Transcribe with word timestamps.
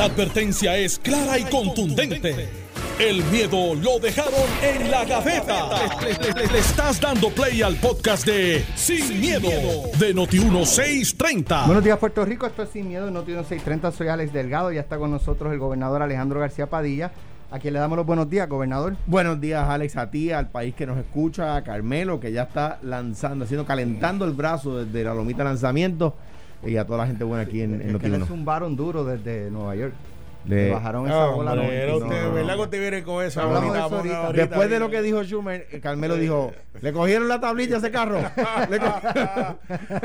La 0.00 0.06
advertencia 0.06 0.78
es 0.78 0.98
clara 0.98 1.38
y 1.38 1.44
contundente. 1.44 2.48
El 2.98 3.22
miedo 3.24 3.74
lo 3.74 3.98
dejaron 3.98 4.32
en 4.62 4.90
la 4.90 5.04
gaveta. 5.04 5.68
Le, 6.00 6.46
le 6.46 6.58
estás 6.58 6.98
dando 6.98 7.28
play 7.28 7.60
al 7.60 7.76
podcast 7.76 8.24
de 8.24 8.64
Sin, 8.76 9.20
miedo, 9.20 9.50
de 9.98 10.14
Noti1630. 10.14 11.66
Buenos 11.66 11.84
días, 11.84 11.98
Puerto 11.98 12.24
Rico. 12.24 12.46
Esto 12.46 12.62
es 12.62 12.70
Sin 12.70 12.88
Miedo, 12.88 13.10
Noti1630. 13.10 13.92
Soy 13.92 14.08
Alex 14.08 14.32
Delgado. 14.32 14.72
Ya 14.72 14.80
está 14.80 14.96
con 14.96 15.10
nosotros 15.10 15.52
el 15.52 15.58
gobernador 15.58 16.00
Alejandro 16.00 16.40
García 16.40 16.70
Padilla. 16.70 17.12
A 17.50 17.58
quien 17.58 17.74
le 17.74 17.80
damos 17.80 17.98
los 17.98 18.06
buenos 18.06 18.30
días, 18.30 18.48
gobernador. 18.48 18.96
Buenos 19.06 19.38
días, 19.38 19.68
Alex, 19.68 19.98
a 19.98 20.10
ti, 20.10 20.32
al 20.32 20.48
país 20.48 20.74
que 20.74 20.86
nos 20.86 20.96
escucha, 20.96 21.56
a 21.56 21.62
Carmelo, 21.62 22.20
que 22.20 22.32
ya 22.32 22.44
está 22.44 22.78
lanzando, 22.80 23.44
haciendo, 23.44 23.66
calentando 23.66 24.24
el 24.24 24.32
brazo 24.32 24.82
desde 24.82 25.04
la 25.04 25.12
lomita 25.12 25.42
de 25.42 25.50
lanzamiento 25.50 26.16
y 26.64 26.76
a 26.76 26.84
toda 26.86 26.98
la 26.98 27.06
gente 27.06 27.24
buena 27.24 27.42
aquí 27.44 27.62
en, 27.62 27.80
en 27.80 27.96
Es 27.96 28.02
que 28.02 28.08
le 28.08 28.18
Noti1. 28.18 28.26
zumbaron 28.26 28.76
duro 28.76 29.04
desde 29.04 29.50
Nueva 29.50 29.74
York. 29.76 29.94
Le- 30.46 30.70
bajaron 30.70 31.06
esa 31.06 31.24
Ah, 31.24 31.26
bola. 31.28 31.52
hombre, 31.52 31.86
no, 31.86 31.96
usted, 31.98 32.22
no, 32.24 32.32
¿verdad 32.32 32.48
no. 32.52 32.56
que 32.56 32.62
usted 32.62 32.80
viene 32.80 33.02
con 33.02 33.22
eso? 33.22 33.42
Hablamos 33.42 33.74
de 33.74 33.78
Ahorita, 33.78 33.86
eso 33.86 33.96
ahorita, 33.96 34.16
ahorita. 34.16 34.26
ahorita, 34.26 34.46
Después 34.46 34.70
de 34.70 34.78
lo 34.78 34.90
que 34.90 35.02
dijo 35.02 35.22
Schumer, 35.22 35.66
eh, 35.70 35.80
Carmelo 35.80 36.14
dijo, 36.16 36.52
le 36.80 36.92
cogieron 36.94 37.28
la 37.28 37.40
tablilla 37.40 37.74
a 37.76 37.78
ese 37.78 37.90
carro. 37.90 38.20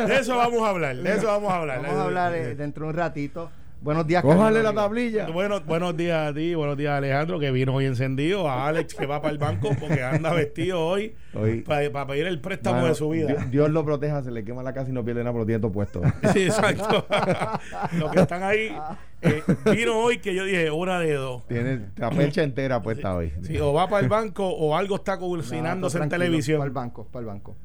De 0.08 0.16
eso 0.20 0.36
vamos 0.38 0.62
a 0.64 0.70
hablar, 0.70 0.96
de 0.98 1.14
eso 1.16 1.28
vamos 1.28 1.52
a 1.52 1.56
hablar. 1.58 1.82
Vamos 1.82 1.98
a 1.98 2.04
hablar 2.04 2.34
eh, 2.36 2.56
dentro 2.56 2.84
de 2.86 2.90
un 2.92 2.96
ratito. 2.98 3.50
Buenos 3.86 4.08
días, 4.08 4.24
Cójale 4.24 4.64
la 4.64 4.74
tablilla. 4.74 5.28
Bueno, 5.28 5.62
buenos 5.62 5.96
días 5.96 6.32
a 6.32 6.34
ti, 6.34 6.56
buenos 6.56 6.76
días 6.76 6.94
a 6.94 6.98
Alejandro, 6.98 7.40
que 7.40 7.52
vino 7.52 7.72
hoy 7.76 7.86
encendido, 7.86 8.50
a 8.50 8.66
Alex, 8.68 8.96
que 8.96 9.06
va 9.06 9.22
para 9.22 9.32
el 9.32 9.38
banco 9.38 9.70
porque 9.80 10.02
anda 10.02 10.34
vestido 10.34 10.84
hoy 10.84 11.14
Hoy- 11.36 11.62
para, 11.62 12.08
pedir 12.08 12.26
el 12.26 12.40
préstamo 12.42 12.78
Mano, 12.78 12.88
de 12.88 12.96
su 12.96 13.10
vida. 13.10 13.28
Dios, 13.28 13.52
Dios 13.52 13.70
lo 13.70 13.86
proteja, 13.86 14.24
se 14.24 14.32
le 14.32 14.44
quema 14.44 14.64
la 14.64 14.74
casa 14.74 14.90
y 14.90 14.92
no 14.94 15.06
pierde 15.06 15.22
nada, 15.24 15.34
pero 15.34 15.46
tiene 15.46 15.62
todo 15.62 15.72
puesto. 15.72 16.02
Sí, 16.34 16.46
exacto. 16.46 17.06
Los 18.00 18.12
que 18.12 18.22
están 18.22 18.42
ahí, 18.42 18.76
eh, 19.22 19.44
vino 19.72 20.00
hoy 20.00 20.18
que 20.18 20.34
yo 20.34 20.46
dije, 20.46 20.72
una 20.72 21.00
de 21.00 21.14
dos. 21.14 21.46
Tiene 21.48 21.82
la 21.96 22.10
percha 22.10 22.42
entera 22.42 22.82
puesta 22.82 23.16
hoy. 23.16 23.34
Sí, 23.44 23.60
o 23.60 23.72
va 23.72 23.88
para 23.88 24.02
el 24.02 24.10
banco 24.10 24.48
o 24.50 24.76
algo 24.76 24.96
está 24.96 25.14
No, 25.18 25.20
cocinándose 25.30 25.98
en 25.98 26.10
tranquilo, 26.10 26.24
televisión. 26.26 26.58
Para 26.58 26.68
el 26.70 26.74
banco, 26.74 27.06
para 27.12 27.20
el 27.20 27.28
banco. 27.28 27.56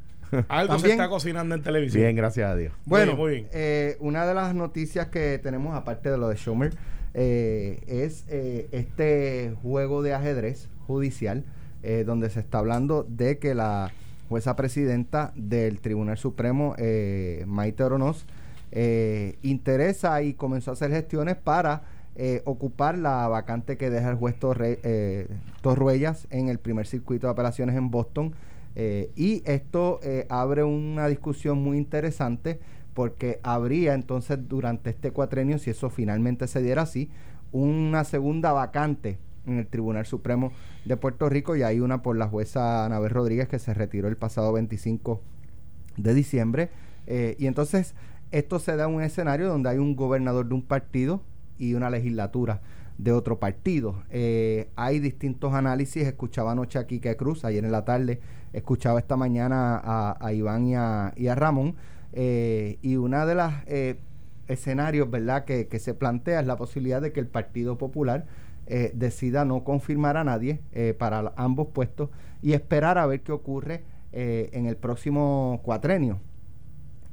Algo 0.48 0.74
se 0.74 0.78
También- 0.80 0.92
está 1.00 1.08
cocinando 1.08 1.54
en 1.54 1.62
televisión. 1.62 2.02
Bien, 2.02 2.16
gracias 2.16 2.50
a 2.50 2.56
Dios. 2.56 2.72
Bueno, 2.86 3.16
Muy 3.16 3.16
bien, 3.16 3.18
muy 3.18 3.30
bien. 3.32 3.48
eh, 3.52 3.96
una 4.00 4.26
de 4.26 4.34
las 4.34 4.54
noticias 4.54 5.08
que 5.08 5.38
tenemos, 5.42 5.74
aparte 5.76 6.10
de 6.10 6.18
lo 6.18 6.28
de 6.28 6.36
Schumer, 6.36 6.72
eh, 7.14 7.80
es 7.86 8.24
eh, 8.28 8.68
este 8.72 9.54
juego 9.62 10.02
de 10.02 10.14
ajedrez 10.14 10.68
judicial, 10.86 11.44
eh, 11.82 12.04
donde 12.06 12.30
se 12.30 12.40
está 12.40 12.58
hablando 12.58 13.04
de 13.08 13.38
que 13.38 13.54
la 13.54 13.90
jueza 14.28 14.54
presidenta 14.54 15.32
del 15.34 15.80
Tribunal 15.80 16.16
Supremo, 16.18 16.74
eh, 16.78 17.44
Maite 17.48 17.82
Oronoz, 17.82 18.26
eh, 18.72 19.36
interesa 19.42 20.22
y 20.22 20.34
comenzó 20.34 20.70
a 20.70 20.74
hacer 20.74 20.90
gestiones 20.92 21.34
para 21.36 21.82
eh, 22.16 22.42
ocupar 22.44 22.98
la 22.98 23.26
vacante 23.28 23.76
que 23.76 23.88
deja 23.90 24.10
el 24.10 24.16
juez 24.16 24.38
Torre, 24.38 24.78
eh, 24.82 25.26
Torruellas 25.62 26.26
en 26.30 26.48
el 26.48 26.58
primer 26.58 26.86
circuito 26.86 27.26
de 27.26 27.32
apelaciones 27.32 27.76
en 27.76 27.90
Boston. 27.90 28.34
Eh, 28.76 29.10
y 29.16 29.42
esto 29.46 30.00
eh, 30.02 30.26
abre 30.28 30.62
una 30.62 31.08
discusión 31.08 31.58
muy 31.58 31.76
interesante 31.76 32.60
porque 32.94 33.40
habría 33.42 33.94
entonces 33.94 34.38
durante 34.48 34.90
este 34.90 35.10
cuatrenio, 35.10 35.58
si 35.58 35.70
eso 35.70 35.90
finalmente 35.90 36.46
se 36.46 36.62
diera 36.62 36.82
así, 36.82 37.10
una 37.52 38.04
segunda 38.04 38.52
vacante 38.52 39.18
en 39.46 39.58
el 39.58 39.66
Tribunal 39.66 40.06
Supremo 40.06 40.52
de 40.84 40.96
Puerto 40.96 41.28
Rico 41.28 41.56
y 41.56 41.62
hay 41.62 41.80
una 41.80 42.02
por 42.02 42.16
la 42.16 42.28
jueza 42.28 42.84
Anabel 42.84 43.10
Rodríguez 43.10 43.48
que 43.48 43.58
se 43.58 43.74
retiró 43.74 44.08
el 44.08 44.16
pasado 44.16 44.52
25 44.52 45.20
de 45.96 46.14
diciembre. 46.14 46.70
Eh, 47.06 47.36
y 47.38 47.46
entonces 47.46 47.94
esto 48.30 48.58
se 48.58 48.76
da 48.76 48.84
en 48.84 48.94
un 48.94 49.02
escenario 49.02 49.48
donde 49.48 49.70
hay 49.70 49.78
un 49.78 49.96
gobernador 49.96 50.48
de 50.48 50.54
un 50.54 50.62
partido 50.62 51.22
y 51.58 51.74
una 51.74 51.90
legislatura 51.90 52.60
de 52.98 53.12
otro 53.12 53.38
partido. 53.38 54.02
Eh, 54.10 54.70
hay 54.76 54.98
distintos 55.00 55.54
análisis. 55.54 56.06
Escuchaba 56.06 56.52
anoche 56.52 56.78
a 56.78 56.86
Quique 56.86 57.16
Cruz, 57.16 57.44
ayer 57.44 57.64
en 57.64 57.72
la 57.72 57.84
tarde, 57.84 58.20
escuchaba 58.52 58.98
esta 58.98 59.16
mañana 59.16 59.80
a, 59.82 60.32
Iván 60.32 60.66
y 60.66 60.74
a, 60.74 61.34
Ramón. 61.34 61.76
eh, 62.12 62.78
y 62.82 62.96
una 62.96 63.26
de 63.26 63.34
las 63.34 63.62
eh, 63.66 63.98
escenarios 64.48 65.10
¿verdad? 65.10 65.44
Que, 65.44 65.66
se 65.78 65.94
plantea 65.94 66.40
es 66.40 66.46
la 66.46 66.56
posibilidad 66.56 67.00
de 67.00 67.12
que 67.12 67.20
el 67.20 67.26
Partido 67.26 67.78
Popular 67.78 68.26
eh, 68.66 68.92
decida 68.94 69.44
no 69.44 69.64
confirmar 69.64 70.16
a 70.16 70.24
nadie 70.24 70.60
para 70.98 71.32
ambos 71.36 71.68
puestos 71.68 72.10
y 72.42 72.52
esperar 72.52 72.98
a 72.98 73.06
ver 73.06 73.22
qué 73.22 73.32
ocurre 73.32 73.84
en 74.12 74.66
el 74.66 74.76
próximo 74.76 75.60
cuatrenio. 75.62 76.18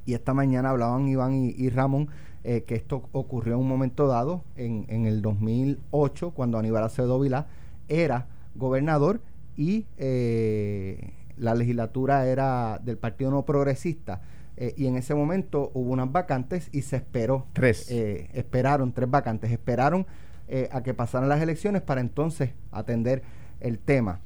Y 0.04 0.14
esta 0.14 0.34
mañana 0.34 0.70
hablaban 0.70 1.08
Iván 1.08 1.34
y, 1.34 1.68
Ramón 1.70 2.08
que 2.42 2.74
esto 2.74 3.08
ocurrió 3.12 3.54
en 3.54 3.60
un 3.60 3.68
momento 3.68 4.06
dado, 4.06 4.42
en, 4.56 4.86
en 4.88 5.04
el 5.04 5.20
2008, 5.20 6.30
cuando 6.30 6.58
Aníbal 6.58 6.84
Acevedo 6.84 7.20
Vilá 7.20 7.46
era 7.88 8.26
gobernador 8.54 9.20
y 9.58 9.86
eh, 9.96 11.12
la 11.38 11.54
legislatura 11.54 12.26
era 12.26 12.80
del 12.82 12.98
Partido 12.98 13.30
No 13.30 13.44
Progresista. 13.44 14.20
Eh, 14.60 14.74
y 14.76 14.86
en 14.88 14.96
ese 14.96 15.14
momento 15.14 15.70
hubo 15.72 15.92
unas 15.92 16.10
vacantes 16.10 16.68
y 16.72 16.82
se 16.82 16.96
esperó. 16.96 17.46
Tres. 17.52 17.88
eh, 17.90 18.28
esperaron 18.32 18.92
tres 18.92 19.08
vacantes. 19.08 19.52
Esperaron 19.52 20.04
eh, 20.48 20.68
a 20.72 20.82
que 20.82 20.94
pasaran 20.94 21.28
las 21.28 21.40
elecciones 21.40 21.80
para 21.82 22.00
entonces 22.00 22.50
atender 22.72 23.22
el 23.60 23.78
tema. 23.78 24.20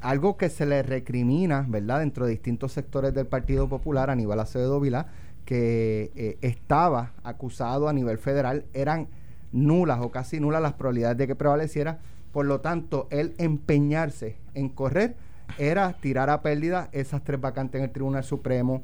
Algo 0.00 0.36
que 0.36 0.48
se 0.48 0.64
le 0.64 0.84
recrimina, 0.84 1.66
¿verdad?, 1.68 1.98
dentro 1.98 2.24
de 2.24 2.30
distintos 2.30 2.70
sectores 2.70 3.12
del 3.12 3.26
Partido 3.26 3.68
Popular, 3.68 4.10
Aníbal 4.10 4.38
Acevedo 4.38 4.78
Vilá, 4.78 5.08
que 5.44 6.38
estaba 6.40 7.14
acusado 7.24 7.88
a 7.88 7.92
nivel 7.92 8.18
federal, 8.18 8.66
eran 8.74 9.08
nulas 9.50 9.98
o 10.02 10.12
casi 10.12 10.38
nulas 10.38 10.62
las 10.62 10.74
probabilidades 10.74 11.18
de 11.18 11.26
que 11.26 11.34
prevaleciera. 11.34 11.98
Por 12.30 12.46
lo 12.46 12.60
tanto, 12.60 13.08
él 13.10 13.34
empeñarse 13.38 14.36
en 14.54 14.68
correr 14.68 15.16
era 15.58 15.92
tirar 15.94 16.30
a 16.30 16.42
pérdida 16.42 16.88
esas 16.92 17.24
tres 17.24 17.40
vacantes 17.40 17.78
en 17.78 17.84
el 17.84 17.92
Tribunal 17.92 18.24
Supremo. 18.24 18.82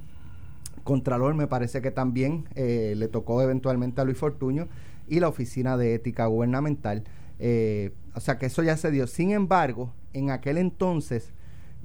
Contralor 0.84 1.34
me 1.34 1.46
parece 1.46 1.80
que 1.80 1.90
también 1.90 2.48
eh, 2.54 2.94
le 2.96 3.08
tocó 3.08 3.40
eventualmente 3.42 4.00
a 4.00 4.04
Luis 4.04 4.18
Fortuño 4.18 4.68
y 5.08 5.20
la 5.20 5.28
Oficina 5.28 5.76
de 5.76 5.94
Ética 5.94 6.26
Gubernamental. 6.26 7.04
Eh, 7.38 7.92
o 8.14 8.20
sea 8.20 8.38
que 8.38 8.46
eso 8.46 8.62
ya 8.62 8.76
se 8.76 8.90
dio. 8.90 9.06
Sin 9.06 9.30
embargo, 9.32 9.92
en 10.12 10.30
aquel 10.30 10.58
entonces 10.58 11.32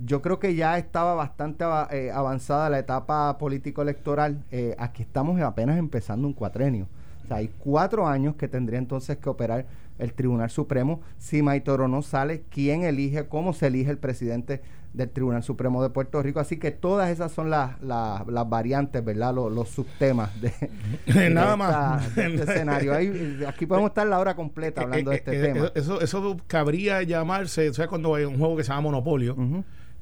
yo 0.04 0.22
creo 0.22 0.40
que 0.40 0.56
ya 0.56 0.78
estaba 0.78 1.16
bastante 1.16 1.66
eh, 1.92 2.12
avanzada 2.12 2.70
la 2.70 2.80
etapa 2.80 3.38
político-electoral. 3.38 4.44
Eh, 4.52 4.76
aquí 4.78 5.04
estamos 5.04 5.42
apenas 5.42 5.78
empezando 5.78 6.28
un 6.28 6.34
cuatrenio. 6.34 6.88
O 7.24 7.28
sea, 7.28 7.38
hay 7.38 7.50
cuatro 7.60 8.08
años 8.08 8.36
que 8.36 8.48
tendría 8.48 8.80
entonces 8.80 9.18
que 9.18 9.30
operar 9.30 9.66
el 10.00 10.14
Tribunal 10.14 10.50
Supremo. 10.50 11.02
Si 11.18 11.42
Maitoro 11.42 11.88
no 11.88 12.02
sale, 12.02 12.44
¿quién 12.50 12.84
elige, 12.84 13.28
cómo 13.28 13.54
se 13.54 13.68
elige 13.68 13.92
el 13.92 13.98
presidente 13.98 14.62
del 14.94 15.10
Tribunal 15.10 15.44
Supremo 15.44 15.84
de 15.84 15.90
Puerto 15.90 16.22
Rico? 16.24 16.40
Así 16.40 16.58
que 16.58 16.72
todas 16.72 17.10
esas 17.10 17.32
son 17.32 17.50
las, 17.50 17.82
las, 17.82 18.26
las 18.28 18.50
variantes, 18.50 19.04
¿verdad? 19.04 19.34
Los, 19.34 19.52
los 19.52 19.70
subtemas 19.70 20.30
de, 20.42 20.52
de 21.14 21.30
Nada 21.30 21.54
esta- 21.54 21.58
más. 21.58 22.16
de 22.16 22.26
este 22.36 22.44
escenario. 22.52 22.94
Ahí, 22.94 23.44
aquí 23.48 23.66
podemos 23.66 23.90
estar 23.90 24.08
la 24.08 24.20
hora 24.20 24.36
completa 24.36 24.82
hablando 24.82 25.12
de 25.12 25.18
Eh, 25.18 25.20
este 25.20 25.40
eh, 25.40 25.54
tema. 25.54 25.66
eh, 25.68 25.72
Eso, 25.76 26.02
eso 26.02 26.38
cabría 26.48 27.02
llamarse, 27.04 27.74
¿sabes 27.74 27.90
cuando 27.90 28.16
hay 28.16 28.26
un 28.26 28.38
juego 28.38 28.56
que 28.58 28.64
se 28.64 28.70
llama 28.70 28.82
Monopolio? 28.82 29.36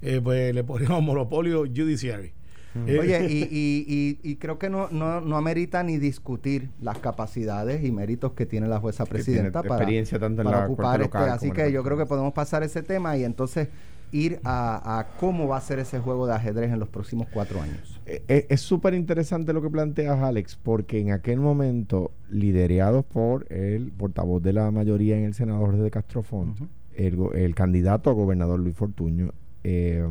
Eh, 0.02 0.22
pues 0.24 0.54
le 0.54 0.64
ponemos 0.64 1.02
Monopolio 1.02 1.60
Judiciary. 1.62 2.34
Oye, 2.84 3.26
y, 3.30 3.44
y, 3.44 3.86
y, 3.88 4.32
y 4.32 4.36
creo 4.36 4.60
que 4.60 4.70
no, 4.70 4.90
no, 4.90 5.22
no 5.22 5.38
amerita 5.38 5.84
ni 5.84 5.98
discutir 5.98 6.70
las 6.82 7.00
capacidades 7.00 7.84
y 7.84 7.92
méritos 7.92 8.34
que 8.34 8.46
tiene 8.46 8.68
la 8.68 8.80
jueza 8.80 9.06
presidenta 9.06 9.64
para, 9.64 9.76
experiencia 9.76 10.20
tanto 10.20 10.42
en 10.42 10.48
para 10.48 10.60
la 10.60 10.66
ocupar 10.66 11.02
este. 11.02 11.06
local 11.06 11.30
Así 11.30 11.52
que 11.52 11.72
yo 11.72 11.84
creo 11.84 11.98
que 11.98 12.06
podemos 12.06 12.34
pasar 12.34 12.64
ese 12.64 12.84
tema 12.84 13.18
y 13.18 13.24
entonces 13.24 13.70
ir 14.12 14.40
a, 14.44 15.00
a 15.00 15.08
cómo 15.18 15.48
va 15.48 15.58
a 15.58 15.62
ser 15.62 15.80
ese 15.80 16.00
juego 16.00 16.28
de 16.28 16.34
ajedrez 16.34 16.72
en 16.72 16.80
los 16.80 16.90
próximos 16.90 17.28
cuatro 17.34 17.62
años. 17.62 18.00
Eh, 18.06 18.24
eh, 18.28 18.46
es 18.50 18.62
súper 18.62 18.94
interesante 18.94 19.52
lo 19.52 19.62
que 19.62 19.70
planteas, 19.70 20.20
Alex, 20.20 20.56
porque 20.56 21.00
en 21.00 21.12
aquel 21.12 21.40
momento, 21.40 22.12
liderados 22.30 23.04
por 23.06 23.52
el 23.52 23.92
portavoz 23.92 24.42
de 24.44 24.54
la 24.54 24.70
mayoría 24.72 25.18
en 25.18 25.26
el 25.26 25.34
Senado, 25.34 25.60
Jorge 25.60 25.82
de 25.82 25.92
Castrofont, 25.92 26.56
Ujú. 26.62 26.70
el, 26.96 27.18
el 27.34 27.56
candidato 27.56 28.10
a 28.10 28.14
gobernador 28.14 28.60
Luis 28.60 28.76
Fortuño 28.76 29.32
eh, 29.64 30.08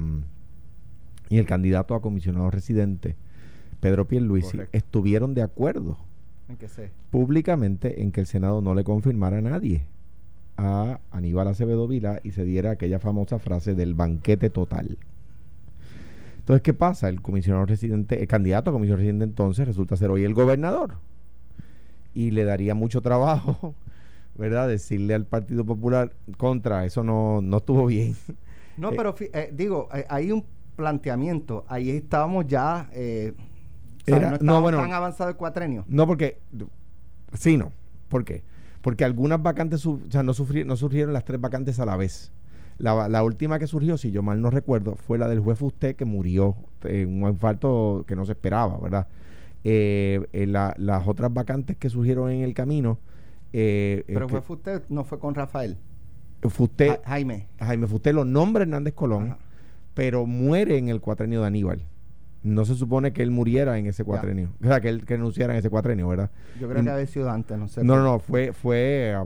y 1.34 1.38
el 1.38 1.46
candidato 1.46 1.96
a 1.96 2.00
comisionado 2.00 2.48
residente, 2.50 3.16
Pedro 3.80 4.06
Pierluisi, 4.06 4.52
Correcto. 4.52 4.76
estuvieron 4.78 5.34
de 5.34 5.42
acuerdo 5.42 5.96
En 6.48 6.56
que 6.56 6.68
se- 6.68 6.90
públicamente 7.10 8.02
en 8.02 8.12
que 8.12 8.20
el 8.20 8.26
Senado 8.26 8.60
no 8.62 8.72
le 8.74 8.84
confirmara 8.84 9.38
a 9.38 9.40
nadie 9.40 9.82
a 10.56 11.00
Aníbal 11.10 11.48
Acevedo 11.48 11.88
Vila 11.88 12.20
y 12.22 12.30
se 12.30 12.44
diera 12.44 12.70
aquella 12.70 13.00
famosa 13.00 13.40
frase 13.40 13.74
del 13.74 13.94
banquete 13.94 14.48
total. 14.48 14.96
Entonces, 16.38 16.62
¿qué 16.62 16.72
pasa? 16.72 17.08
El 17.08 17.20
comisionado 17.20 17.66
residente, 17.66 18.20
el 18.20 18.28
candidato 18.28 18.70
a 18.70 18.72
comisionado 18.72 18.98
residente 18.98 19.24
entonces 19.24 19.66
resulta 19.66 19.96
ser 19.96 20.10
hoy 20.10 20.22
el 20.22 20.34
gobernador. 20.34 20.94
Y 22.14 22.30
le 22.30 22.44
daría 22.44 22.76
mucho 22.76 23.00
trabajo, 23.00 23.74
¿verdad? 24.38 24.68
Decirle 24.68 25.14
al 25.14 25.24
Partido 25.26 25.64
Popular 25.64 26.12
contra, 26.36 26.84
eso 26.84 27.02
no, 27.02 27.40
no 27.42 27.56
estuvo 27.56 27.86
bien. 27.86 28.14
No, 28.76 28.90
Eh, 28.92 28.94
pero 28.96 29.12
fi- 29.14 29.30
eh, 29.32 29.50
digo, 29.52 29.88
eh, 29.94 30.04
hay 30.08 30.30
un 30.32 30.44
planteamiento. 30.76 31.64
Ahí 31.68 31.90
estábamos 31.90 32.46
ya. 32.46 32.88
Eh, 32.92 33.34
o 33.36 34.04
sea, 34.06 34.16
Era- 34.16 34.24
no 34.26 34.30
no, 34.30 34.36
estábamos 34.36 34.62
bueno. 34.62 34.78
tan 34.78 34.92
avanzado 34.92 35.30
el 35.30 35.36
cuatrenio. 35.36 35.84
No 35.88 36.06
porque, 36.06 36.38
sí, 37.32 37.56
no. 37.56 37.72
¿Por 38.08 38.24
qué? 38.24 38.42
porque 38.84 39.02
algunas 39.02 39.42
vacantes, 39.42 39.86
o 39.86 39.98
sea, 40.10 40.22
no, 40.22 40.34
no 40.66 40.76
surgieron 40.76 41.14
las 41.14 41.24
tres 41.24 41.40
vacantes 41.40 41.80
a 41.80 41.86
la 41.86 41.96
vez. 41.96 42.32
La, 42.76 43.08
la, 43.08 43.24
última 43.24 43.58
que 43.58 43.66
surgió, 43.66 43.96
si 43.96 44.10
yo 44.10 44.22
mal 44.22 44.42
no 44.42 44.50
recuerdo, 44.50 44.94
fue 44.94 45.16
la 45.16 45.26
del 45.26 45.40
juez 45.40 45.58
Fusté 45.58 45.94
que 45.94 46.04
murió 46.04 46.54
en 46.82 47.22
un 47.22 47.30
infarto 47.30 48.04
que 48.06 48.14
no 48.14 48.26
se 48.26 48.32
esperaba, 48.32 48.76
¿verdad? 48.78 49.08
Eh, 49.64 50.26
eh, 50.34 50.46
las 50.46 51.08
otras 51.08 51.32
vacantes 51.32 51.78
que 51.78 51.88
surgieron 51.88 52.30
en 52.30 52.42
el 52.42 52.52
camino. 52.52 52.98
Eh, 53.54 54.04
Pero 54.06 54.28
fue 54.28 54.42
Fusté, 54.42 54.82
no 54.90 55.04
fue 55.04 55.18
con 55.18 55.34
Rafael. 55.34 55.78
Fusté, 56.42 57.00
Jaime. 57.06 57.48
Jaime 57.58 57.86
Fusté 57.86 58.12
lo 58.12 58.26
nombra 58.26 58.64
Hernández 58.64 58.92
Colón, 58.92 59.38
pero 59.94 60.26
muere 60.26 60.76
en 60.78 60.88
el 60.88 61.00
cuatrenio 61.00 61.40
de 61.40 61.46
Aníbal. 61.46 61.82
No 62.42 62.66
se 62.66 62.74
supone 62.74 63.12
que 63.12 63.22
él 63.22 63.30
muriera 63.30 63.78
en 63.78 63.86
ese 63.86 64.04
cuatrenio. 64.04 64.50
O 64.62 64.66
sea, 64.66 64.80
que 64.80 64.90
él 64.90 65.06
que 65.06 65.16
renunciara 65.16 65.54
en 65.54 65.60
ese 65.60 65.70
cuatrenio, 65.70 66.06
¿verdad? 66.08 66.30
Yo 66.60 66.68
creo 66.68 66.84
que 66.84 66.90
había 66.90 67.06
sido 67.06 67.30
antes, 67.30 67.56
no 67.56 67.68
sé. 67.68 67.82
No, 67.82 67.96
no, 67.96 68.02
no, 68.02 68.18
fue, 68.18 68.52
fue 68.52 69.16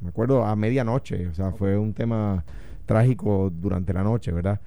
me 0.00 0.08
acuerdo, 0.08 0.44
a 0.44 0.54
medianoche. 0.54 1.28
O 1.28 1.34
sea, 1.34 1.52
fue 1.52 1.78
un 1.78 1.94
tema 1.94 2.44
trágico 2.84 3.50
durante 3.50 3.94
la 3.94 4.02
noche, 4.02 4.30
¿verdad? 4.30 4.60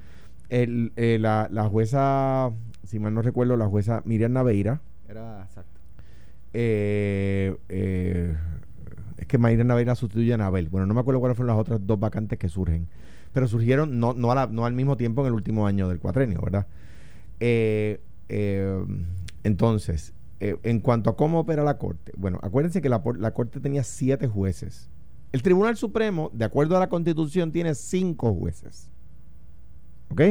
El, 0.50 0.92
la, 0.96 1.48
la 1.52 1.70
jueza 1.70 2.52
si 2.88 3.00
mal 3.00 3.14
no 3.14 3.22
recuerdo, 3.22 3.58
la 3.58 3.68
jueza 3.68 4.02
Miriam 4.06 4.32
Naveira. 4.32 4.82
Era 5.08 5.44
exacto. 5.44 5.80
Eh, 6.54 7.56
eh, 7.70 8.36
es 9.18 9.28
que 9.28 9.38
Miriam 9.38 9.68
Naveira 9.68 9.94
sustituye 9.94 10.32
a 10.32 10.36
Anabel. 10.36 10.70
Bueno, 10.70 10.88
no 10.88 10.94
me 10.94 11.02
acuerdo 11.02 11.20
cuáles 11.20 11.36
fueron 11.36 11.56
las 11.56 11.62
otras 11.62 11.86
dos 11.86 12.00
vacantes 12.00 12.40
que 12.40 12.48
surgen. 12.48 12.88
Pero 13.38 13.48
surgieron 13.48 14.00
no, 14.00 14.32
al 14.32 14.74
mismo 14.74 14.98
tiempo 14.98 15.22
en 15.22 15.28
el 15.28 15.34
último 15.34 15.68
año 15.68 15.88
del 15.88 16.00
cuatrenio, 16.00 16.42
¿verdad? 16.42 16.66
Eh, 17.40 18.02
entonces, 19.44 20.16
en 20.40 20.80
cuanto 20.80 21.12
a 21.12 21.16
cómo 21.16 21.42
opera 21.42 21.64
la 21.64 21.78
Corte, 21.78 22.14
bueno, 22.18 22.40
acuérdense 22.42 22.82
que 22.82 22.90
la, 22.90 23.04
la 23.20 23.36
Corte 23.36 23.60
tenía 23.60 23.84
siete 23.84 24.28
jueces. 24.28 24.90
El 25.34 25.44
Tribunal 25.44 25.78
Supremo, 25.78 26.32
de 26.34 26.46
acuerdo 26.46 26.78
a 26.78 26.80
la 26.80 26.90
Constitución, 26.90 27.52
tiene 27.52 27.76
cinco 27.76 28.34
jueces. 28.34 28.90
¿Ok? 30.10 30.22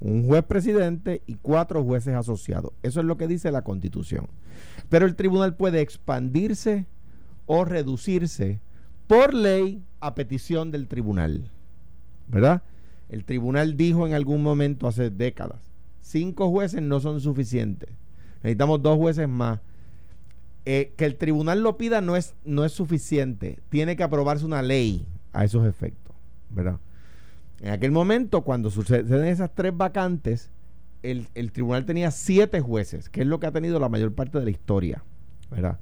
un 0.00 0.26
juez 0.26 0.42
presidente 0.42 1.22
y 1.28 1.34
cuatro 1.34 1.84
jueces 1.84 2.16
asociados. 2.16 2.72
Eso 2.82 2.98
es 2.98 3.06
lo 3.06 3.16
que 3.16 3.28
dice 3.28 3.52
la 3.52 3.62
constitución. 3.62 4.26
Pero 4.88 5.06
el 5.06 5.14
tribunal 5.14 5.54
puede 5.54 5.82
expandirse 5.82 6.86
o 7.46 7.64
reducirse 7.64 8.58
por 9.06 9.34
ley 9.34 9.84
a 10.00 10.16
petición 10.16 10.72
del 10.72 10.88
tribunal. 10.88 11.52
¿Verdad? 12.30 12.62
El 13.08 13.24
tribunal 13.24 13.76
dijo 13.76 14.06
en 14.06 14.14
algún 14.14 14.42
momento 14.42 14.86
hace 14.86 15.10
décadas, 15.10 15.60
cinco 16.00 16.50
jueces 16.50 16.80
no 16.80 17.00
son 17.00 17.20
suficientes. 17.20 17.90
Necesitamos 18.42 18.82
dos 18.82 18.96
jueces 18.96 19.28
más. 19.28 19.60
Eh, 20.64 20.92
que 20.96 21.06
el 21.06 21.16
tribunal 21.16 21.62
lo 21.62 21.76
pida 21.76 22.00
no 22.00 22.16
es, 22.16 22.34
no 22.44 22.64
es 22.64 22.72
suficiente. 22.72 23.58
Tiene 23.68 23.96
que 23.96 24.02
aprobarse 24.02 24.44
una 24.44 24.62
ley 24.62 25.06
a 25.32 25.44
esos 25.44 25.66
efectos. 25.66 26.14
¿Verdad? 26.50 26.78
En 27.60 27.70
aquel 27.72 27.90
momento, 27.90 28.42
cuando 28.42 28.70
suceden 28.70 29.24
esas 29.24 29.54
tres 29.54 29.76
vacantes, 29.76 30.50
el, 31.02 31.52
tribunal 31.52 31.84
tenía 31.84 32.10
siete 32.10 32.60
jueces, 32.60 33.08
que 33.08 33.22
es 33.22 33.26
lo 33.26 33.40
que 33.40 33.46
ha 33.46 33.52
tenido 33.52 33.78
la 33.80 33.88
mayor 33.88 34.14
parte 34.14 34.38
de 34.38 34.44
la 34.44 34.50
historia. 34.50 35.02
¿verdad? 35.50 35.78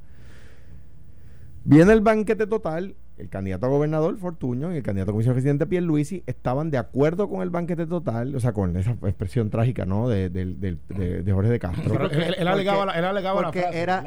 Viene 1.64 1.92
el 1.92 2.00
banquete 2.00 2.46
total 2.46 2.96
el 3.18 3.28
candidato 3.28 3.66
a 3.66 3.68
gobernador 3.68 4.16
Fortuño 4.18 4.72
y 4.72 4.76
el 4.76 4.82
candidato 4.82 5.10
a 5.10 5.14
comisión 5.14 5.34
presidente 5.34 5.66
Pierluisi 5.66 6.22
estaban 6.26 6.70
de 6.70 6.78
acuerdo 6.78 7.28
con 7.28 7.42
el 7.42 7.50
banquete 7.50 7.86
total, 7.86 8.34
o 8.34 8.40
sea, 8.40 8.52
con 8.52 8.76
esa 8.76 8.92
expresión 8.92 9.50
trágica, 9.50 9.84
¿no? 9.84 10.08
De, 10.08 10.30
de, 10.30 11.32
Jorge 11.32 11.50
de 11.50 11.58
Castro. 11.58 12.08
él, 12.10 12.48
alegaba, 12.48 12.92
él 12.92 13.04
alegaba 13.04 13.42
la 13.42 13.52
frase. 13.52 13.78
Era, 13.78 14.04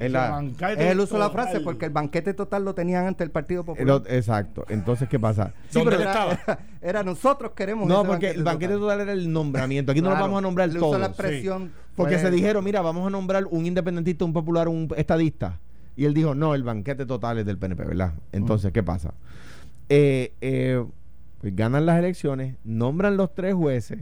es 0.00 0.78
el 0.78 1.00
uso 1.00 1.14
de 1.14 1.20
la 1.20 1.30
frase 1.30 1.60
porque 1.60 1.86
el 1.86 1.90
banquete 1.90 2.34
total 2.34 2.64
lo 2.64 2.74
tenían 2.74 3.06
ante 3.06 3.24
el 3.24 3.30
Partido 3.30 3.64
Popular. 3.64 4.02
exacto. 4.08 4.64
Entonces, 4.68 5.08
¿qué 5.08 5.18
pasa? 5.18 5.52
Sí, 5.68 5.80
pero 5.84 5.98
era, 6.82 7.02
nosotros 7.02 7.52
queremos 7.52 7.88
No, 7.88 8.04
porque 8.04 8.30
el 8.30 8.44
banquete 8.44 8.74
total. 8.74 9.00
era 9.00 9.12
el 9.12 9.32
nombramiento. 9.32 9.92
Aquí 9.92 10.00
no 10.00 10.10
lo 10.10 10.16
vamos 10.16 10.38
a 10.38 10.42
nombrar 10.42 10.70
todos. 10.70 10.98
la 11.00 11.06
expresión. 11.06 11.72
Porque 11.96 12.18
se 12.18 12.30
dijeron, 12.30 12.64
mira, 12.64 12.80
vamos 12.80 13.06
a 13.06 13.10
nombrar 13.10 13.46
un 13.50 13.66
independentista, 13.66 14.24
un 14.24 14.32
popular, 14.32 14.68
un 14.68 14.88
estadista 14.96 15.60
y 15.96 16.04
él 16.04 16.14
dijo, 16.14 16.34
no, 16.34 16.54
el 16.54 16.62
banquete 16.62 17.06
total 17.06 17.38
es 17.38 17.46
del 17.46 17.58
PNP, 17.58 17.84
¿verdad? 17.84 18.14
Entonces, 18.32 18.72
¿qué 18.72 18.82
pasa? 18.82 19.14
Eh, 19.88 20.32
eh, 20.40 20.84
pues 21.40 21.54
ganan 21.54 21.86
las 21.86 21.98
elecciones, 21.98 22.56
nombran 22.64 23.16
los 23.16 23.34
tres 23.34 23.54
jueces 23.54 24.00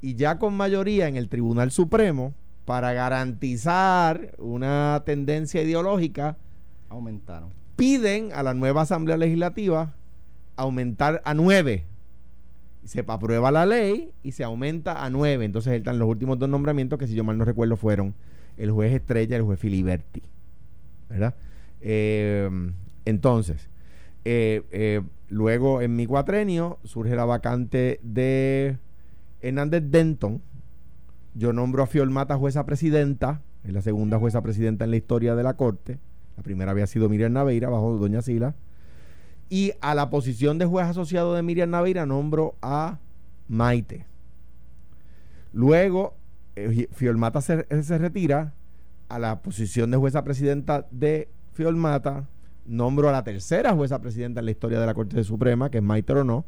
y 0.00 0.16
ya 0.16 0.38
con 0.38 0.54
mayoría 0.54 1.06
en 1.06 1.16
el 1.16 1.28
Tribunal 1.28 1.70
Supremo, 1.70 2.34
para 2.64 2.92
garantizar 2.92 4.34
una 4.38 5.02
tendencia 5.06 5.62
ideológica, 5.62 6.36
aumentaron. 6.88 7.50
Piden 7.76 8.32
a 8.32 8.42
la 8.42 8.54
nueva 8.54 8.82
Asamblea 8.82 9.16
Legislativa 9.16 9.94
aumentar 10.56 11.22
a 11.24 11.34
nueve. 11.34 11.84
Se 12.84 13.04
aprueba 13.06 13.50
la 13.50 13.64
ley 13.64 14.12
y 14.22 14.32
se 14.32 14.44
aumenta 14.44 15.04
a 15.04 15.10
nueve. 15.10 15.44
Entonces 15.44 15.72
están 15.72 15.98
los 15.98 16.08
últimos 16.08 16.38
dos 16.38 16.48
nombramientos 16.48 16.98
que 16.98 17.06
si 17.06 17.14
yo 17.14 17.24
mal 17.24 17.38
no 17.38 17.44
recuerdo 17.44 17.76
fueron 17.76 18.14
el 18.56 18.70
juez 18.70 18.92
Estrella 18.92 19.36
y 19.36 19.38
el 19.38 19.44
juez 19.44 19.58
Filiberti. 19.58 20.22
Eh, 21.80 22.48
entonces, 23.04 23.68
eh, 24.24 24.62
eh, 24.70 25.02
luego 25.28 25.80
en 25.82 25.96
mi 25.96 26.06
cuatrenio 26.06 26.78
surge 26.84 27.16
la 27.16 27.24
vacante 27.24 28.00
de 28.02 28.78
Hernández 29.40 29.84
Denton. 29.90 30.40
Yo 31.34 31.52
nombro 31.52 31.82
a 31.82 31.86
Fiolmata 31.86 32.36
jueza 32.36 32.64
presidenta, 32.66 33.42
es 33.64 33.72
la 33.72 33.82
segunda 33.82 34.18
jueza 34.18 34.42
presidenta 34.42 34.84
en 34.84 34.90
la 34.90 34.96
historia 34.96 35.34
de 35.34 35.42
la 35.42 35.54
Corte. 35.54 35.98
La 36.36 36.42
primera 36.42 36.70
había 36.70 36.86
sido 36.86 37.08
Miriam 37.08 37.32
Naveira 37.32 37.68
bajo 37.68 37.96
Doña 37.96 38.22
Sila. 38.22 38.54
Y 39.48 39.72
a 39.80 39.94
la 39.94 40.08
posición 40.08 40.58
de 40.58 40.66
juez 40.66 40.86
asociado 40.86 41.34
de 41.34 41.42
Miriam 41.42 41.70
Naveira 41.70 42.06
nombro 42.06 42.54
a 42.62 43.00
Maite. 43.48 44.06
Luego, 45.52 46.14
Fiolmata 46.92 47.40
se, 47.40 47.66
se 47.82 47.98
retira 47.98 48.54
a 49.12 49.18
la 49.18 49.42
posición 49.42 49.90
de 49.90 49.98
jueza 49.98 50.24
presidenta 50.24 50.86
de 50.90 51.28
Fiolmata, 51.52 52.26
nombro 52.64 53.10
a 53.10 53.12
la 53.12 53.22
tercera 53.22 53.74
jueza 53.74 54.00
presidenta 54.00 54.40
en 54.40 54.46
la 54.46 54.52
historia 54.52 54.80
de 54.80 54.86
la 54.86 54.94
Corte 54.94 55.22
Suprema, 55.22 55.70
que 55.70 55.78
es 55.78 55.84
Maite 55.84 56.14
Ronó, 56.14 56.46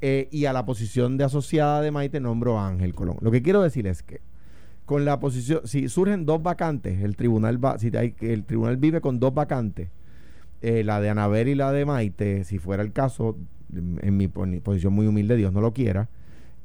eh, 0.00 0.26
y 0.30 0.46
a 0.46 0.54
la 0.54 0.64
posición 0.64 1.18
de 1.18 1.24
asociada 1.24 1.82
de 1.82 1.90
Maite 1.90 2.18
nombro 2.18 2.58
a 2.58 2.66
Ángel 2.66 2.94
Colón. 2.94 3.18
Lo 3.20 3.30
que 3.30 3.42
quiero 3.42 3.60
decir 3.60 3.86
es 3.86 4.02
que 4.02 4.22
con 4.86 5.04
la 5.04 5.20
posición, 5.20 5.60
si 5.64 5.86
surgen 5.90 6.24
dos 6.24 6.42
vacantes, 6.42 7.02
el 7.02 7.14
tribunal 7.14 7.62
va, 7.62 7.78
si 7.78 7.94
hay, 7.94 8.14
el 8.20 8.44
tribunal 8.44 8.78
vive 8.78 9.02
con 9.02 9.20
dos 9.20 9.34
vacantes, 9.34 9.90
eh, 10.62 10.84
la 10.84 10.98
de 10.98 11.10
Anaver 11.10 11.46
y 11.46 11.54
la 11.54 11.72
de 11.72 11.84
Maite, 11.84 12.44
si 12.44 12.58
fuera 12.58 12.82
el 12.82 12.92
caso, 12.92 13.36
en 13.70 14.16
mi, 14.16 14.28
posición 14.28 14.94
muy 14.94 15.06
humilde, 15.06 15.36
Dios 15.36 15.52
no 15.52 15.60
lo 15.60 15.74
quiera, 15.74 16.08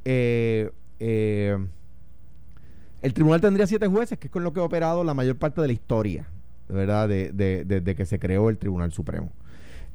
eh, 0.06 0.72
eh 1.00 1.58
el 3.02 3.14
tribunal 3.14 3.42
tendría 3.42 3.68
siete 3.68 3.88
jueces, 3.88 4.18
que 4.18 4.28
es 4.28 4.32
con 4.32 4.44
lo 4.44 4.54
que 4.54 4.60
ha 4.60 4.64
operado 4.64 5.04
la 5.04 5.14
mayor 5.14 5.36
parte 5.38 5.62
de 5.62 5.68
la 5.68 5.74
historia, 5.74 6.28
¿verdad? 6.68 7.08
Desde 7.08 7.64
de, 7.64 7.96
que 7.96 8.06
se 8.06 8.20
creó 8.20 8.50
el 8.50 8.58
Tribunal 8.58 8.92
Supremo. 8.92 9.32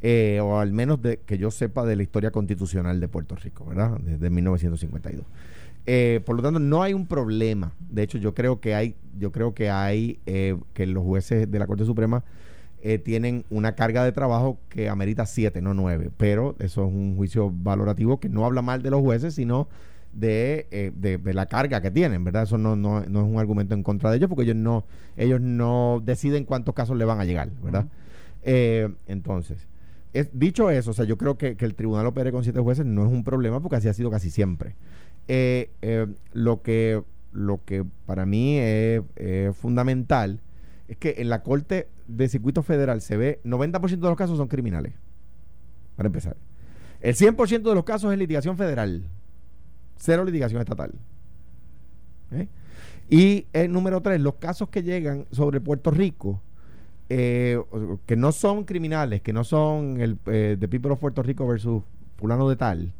Eh, 0.02 0.40
o 0.42 0.58
al 0.58 0.72
menos 0.72 1.00
de 1.00 1.18
que 1.18 1.38
yo 1.38 1.50
sepa 1.50 1.84
de 1.84 1.94
la 1.94 2.02
historia 2.02 2.30
constitucional 2.30 2.98
de 3.00 3.08
Puerto 3.08 3.36
Rico, 3.36 3.64
¿verdad? 3.64 3.98
Desde 4.00 4.30
1952. 4.30 5.24
Eh, 5.86 6.20
por 6.24 6.36
lo 6.36 6.42
tanto, 6.42 6.60
no 6.60 6.82
hay 6.82 6.94
un 6.94 7.06
problema. 7.06 7.72
De 7.78 8.02
hecho, 8.02 8.18
yo 8.18 8.34
creo 8.34 8.60
que 8.60 8.74
hay, 8.74 8.96
yo 9.18 9.32
creo 9.32 9.54
que 9.54 9.70
hay 9.70 10.20
eh, 10.26 10.56
que 10.74 10.86
los 10.86 11.04
jueces 11.04 11.50
de 11.50 11.58
la 11.58 11.66
Corte 11.66 11.84
Suprema 11.84 12.24
tienen 13.04 13.44
una 13.48 13.76
carga 13.76 14.02
de 14.02 14.10
trabajo 14.10 14.58
que 14.68 14.88
amerita 14.88 15.24
siete, 15.24 15.62
no 15.62 15.72
nueve. 15.72 16.10
Pero 16.16 16.56
eso 16.58 16.84
es 16.84 16.92
un 16.92 17.14
juicio 17.14 17.48
valorativo 17.48 18.18
que 18.18 18.28
no 18.28 18.44
habla 18.44 18.60
mal 18.60 18.82
de 18.82 18.90
los 18.90 19.02
jueces, 19.02 19.36
sino 19.36 19.68
eh, 20.20 20.92
de, 20.94 21.18
de, 21.18 21.34
la 21.34 21.46
carga 21.46 21.80
que 21.80 21.90
tienen, 21.90 22.22
¿verdad? 22.22 22.42
Eso 22.42 22.58
no, 22.58 22.76
no, 22.76 23.00
no, 23.06 23.20
es 23.20 23.26
un 23.26 23.38
argumento 23.38 23.74
en 23.74 23.82
contra 23.82 24.10
de 24.10 24.18
ellos 24.18 24.28
porque 24.28 24.42
ellos 24.42 24.56
no, 24.56 24.84
ellos 25.16 25.40
no 25.40 26.02
deciden 26.04 26.44
cuántos 26.44 26.74
casos 26.74 26.96
le 26.98 27.04
van 27.04 27.18
a 27.20 27.24
llegar, 27.24 27.50
¿verdad? 27.62 27.86
Eh, 28.42 28.92
entonces, 29.06 29.66
es, 30.12 30.28
dicho 30.32 30.70
eso, 30.70 30.90
o 30.90 30.94
sea, 30.94 31.06
yo 31.06 31.16
creo 31.16 31.38
que, 31.38 31.56
que, 31.56 31.64
el 31.64 31.74
tribunal 31.74 32.06
opere 32.06 32.30
con 32.30 32.44
siete 32.44 32.60
jueces 32.60 32.84
no 32.84 33.06
es 33.06 33.12
un 33.12 33.24
problema 33.24 33.60
porque 33.60 33.76
así 33.76 33.88
ha 33.88 33.94
sido 33.94 34.10
casi 34.10 34.30
siempre. 34.30 34.74
Eh, 35.28 35.70
lo, 36.32 36.62
que, 36.62 37.02
lo 37.32 37.64
que 37.64 37.84
para 38.04 38.26
mí 38.26 38.58
es 38.58 39.02
fundamental 39.56 40.40
es 40.88 40.98
que 40.98 41.14
en 41.18 41.30
la 41.30 41.42
Corte 41.42 41.88
de 42.06 42.28
Circuito 42.28 42.62
Federal 42.62 43.00
se 43.00 43.16
ve 43.16 43.40
90% 43.44 43.88
de 43.88 43.96
los 43.96 44.16
casos 44.16 44.36
son 44.36 44.48
criminales, 44.48 44.92
para 45.96 46.08
empezar. 46.08 46.36
El 47.00 47.14
100% 47.14 47.62
de 47.62 47.74
los 47.74 47.84
casos 47.84 48.12
es 48.12 48.18
litigación 48.18 48.56
federal. 48.58 49.04
Cero 49.96 50.24
litigación 50.24 50.60
estatal. 50.60 50.92
¿Eh? 52.32 52.48
Y 53.10 53.46
el 53.52 53.72
número 53.72 54.00
tres, 54.00 54.20
los 54.20 54.34
casos 54.36 54.68
que 54.68 54.82
llegan 54.82 55.26
sobre 55.30 55.60
Puerto 55.60 55.90
Rico, 55.90 56.40
eh, 57.08 57.60
que 58.06 58.16
no 58.16 58.32
son 58.32 58.64
criminales, 58.64 59.20
que 59.20 59.32
no 59.32 59.44
son 59.44 60.00
el 60.00 60.18
eh, 60.26 60.56
People 60.70 60.92
of 60.92 60.98
Puerto 60.98 61.22
Rico 61.22 61.46
versus 61.46 61.82
fulano 62.16 62.48
de 62.48 62.56
tal, 62.56 62.92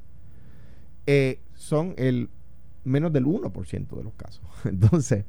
son 1.55 1.95
el 1.97 2.29
menos 2.85 3.13
del 3.13 3.25
1% 3.25 3.97
de 3.97 4.05
los 4.05 4.13
casos. 4.15 4.45
Entonces, 4.65 5.25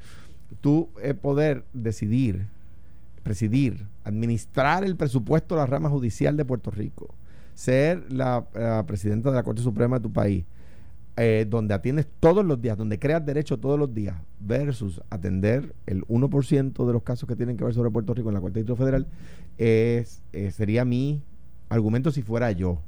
tú 0.62 0.90
poder 1.22 1.66
decidir 1.74 2.48
presidir, 3.24 3.88
administrar 4.04 4.84
el 4.84 4.96
presupuesto 4.96 5.56
de 5.56 5.62
la 5.62 5.66
rama 5.66 5.90
judicial 5.90 6.38
de 6.38 6.46
Puerto 6.46 6.70
Rico, 6.70 7.16
ser 7.56 8.12
la 8.12 8.46
presidenta 8.86 9.30
de 9.32 9.38
la 9.38 9.44
Corte 9.44 9.62
Suprema 9.62 9.98
de 9.98 10.04
tu 10.04 10.12
país, 10.12 10.46
eh, 11.16 11.46
donde 11.48 11.74
atiendes 11.74 12.08
todos 12.20 12.44
los 12.46 12.60
días, 12.62 12.78
donde 12.78 12.98
creas 13.00 13.26
derecho 13.26 13.60
todos 13.60 13.78
los 13.78 13.94
días, 13.94 14.16
versus 14.40 15.02
atender 15.10 15.74
el 15.86 16.04
1% 16.08 16.88
de 16.88 16.94
los 16.94 17.04
casos 17.04 17.28
que 17.30 17.36
tienen 17.36 17.56
que 17.58 17.64
ver 17.64 17.74
sobre 17.74 17.92
Puerto 17.92 18.14
Rico 18.14 18.30
en 18.30 18.36
la 18.36 18.42
Corte 18.42 18.60
Distrito 18.60 18.76
Federal, 18.78 19.06
es, 19.58 20.24
eh, 20.34 20.50
sería 20.52 20.86
mi 20.86 21.22
argumento 21.70 22.12
si 22.12 22.22
fuera 22.24 22.52
yo. 22.52 22.82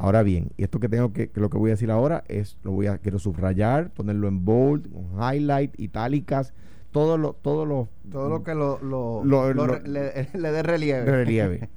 Ahora 0.00 0.22
bien, 0.22 0.50
y 0.56 0.62
esto 0.62 0.78
que 0.78 0.88
tengo 0.88 1.12
que, 1.12 1.28
que 1.30 1.40
lo 1.40 1.50
que 1.50 1.58
voy 1.58 1.70
a 1.70 1.74
decir 1.74 1.90
ahora 1.90 2.22
es, 2.28 2.56
lo 2.62 2.70
voy 2.72 2.86
a, 2.86 2.98
quiero 2.98 3.18
subrayar, 3.18 3.90
ponerlo 3.90 4.28
en 4.28 4.44
bold, 4.44 4.86
con 4.92 5.04
highlight, 5.34 5.78
itálicas, 5.80 6.52
todo 6.92 7.18
lo, 7.18 7.32
todo 7.32 7.66
lo, 7.66 7.88
Todo 8.10 8.28
lo 8.28 8.42
que 8.44 8.54
lo, 8.54 8.78
lo, 8.80 9.24
Lo- 9.24 9.52
lo 9.52 9.54
lo- 9.54 9.66
re- 9.66 9.88
le, 9.88 10.28
le 10.38 10.52
dé 10.52 10.62
relieve. 10.62 11.04
relieve. 11.10 11.68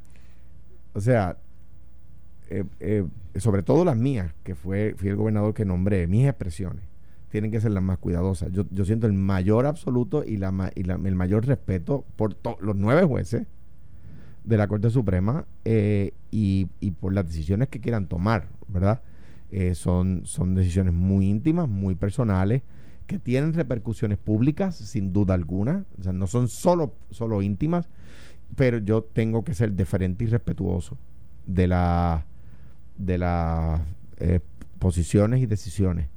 o 0.94 1.02
sea, 1.02 1.38
eh, 2.50 2.64
eh, 2.80 3.06
sobre 3.38 3.64
todo 3.64 3.86
las 3.86 3.98
mías, 3.98 4.34
que 4.44 4.56
fue, 4.56 4.94
fui 4.98 5.10
el 5.10 5.16
gobernador 5.16 5.54
que 5.54 5.66
nombré, 5.66 6.08
mis 6.08 6.26
expresiones 6.28 6.84
tienen 7.30 7.50
que 7.50 7.62
ser 7.62 7.72
las 7.72 7.82
más 7.82 7.98
cuidadosas. 7.98 8.52
Yo, 8.52 8.66
yo 8.72 8.84
siento 8.84 9.08
el 9.08 9.14
mayor 9.14 9.66
absoluto 9.66 10.26
y, 10.26 10.36
la, 10.36 10.70
y 10.76 10.84
la- 10.84 10.96
el 10.96 11.16
mayor 11.16 11.46
respeto 11.46 12.04
por 12.18 12.36
los 12.62 12.76
nueve 12.76 13.06
jueces 13.06 13.48
de 14.44 14.58
la 14.58 14.68
Corte 14.68 14.90
Suprema 14.90 15.46
eh, 15.64 16.12
y, 16.30 16.68
y 16.82 16.92
por 16.92 17.14
las 17.14 17.26
decisiones 17.28 17.70
que 17.70 17.80
quieran 17.80 18.08
tomar, 18.08 18.48
¿verdad? 18.68 19.02
Eh, 19.50 19.76
son, 19.76 20.24
son 20.26 20.56
decisiones 20.56 20.94
muy 20.94 21.28
íntimas, 21.30 21.70
muy 21.70 21.96
personales, 21.96 22.64
que 23.08 23.18
tienen 23.18 23.54
repercusiones 23.54 24.18
públicas, 24.18 24.76
sin 24.76 25.14
duda 25.14 25.34
alguna. 25.34 25.86
O 26.00 26.04
sea, 26.04 26.12
no 26.12 26.28
son 26.28 26.50
solo, 26.50 26.94
solo 27.12 27.42
íntimas, 27.42 27.88
pero 28.58 28.78
yo 28.80 29.04
tengo 29.04 29.44
que 29.46 29.54
ser 29.54 29.72
deferente 29.74 30.26
y 30.26 30.28
respetuoso 30.28 30.98
de 31.46 31.68
la 31.68 32.26
de 33.06 33.18
las 33.18 33.82
eh, 34.18 34.40
posiciones 34.80 35.42
y 35.42 35.46
decisiones 35.46 36.08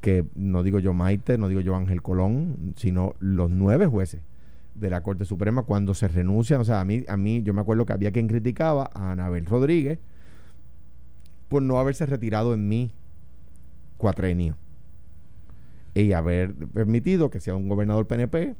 que 0.00 0.26
no 0.34 0.62
digo 0.62 0.80
yo 0.80 0.92
Maite, 0.92 1.38
no 1.38 1.48
digo 1.48 1.62
yo 1.62 1.74
Ángel 1.76 2.02
Colón, 2.02 2.74
sino 2.76 3.14
los 3.20 3.50
nueve 3.50 3.86
jueces 3.86 4.20
de 4.74 4.90
la 4.90 5.02
Corte 5.02 5.24
Suprema 5.24 5.62
cuando 5.62 5.94
se 5.94 6.08
renuncian, 6.08 6.60
o 6.60 6.64
sea, 6.64 6.80
a 6.80 6.84
mí, 6.84 7.04
a 7.08 7.16
mí 7.16 7.42
yo 7.42 7.54
me 7.54 7.62
acuerdo 7.62 7.86
que 7.86 7.92
había 7.92 8.12
quien 8.12 8.28
criticaba 8.28 8.90
a 8.92 9.12
Anabel 9.12 9.46
Rodríguez 9.46 9.98
por 11.48 11.62
no 11.62 11.78
haberse 11.78 12.04
retirado 12.04 12.52
en 12.52 12.68
mi 12.68 12.92
cuatrenio 13.96 14.56
y 15.94 16.12
haber 16.12 16.54
permitido 16.54 17.30
que 17.30 17.40
sea 17.40 17.54
un 17.54 17.68
gobernador 17.68 18.06
PNP 18.06 18.56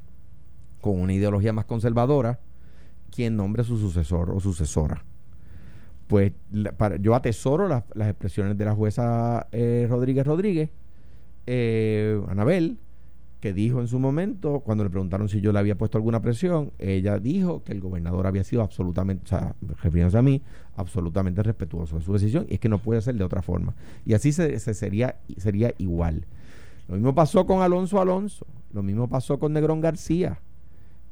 con 0.81 1.00
una 1.00 1.12
ideología 1.12 1.52
más 1.52 1.64
conservadora 1.64 2.40
quien 3.11 3.37
nombre 3.37 3.62
a 3.62 3.64
su 3.64 3.76
sucesor 3.76 4.31
o 4.31 4.40
sucesora. 4.40 5.04
Pues 6.06 6.32
la- 6.52 6.73
para, 6.73 6.96
yo 6.96 7.14
atesoro 7.14 7.68
las, 7.68 7.84
las 7.94 8.08
expresiones 8.11 8.58
de 8.58 8.64
la 8.64 8.75
jueza 8.75 9.46
eh, 9.52 9.87
Rodríguez 9.88 10.26
Rodríguez, 10.26 10.70
eh, 11.46 12.20
Anabel, 12.28 12.78
que 13.40 13.52
dijo 13.52 13.80
en 13.80 13.88
su 13.88 13.99
momento, 13.99 14.61
cuando 14.61 14.84
le 14.84 14.90
preguntaron 14.90 15.28
si 15.28 15.40
yo 15.42 15.52
le 15.52 15.58
había 15.58 15.76
puesto 15.76 15.99
alguna 15.99 16.23
presión, 16.23 16.73
ella 16.78 17.18
dijo 17.18 17.62
que 17.62 17.73
el 17.73 17.80
gobernador 17.80 18.26
había 18.26 18.42
sido 18.44 18.62
absolutamente, 18.62 19.25
o 19.25 19.28
sea, 19.28 19.54
refiriéndose 19.82 20.16
a 20.16 20.23
mí, 20.23 20.40
absolutamente 20.76 21.42
respetuoso 21.42 21.96
de 21.99 22.02
su 22.02 22.12
decisión, 22.14 22.46
y 22.49 22.54
es 22.54 22.61
que 22.61 22.70
no 22.70 22.78
puede 22.78 23.02
ser 23.02 23.14
de 23.16 23.25
otra 23.25 23.42
forma. 23.42 23.75
Y 24.06 24.14
así 24.14 24.32
se, 24.32 24.58
se 24.58 24.73
sería, 24.73 25.16
sería 25.37 25.75
igual. 25.78 26.25
Lo 26.88 26.94
mismo 26.94 27.14
pasó 27.14 27.46
con 27.46 27.61
Alonso 27.61 28.00
Alonso, 28.00 28.46
lo 28.73 28.82
mismo 28.82 29.08
pasó 29.08 29.38
con 29.38 29.52
Negrón 29.52 29.80
García. 29.82 30.38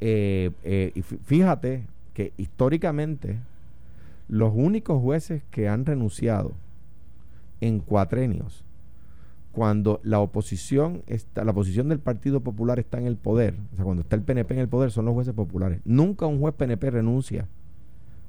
Eh, 0.00 0.50
eh, 0.64 0.92
y 0.94 1.00
fí- 1.02 1.18
fíjate 1.22 1.84
que 2.14 2.32
históricamente 2.38 3.38
los 4.32 4.54
únicos 4.54 4.98
jueces 5.02 5.42
que 5.50 5.68
han 5.68 5.84
renunciado 5.84 6.54
en 7.60 7.80
cuatrenios 7.80 8.64
cuando 9.52 10.00
la 10.04 10.20
oposición 10.20 11.02
está, 11.06 11.44
la 11.44 11.52
posición 11.52 11.90
del 11.90 11.98
Partido 11.98 12.40
Popular 12.40 12.78
está 12.78 12.96
en 12.96 13.06
el 13.06 13.18
poder, 13.18 13.56
o 13.74 13.76
sea, 13.76 13.84
cuando 13.84 14.00
está 14.00 14.16
el 14.16 14.22
PNP 14.22 14.54
en 14.54 14.60
el 14.60 14.68
poder, 14.70 14.90
son 14.90 15.04
los 15.04 15.12
jueces 15.12 15.34
populares. 15.34 15.82
Nunca 15.84 16.24
un 16.24 16.40
juez 16.40 16.54
PNP 16.54 16.90
renuncia 16.90 17.46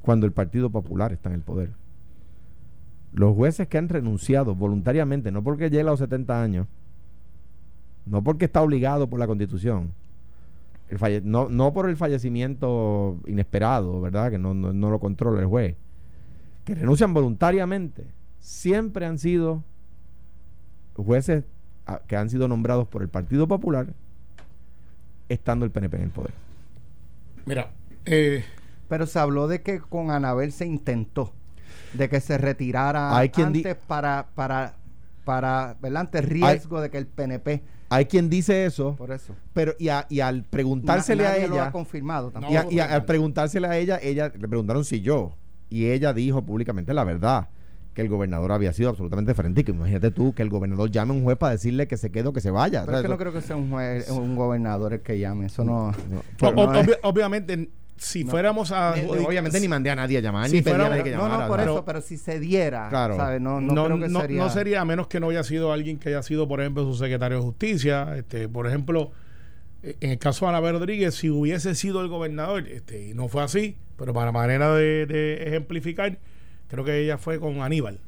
cuando 0.01 0.25
el 0.25 0.33
Partido 0.33 0.69
Popular 0.69 1.13
está 1.13 1.29
en 1.29 1.35
el 1.35 1.41
poder. 1.41 1.71
Los 3.13 3.33
jueces 3.33 3.69
que 3.69 3.77
han 3.77 3.87
renunciado 3.87 4.55
voluntariamente, 4.55 5.31
no 5.31 5.41
porque 5.41 5.69
llega 5.69 5.83
a 5.83 5.93
los 5.93 5.99
70 5.99 6.43
años, 6.43 6.67
no 8.05 8.21
porque 8.21 8.43
está 8.43 8.61
obligado 8.61 9.09
por 9.09 9.21
la 9.21 9.27
Constitución, 9.27 9.93
no, 11.23 11.47
no 11.47 11.71
por 11.71 11.87
el 11.87 11.95
fallecimiento 11.95 13.21
inesperado, 13.25 14.01
¿verdad? 14.01 14.31
Que 14.31 14.37
no, 14.37 14.53
no, 14.53 14.73
no 14.73 14.89
lo 14.89 14.99
controla 14.99 15.39
el 15.39 15.47
juez, 15.47 15.77
que 16.65 16.75
renuncian 16.75 17.13
voluntariamente, 17.13 18.05
siempre 18.39 19.05
han 19.05 19.19
sido 19.19 19.63
jueces 20.95 21.43
ah, 21.87 22.01
que 22.07 22.15
han 22.15 22.29
sido 22.29 22.47
nombrados 22.47 22.87
por 22.87 23.01
el 23.01 23.09
Partido 23.09 23.47
Popular 23.47 23.87
estando 25.29 25.65
el 25.65 25.71
PNP 25.71 25.97
en 25.97 26.03
el 26.03 26.09
poder. 26.09 26.31
Mira, 27.45 27.71
eh, 28.05 28.43
Pero 28.87 29.05
se 29.07 29.19
habló 29.19 29.47
de 29.47 29.61
que 29.61 29.79
con 29.79 30.11
Anabel 30.11 30.51
se 30.51 30.65
intentó 30.65 31.33
de 31.93 32.09
que 32.09 32.19
se 32.21 32.37
retirara 32.37 33.15
Hay 33.17 33.29
quien 33.29 33.47
antes 33.47 33.75
para 33.75 34.27
para 34.35 34.75
para 35.25 35.75
¿verdad? 35.81 36.01
ante 36.01 36.21
riesgo 36.21 36.81
de 36.81 36.89
que 36.89 36.97
el 36.97 37.07
PNP 37.07 37.61
Hay 37.89 38.05
quien 38.05 38.29
dice 38.29 38.65
eso, 38.65 38.95
por 38.95 39.11
eso 39.11 39.35
pero 39.53 39.73
y, 39.79 39.89
a- 39.89 40.05
y 40.09 40.19
al 40.19 40.43
preguntársele 40.43 41.23
Na- 41.23 41.31
a 41.31 41.37
lo 41.47 41.53
ella, 41.55 41.67
ha 41.67 41.71
confirmado 41.71 42.29
y, 42.29 42.33
tampoco. 42.33 42.57
a- 42.57 42.67
y 42.73 42.79
a- 42.79 42.93
al 42.93 43.05
preguntársele 43.05 43.67
a 43.67 43.77
ella, 43.77 43.99
ella 44.01 44.31
le 44.35 44.47
preguntaron 44.47 44.83
si 44.85 45.01
yo, 45.01 45.33
y 45.75 45.87
ella 45.91 46.13
dijo 46.13 46.41
públicamente 46.43 46.93
la 46.93 47.03
verdad, 47.03 47.49
que 47.93 48.01
el 48.01 48.09
gobernador 48.09 48.51
había 48.51 48.73
sido 48.73 48.89
absolutamente 48.89 49.31
diferente. 49.31 49.61
Y 49.61 49.63
que 49.63 49.71
imagínate 49.71 50.09
tú 50.11 50.33
que 50.33 50.41
el 50.41 50.49
gobernador 50.49 50.89
llame 50.89 51.11
a 51.13 51.15
un 51.17 51.23
juez 51.23 51.37
para 51.37 51.51
decirle 51.53 51.87
que 51.87 51.95
se 51.97 52.11
quede 52.11 52.27
o 52.29 52.33
que 52.33 52.41
se 52.41 52.49
vaya. 52.51 52.85
Pero 52.85 52.97
O 52.97 52.99
es 52.99 53.03
que 53.03 53.09
no 53.09 53.17
creo 53.17 53.33
que 53.33 53.41
sea 53.41 53.55
un, 53.55 53.69
juez- 53.71 54.09
un 54.09 54.35
gobernador 54.35 54.93
el 54.93 55.01
que 55.01 55.19
llame 55.19 55.45
eso 55.45 55.63
no, 55.63 55.91
no, 56.09 56.21
no 56.41 56.63
obvi- 56.65 56.97
obviamente, 57.03 57.69
si 57.95 58.23
fuéramos 58.23 58.71
a. 58.71 58.95
Ni- 58.95 59.03
obviamente 59.07 59.59
ni 59.59 59.67
mandé 59.67 59.91
a 59.91 59.95
nadie 59.95 60.17
a 60.17 60.21
llamar, 60.21 60.49
Si 60.49 60.55
ni 60.55 60.61
pedí 60.63 60.73
a 60.73 60.89
nadie 60.89 61.03
que 61.03 61.11
no, 61.11 61.23
llamara. 61.23 61.43
no, 61.43 61.47
por 61.47 61.59
¿sabes? 61.59 61.71
eso, 61.73 61.85
pero 61.85 62.01
si 62.01 62.17
se 62.17 62.39
diera, 62.39 62.89
Claro. 62.89 63.15
¿sabes? 63.15 63.39
No, 63.39 63.61
no, 63.61 63.73
no, 63.73 63.85
creo 63.85 63.99
que 63.99 64.07
no- 64.09 64.21
sería. 64.21 64.43
no 64.43 64.49
sería 64.49 64.81
a 64.81 64.85
menos 64.85 65.05
que 65.07 65.19
no 65.19 65.29
haya 65.29 65.43
sido 65.43 65.71
alguien 65.71 65.99
que 65.99 66.09
haya 66.09 66.23
sido, 66.23 66.47
por 66.47 66.61
ejemplo, 66.61 66.83
su 66.85 66.95
secretario 66.95 67.37
de 67.37 67.43
justicia. 67.43 68.17
Este, 68.17 68.49
por 68.49 68.65
ejemplo, 68.65 69.11
eh, 69.83 69.97
en 70.01 70.09
el 70.09 70.17
caso 70.17 70.45
de 70.47 70.55
Ana 70.55 70.71
Rodríguez, 70.71 71.13
si 71.13 71.29
hubiese 71.29 71.75
sido 71.75 72.01
el 72.01 72.07
gobernador, 72.07 72.67
este, 72.67 73.09
y 73.09 73.13
no 73.13 73.27
fue 73.27 73.43
así, 73.43 73.77
pero 74.03 74.13
para 74.13 74.33
manera 74.33 74.75
de, 74.75 75.05
de 75.05 75.43
ejemplificar, 75.47 76.17
creo 76.67 76.83
que 76.83 76.99
ella 76.99 77.17
fue 77.17 77.39
con 77.39 77.61
Aníbal. 77.61 78.01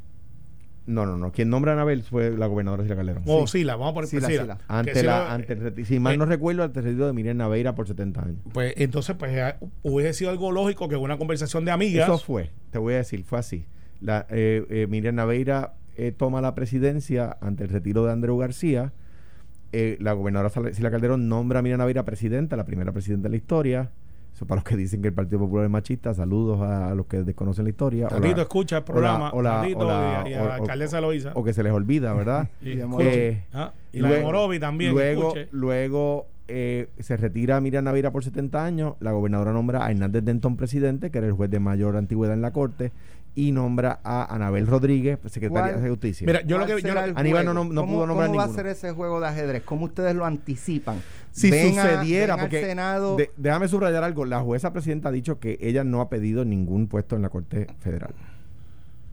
No, 0.88 1.06
no, 1.06 1.16
no. 1.18 1.32
Quien 1.32 1.50
nombra 1.50 1.72
a 1.72 1.76
Anabel 1.76 2.04
fue 2.04 2.32
la 2.38 2.48
gobernadora 2.48 2.84
Sila 2.84 2.98
Calderón. 2.98 3.24
O 3.28 3.48
Sila, 3.48 3.78
vamos 3.78 3.92
a 3.92 3.94
poner 3.94 4.10
Sila, 4.10 4.28
Sila. 4.28 4.44
La, 4.46 4.60
ante 4.68 5.54
el 5.54 5.62
reti- 5.62 5.86
si 5.86 6.00
mal 6.00 6.16
eh, 6.16 6.18
no 6.18 6.26
recuerdo, 6.26 6.64
ante 6.64 6.80
el 6.80 6.86
retiro 6.88 7.08
de 7.08 7.14
Miriam 7.14 7.38
Naveira 7.38 7.76
por 7.76 7.88
70 7.88 8.22
años. 8.22 8.38
Pues 8.52 8.74
entonces, 8.76 9.16
pues 9.18 9.32
eh, 9.34 9.56
hubiese 9.84 10.14
sido 10.14 10.32
algo 10.32 10.52
lógico 10.52 10.90
que 10.90 10.98
una 10.98 11.18
conversación 11.18 11.64
de 11.64 11.72
amigas. 11.72 12.10
Eso 12.10 12.18
fue, 12.18 12.52
te 12.72 12.78
voy 12.78 12.96
a 12.96 12.98
decir, 12.98 13.24
fue 13.24 13.40
así. 13.40 13.66
La, 14.02 14.28
eh, 14.30 14.66
eh, 14.70 14.88
Miriam 14.90 15.16
Naveira 15.16 15.76
eh, 15.96 16.12
toma 16.12 16.42
la 16.42 16.54
presidencia 16.56 17.38
ante 17.40 17.64
el 17.64 17.70
retiro 17.70 18.06
de 18.06 18.12
Andreu 18.12 18.38
García. 18.38 18.92
Eh, 19.72 19.98
la 20.02 20.12
gobernadora 20.12 20.52
Sila 20.74 20.92
Calderón 20.92 21.30
nombra 21.30 21.60
a 21.60 21.62
Miriam 21.62 21.80
Naveira 21.80 22.04
presidenta, 22.04 22.58
la 22.58 22.66
primera 22.66 22.92
presidenta 22.92 23.24
de 23.24 23.30
la 23.32 23.38
historia. 23.38 23.92
Eso 24.36 24.46
para 24.46 24.58
los 24.58 24.66
que 24.66 24.76
dicen 24.76 25.02
que 25.02 25.08
el 25.08 25.14
Partido 25.14 25.40
Popular 25.40 25.64
es 25.64 25.72
machista, 25.72 26.14
saludos 26.14 26.60
a, 26.62 26.94
los 26.94 27.06
que 27.06 27.24
desconocen 27.24 27.64
la 27.64 27.70
historia. 27.70 28.08
o 28.08 28.10
Tatito 28.10 28.36
la- 28.36 28.42
escucha 28.42 28.78
el 28.80 28.84
programa. 28.84 29.32
o 29.32 29.42
la- 29.42 29.62
Tatito 29.62 29.80
o 29.80 29.86
la- 29.88 30.24
y 30.28 30.28
a, 30.28 30.30
y 30.30 30.34
a 30.34 30.44
o- 30.44 30.48
la 30.50 30.56
alcaldesa 30.56 31.00
Loíza. 31.00 31.32
o 31.36 31.44
que 31.46 31.54
se 31.54 31.64
les 31.64 31.72
olvida, 31.72 32.12
¿verdad? 32.14 32.50
Y. 32.62 32.80
Eh, 33.00 33.46
Ah, 33.54 33.72
y 33.94 34.00
la 34.02 34.10
de 34.10 34.14
luego- 34.16 34.28
Morovi 34.28 34.60
también. 34.60 34.92
Luego, 34.92 35.28
escuche. 35.30 35.48
luego 35.52 36.28
eh, 36.50 36.90
se 37.00 37.16
retira 37.18 37.60
Miriam 37.62 37.86
Naveira 37.86 38.12
por 38.12 38.24
70 38.26 38.64
años. 38.66 38.96
La 39.00 39.14
gobernadora 39.14 39.54
nombra 39.54 39.86
a 39.86 39.90
Hernández 39.92 40.24
Denton 40.26 40.58
presidente, 40.58 41.10
que 41.12 41.18
era 41.20 41.28
el 41.28 41.34
juez 41.34 41.50
de 41.50 41.60
mayor 41.62 41.96
antigüedad 41.96 42.34
en 42.36 42.42
la 42.42 42.52
corte, 42.52 42.92
y 43.36 43.52
nombra 43.54 44.00
a 44.04 44.34
Anabel 44.36 44.68
Rodríguez, 44.68 45.18
secretaria 45.28 45.72
¿Cuál? 45.74 45.84
de 45.84 45.90
Justicia. 45.90 46.28
Mira, 46.28 46.42
yo 46.42 46.58
lo 46.60 46.66
¿Cuál 46.66 46.82
que. 46.82 46.88
yo 46.88 46.94
Aníbal 47.16 47.46
no 47.46 47.54
no 47.54 47.62
¿Cómo- 47.82 47.94
pudo 47.94 48.08
nombrar 48.08 48.28
¿Cómo 48.28 48.40
va 48.40 48.46
a 48.46 48.50
ser 48.50 48.68
ese 48.68 48.92
juego 48.92 49.20
de 49.22 49.28
ajedrez? 49.28 49.64
¿Cómo 49.64 49.86
ustedes 49.86 50.14
lo 50.16 50.26
anticipan? 50.26 50.98
Si 51.36 51.52
Ven 51.52 51.78
a- 51.78 51.84
sucediera, 51.84 52.34
al 52.36 52.40
porque 52.40 52.62
Senado, 52.64 53.18
de- 53.18 53.30
déjame 53.36 53.68
subrayar 53.68 54.04
algo, 54.04 54.24
la 54.26 54.40
jueza 54.40 54.72
presidenta 54.72 55.10
ha 55.10 55.12
dicho 55.12 55.40
que 55.40 55.58
ella 55.62 55.84
no 55.84 56.00
ha 56.00 56.10
pedido 56.10 56.46
ningún 56.46 56.88
puesto 56.88 57.16
en 57.18 57.22
la 57.24 57.30
Corte 57.30 57.68
Federal. 57.82 58.14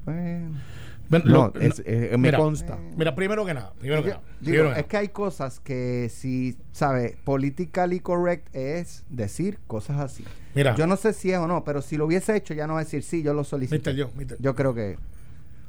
bueno, 0.04 1.24
No, 1.26 1.52
lo- 1.54 1.60
es- 1.60 1.82
eh, 1.84 2.08
me 2.12 2.18
mira, 2.18 2.38
consta. 2.38 2.78
Mira, 2.96 3.14
primero 3.14 3.44
que 3.44 3.54
nada. 3.54 3.72
Primero 3.78 4.02
que 4.02 4.08
yo- 4.10 4.14
nada. 4.14 4.24
digo, 4.40 4.44
primero 4.44 4.62
que 4.64 4.70
es 4.70 4.76
nada. 4.76 4.88
que 4.88 4.96
hay 4.96 5.08
cosas 5.08 5.60
que 5.60 6.08
si, 6.10 6.56
¿sabe? 6.72 7.16
Politically 7.24 8.00
correct 8.00 8.48
es 8.54 9.04
decir 9.10 9.58
cosas 9.66 9.98
así. 10.00 10.24
Mira, 10.54 10.74
Yo 10.74 10.86
no 10.86 10.96
sé 10.96 11.12
si 11.12 11.30
es 11.32 11.38
o 11.38 11.46
no, 11.46 11.64
pero 11.64 11.82
si 11.82 11.96
lo 11.96 12.06
hubiese 12.06 12.34
hecho 12.36 12.54
ya 12.54 12.66
no 12.66 12.74
va 12.74 12.80
a 12.80 12.84
decir 12.84 13.02
sí, 13.02 13.22
yo 13.22 13.34
lo 13.34 13.44
solicito. 13.44 13.90
Mr. 13.90 13.96
Joe, 14.02 14.10
Mr. 14.14 14.36
Yo 14.40 14.54
creo 14.54 14.74
que... 14.74 14.96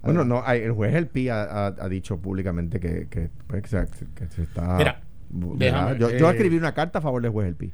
Bueno, 0.01 0.25
no, 0.25 0.43
hay- 0.45 0.61
el 0.61 0.73
juez 0.73 0.93
El 0.95 1.07
Pi 1.07 1.29
ha, 1.29 1.43
ha- 1.43 1.67
ha 1.79 1.89
dicho 1.89 2.17
públicamente 2.17 2.79
que, 2.79 3.07
que, 3.09 3.29
pues, 3.47 3.63
que 3.63 3.69
se, 3.69 3.85
que 4.15 4.27
se 4.27 4.43
está... 4.43 4.75
Mira. 4.77 5.01
Déjame, 5.33 5.99
yo, 5.99 6.09
yo 6.11 6.29
eh, 6.29 6.31
escribí 6.31 6.57
una 6.57 6.73
carta 6.73 6.99
a 6.99 7.01
favor 7.01 7.21
del 7.21 7.31
juez 7.31 7.47
El 7.47 7.55
Pi. 7.55 7.71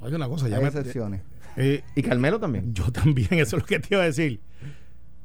Oye, 0.00 0.16
una 0.16 0.28
cosa, 0.28 0.48
ya 0.48 0.56
Hay 0.56 0.62
me, 0.62 0.68
excepciones. 0.68 1.22
Eh, 1.56 1.82
y 1.94 2.02
Carmelo 2.02 2.38
también. 2.38 2.72
Yo 2.74 2.90
también, 2.92 3.28
eso 3.32 3.56
es 3.56 3.62
lo 3.62 3.66
que 3.66 3.80
te 3.80 3.94
iba 3.94 4.02
a 4.02 4.06
decir. 4.06 4.40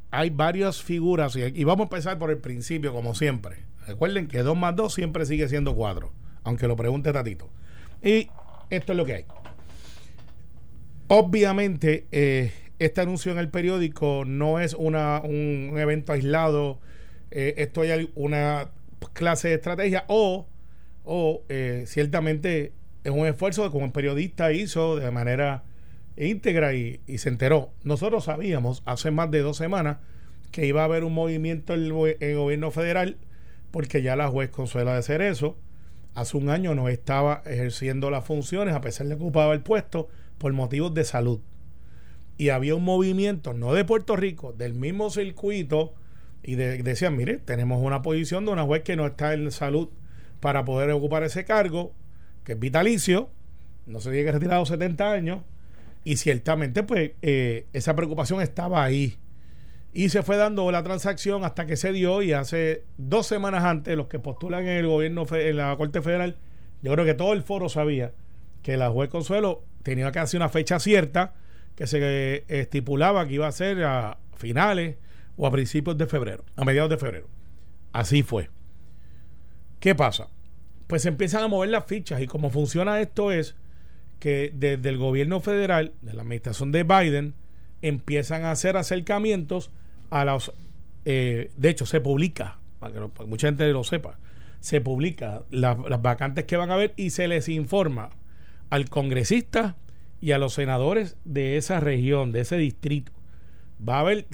Hay 0.10 0.29
varias 0.29 0.82
figuras 0.82 1.36
y, 1.36 1.63
vamos 1.63 1.82
a 1.82 1.84
empezar 1.84 2.20
por 2.20 2.29
el 2.29 2.38
principio, 2.38 2.93
como 2.93 3.15
siempre. 3.15 3.58
Recuerden 3.88 4.27
que 4.27 4.39
2 4.39 4.58
más 4.58 4.75
2 4.75 4.93
siempre 4.93 5.25
sigue 5.25 5.48
siendo 5.48 5.75
4, 5.75 6.12
aunque 6.43 6.67
lo 6.67 6.75
pregunte 6.75 7.12
Tatito. 7.12 7.50
Y 8.01 8.29
esto 8.70 8.91
es 8.93 8.98
lo 8.98 9.05
que 9.05 9.13
hay. 9.13 9.25
Obviamente, 11.08 12.08
eh, 12.12 12.51
este 12.79 13.01
anuncio 13.01 13.32
en 13.32 13.39
el 13.39 13.50
periódico 13.50 14.24
no 14.25 14.60
es 14.60 14.74
una, 14.74 15.22
un, 15.22 15.74
evento 15.77 16.13
aislado. 16.13 16.79
Eh, 17.32 17.55
esto 17.58 17.82
hay 17.82 18.12
una 18.15 18.70
clase 19.13 19.50
de 19.50 19.55
estrategia 19.55 20.05
o, 20.08 20.48
o 21.03 21.43
eh, 21.50 21.83
ciertamente 21.88 22.74
es 23.03 23.12
un 23.12 23.27
esfuerzo 23.27 23.63
que 23.63 23.69
como 23.69 23.91
periodista 23.91 24.51
hizo 24.51 24.95
de 24.95 25.12
manera 25.12 25.63
íntegra 26.17 26.74
y, 26.74 27.01
se 27.17 27.29
enteró. 27.29 27.72
Nosotros 27.83 28.25
sabíamos 28.25 28.81
hace 28.86 29.12
más 29.12 29.31
de 29.31 29.39
dos 29.39 29.57
semanas 29.57 29.98
que 30.51 30.65
iba 30.65 30.81
a 30.81 30.86
haber 30.86 31.03
un 31.03 31.13
movimiento 31.13 31.74
en 31.74 31.83
el, 31.83 32.36
gobierno 32.36 32.72
federal 32.72 33.17
porque 33.72 34.01
ya 34.01 34.15
la 34.15 34.29
juez 34.29 34.50
Consuela 34.50 34.95
de 34.95 35.01
Cerezo 35.01 35.57
hace 36.13 36.38
un 36.38 36.50
año 36.50 36.75
no 36.75 36.89
estaba 36.89 37.41
ejerciendo 37.45 38.12
las 38.12 38.24
funciones 38.24 38.75
a 38.75 38.81
pesar 38.81 39.07
de 39.07 39.17
que 39.17 39.24
ocupaba 39.24 39.53
el 39.53 39.62
puesto 39.62 40.10
por 40.38 40.53
motivos 40.53 40.93
de 40.93 41.03
salud. 41.03 41.39
Y 42.38 42.50
había 42.50 42.75
un 42.75 42.83
movimiento, 42.83 43.53
no 43.53 43.74
de 43.74 43.86
Puerto 43.86 44.15
Rico, 44.15 44.53
del 44.53 44.74
mismo 44.74 45.10
circuito, 45.10 45.93
y 46.43 46.55
decían, 46.55 47.15
mire, 47.15 47.38
tenemos 47.38 47.81
una 47.81 48.01
posición 48.01 48.45
de 48.45 48.51
una 48.51 48.63
juez 48.63 48.83
que 48.83 48.95
no 48.95 49.05
está 49.05 49.33
en 49.33 49.50
salud 49.51 49.89
para 50.43 50.65
poder 50.65 50.91
ocupar 50.91 51.23
ese 51.23 51.45
cargo, 51.45 51.93
que 52.43 52.51
es 52.51 52.59
vitalicio, 52.59 53.29
no 53.85 54.01
se 54.01 54.12
tiene 54.12 54.25
que 54.25 54.33
retirar 54.33 54.55
a 54.55 54.59
los 54.59 54.67
70 54.67 55.09
años, 55.09 55.39
y 56.03 56.17
ciertamente 56.17 56.83
pues 56.83 57.12
eh, 57.21 57.65
esa 57.71 57.95
preocupación 57.95 58.41
estaba 58.41 58.83
ahí. 58.83 59.17
Y 59.93 60.09
se 60.09 60.21
fue 60.21 60.35
dando 60.35 60.69
la 60.69 60.83
transacción 60.83 61.45
hasta 61.45 61.65
que 61.65 61.77
se 61.77 61.93
dio 61.93 62.21
y 62.21 62.33
hace 62.33 62.83
dos 62.97 63.25
semanas 63.25 63.63
antes 63.63 63.95
los 63.95 64.07
que 64.07 64.19
postulan 64.19 64.63
en 64.63 64.79
el 64.79 64.88
gobierno, 64.88 65.25
en 65.31 65.55
la 65.55 65.77
Corte 65.77 66.01
Federal, 66.01 66.35
yo 66.81 66.91
creo 66.91 67.05
que 67.05 67.13
todo 67.13 67.31
el 67.31 67.43
foro 67.43 67.69
sabía 67.69 68.12
que 68.63 68.75
la 68.75 68.89
juez 68.89 69.09
Consuelo 69.09 69.63
tenía 69.81 70.12
que 70.12 70.19
hacer 70.19 70.39
una 70.39 70.50
fecha 70.50 70.77
cierta 70.77 71.35
que 71.77 71.88
se 71.88 72.43
estipulaba 72.50 73.25
que 73.29 73.35
iba 73.35 73.47
a 73.47 73.51
ser 73.53 73.81
a 73.85 74.17
finales 74.35 74.97
o 75.38 75.47
a 75.47 75.51
principios 75.51 75.97
de 75.97 76.05
febrero, 76.05 76.43
a 76.57 76.65
mediados 76.65 76.89
de 76.89 76.97
febrero. 76.97 77.29
Así 77.93 78.23
fue. 78.23 78.50
¿Qué 79.83 79.95
pasa? 79.95 80.29
Pues 80.87 81.01
se 81.01 81.09
empiezan 81.09 81.43
a 81.43 81.49
mover 81.49 81.69
las 81.69 81.85
fichas 81.87 82.21
y 82.21 82.25
como 82.25 82.49
funciona 82.49 83.01
esto 83.01 83.33
es 83.33 83.57
que 84.19 84.49
desde 84.55 84.87
el 84.87 84.97
gobierno 84.97 85.41
federal, 85.41 85.91
de 86.01 86.13
la 86.13 86.21
administración 86.21 86.71
de 86.71 86.83
Biden, 86.83 87.33
empiezan 87.81 88.45
a 88.45 88.51
hacer 88.51 88.77
acercamientos 88.77 89.71
a 90.09 90.23
los... 90.23 90.53
Eh, 91.03 91.51
de 91.57 91.69
hecho, 91.69 91.85
se 91.85 91.99
publica, 91.99 92.59
para 92.79 92.93
que, 92.93 93.25
mucha 93.25 93.47
gente 93.47 93.69
lo 93.73 93.83
sepa, 93.83 94.19
se 94.61 94.79
publica 94.79 95.43
las 95.49 96.01
vacantes 96.01 96.45
que 96.45 96.55
van 96.55 96.71
a 96.71 96.75
haber 96.75 96.93
y 96.95 97.09
se 97.09 97.27
les 97.27 97.49
informa 97.49 98.11
al 98.69 98.89
congresista 98.89 99.75
y 100.21 100.31
a 100.31 100.37
los 100.37 100.53
senadores 100.53 101.17
de 101.25 101.57
esa 101.57 101.81
región, 101.81 102.31
de 102.31 102.39
ese 102.39 102.55
distrito. 102.55 103.11
Va 103.85 103.97
a 103.97 103.99
haber 103.99 104.27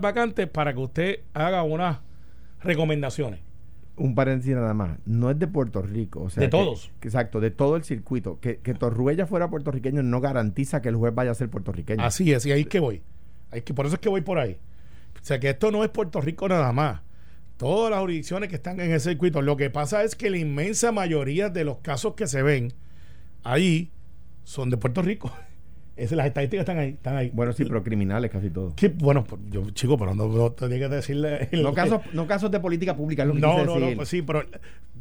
vacantes 0.00 0.48
para 0.48 0.74
que 0.74 0.80
usted 0.80 1.20
haga 1.34 1.62
unas 1.62 2.00
recomendaciones. 2.60 3.47
Un 3.98 4.14
paréntesis 4.14 4.54
nada 4.54 4.74
más. 4.74 4.98
No 5.06 5.30
es 5.30 5.38
de 5.38 5.46
Puerto 5.46 5.82
Rico. 5.82 6.22
O 6.22 6.30
sea, 6.30 6.42
de 6.42 6.48
todos. 6.48 6.90
exacto, 7.02 7.40
de 7.40 7.50
todo 7.50 7.76
el 7.76 7.84
circuito. 7.84 8.38
Que, 8.40 8.58
que 8.58 8.74
Torruella 8.74 9.26
fuera 9.26 9.50
puertorriqueño 9.50 10.02
no 10.02 10.20
garantiza 10.20 10.80
que 10.80 10.88
el 10.88 10.96
juez 10.96 11.14
vaya 11.14 11.32
a 11.32 11.34
ser 11.34 11.50
puertorriqueño. 11.50 12.02
Así 12.02 12.32
es, 12.32 12.46
y 12.46 12.52
ahí 12.52 12.62
es 12.62 12.68
que 12.68 12.80
voy. 12.80 13.02
Ahí 13.50 13.62
que, 13.62 13.74
por 13.74 13.86
eso 13.86 13.96
es 13.96 14.00
que 14.00 14.08
voy 14.08 14.20
por 14.20 14.38
ahí. 14.38 14.58
O 15.20 15.24
sea, 15.24 15.40
que 15.40 15.50
esto 15.50 15.70
no 15.70 15.84
es 15.84 15.90
Puerto 15.90 16.20
Rico 16.20 16.48
nada 16.48 16.72
más. 16.72 17.00
Todas 17.56 17.90
las 17.90 18.00
jurisdicciones 18.00 18.48
que 18.48 18.56
están 18.56 18.80
en 18.80 18.92
ese 18.92 19.10
circuito. 19.10 19.42
Lo 19.42 19.56
que 19.56 19.68
pasa 19.68 20.04
es 20.04 20.14
que 20.14 20.30
la 20.30 20.38
inmensa 20.38 20.92
mayoría 20.92 21.48
de 21.50 21.64
los 21.64 21.78
casos 21.78 22.14
que 22.14 22.26
se 22.26 22.42
ven 22.42 22.72
ahí 23.42 23.90
son 24.44 24.70
de 24.70 24.76
Puerto 24.76 25.02
Rico. 25.02 25.32
Es, 25.98 26.12
las 26.12 26.26
estadísticas 26.26 26.62
están 26.62 26.78
ahí, 26.78 26.90
están 26.90 27.16
ahí. 27.16 27.30
Bueno, 27.34 27.52
sí, 27.52 27.64
pero 27.64 27.82
criminales 27.82 28.30
casi 28.30 28.50
todos. 28.50 28.74
Bueno, 28.98 29.26
yo, 29.50 29.68
chico, 29.70 29.98
pero 29.98 30.14
no, 30.14 30.28
no 30.28 30.52
tenía 30.52 30.78
que 30.78 30.94
decirle. 30.94 31.48
No 31.52 31.74
casos, 31.74 32.00
no 32.12 32.26
casos 32.26 32.50
de 32.50 32.60
política 32.60 32.96
pública, 32.96 33.24
lo 33.24 33.34
que 33.34 33.40
No, 33.40 33.64
no, 33.64 33.78
no, 33.78 33.96
pues 33.96 34.08
sí, 34.08 34.22
pero 34.22 34.44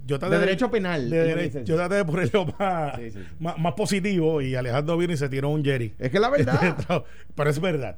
yo 0.05 0.17
traté 0.17 0.35
de, 0.35 0.41
derecho 0.41 0.71
penal. 0.71 1.09
yo 1.63 1.75
traté 1.75 1.95
de 1.95 2.05
ponerlo 2.05 2.47
más, 2.57 2.99
más, 3.39 3.73
positivo 3.73 4.41
y 4.41 4.55
Alejandro 4.55 4.97
vino 4.97 5.13
y 5.13 5.17
se 5.17 5.29
tiró 5.29 5.49
un 5.49 5.63
Jerry. 5.63 5.93
Es 5.99 6.09
que 6.09 6.19
la 6.19 6.29
verdad. 6.29 7.05
pero 7.35 7.49
es 7.49 7.59
verdad. 7.59 7.97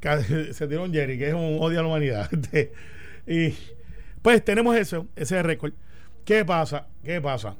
Se 0.52 0.66
tiró 0.66 0.84
un 0.84 0.92
Jerry, 0.92 1.18
que 1.18 1.28
es 1.28 1.34
un 1.34 1.58
odio 1.60 1.80
a 1.80 1.82
la 1.82 1.88
humanidad. 1.88 2.30
y 3.26 3.54
pues 4.22 4.44
tenemos 4.44 4.76
eso, 4.76 5.06
ese 5.14 5.42
récord. 5.42 5.74
¿Qué 6.24 6.44
pasa? 6.44 6.86
¿Qué 7.04 7.20
pasa? 7.20 7.56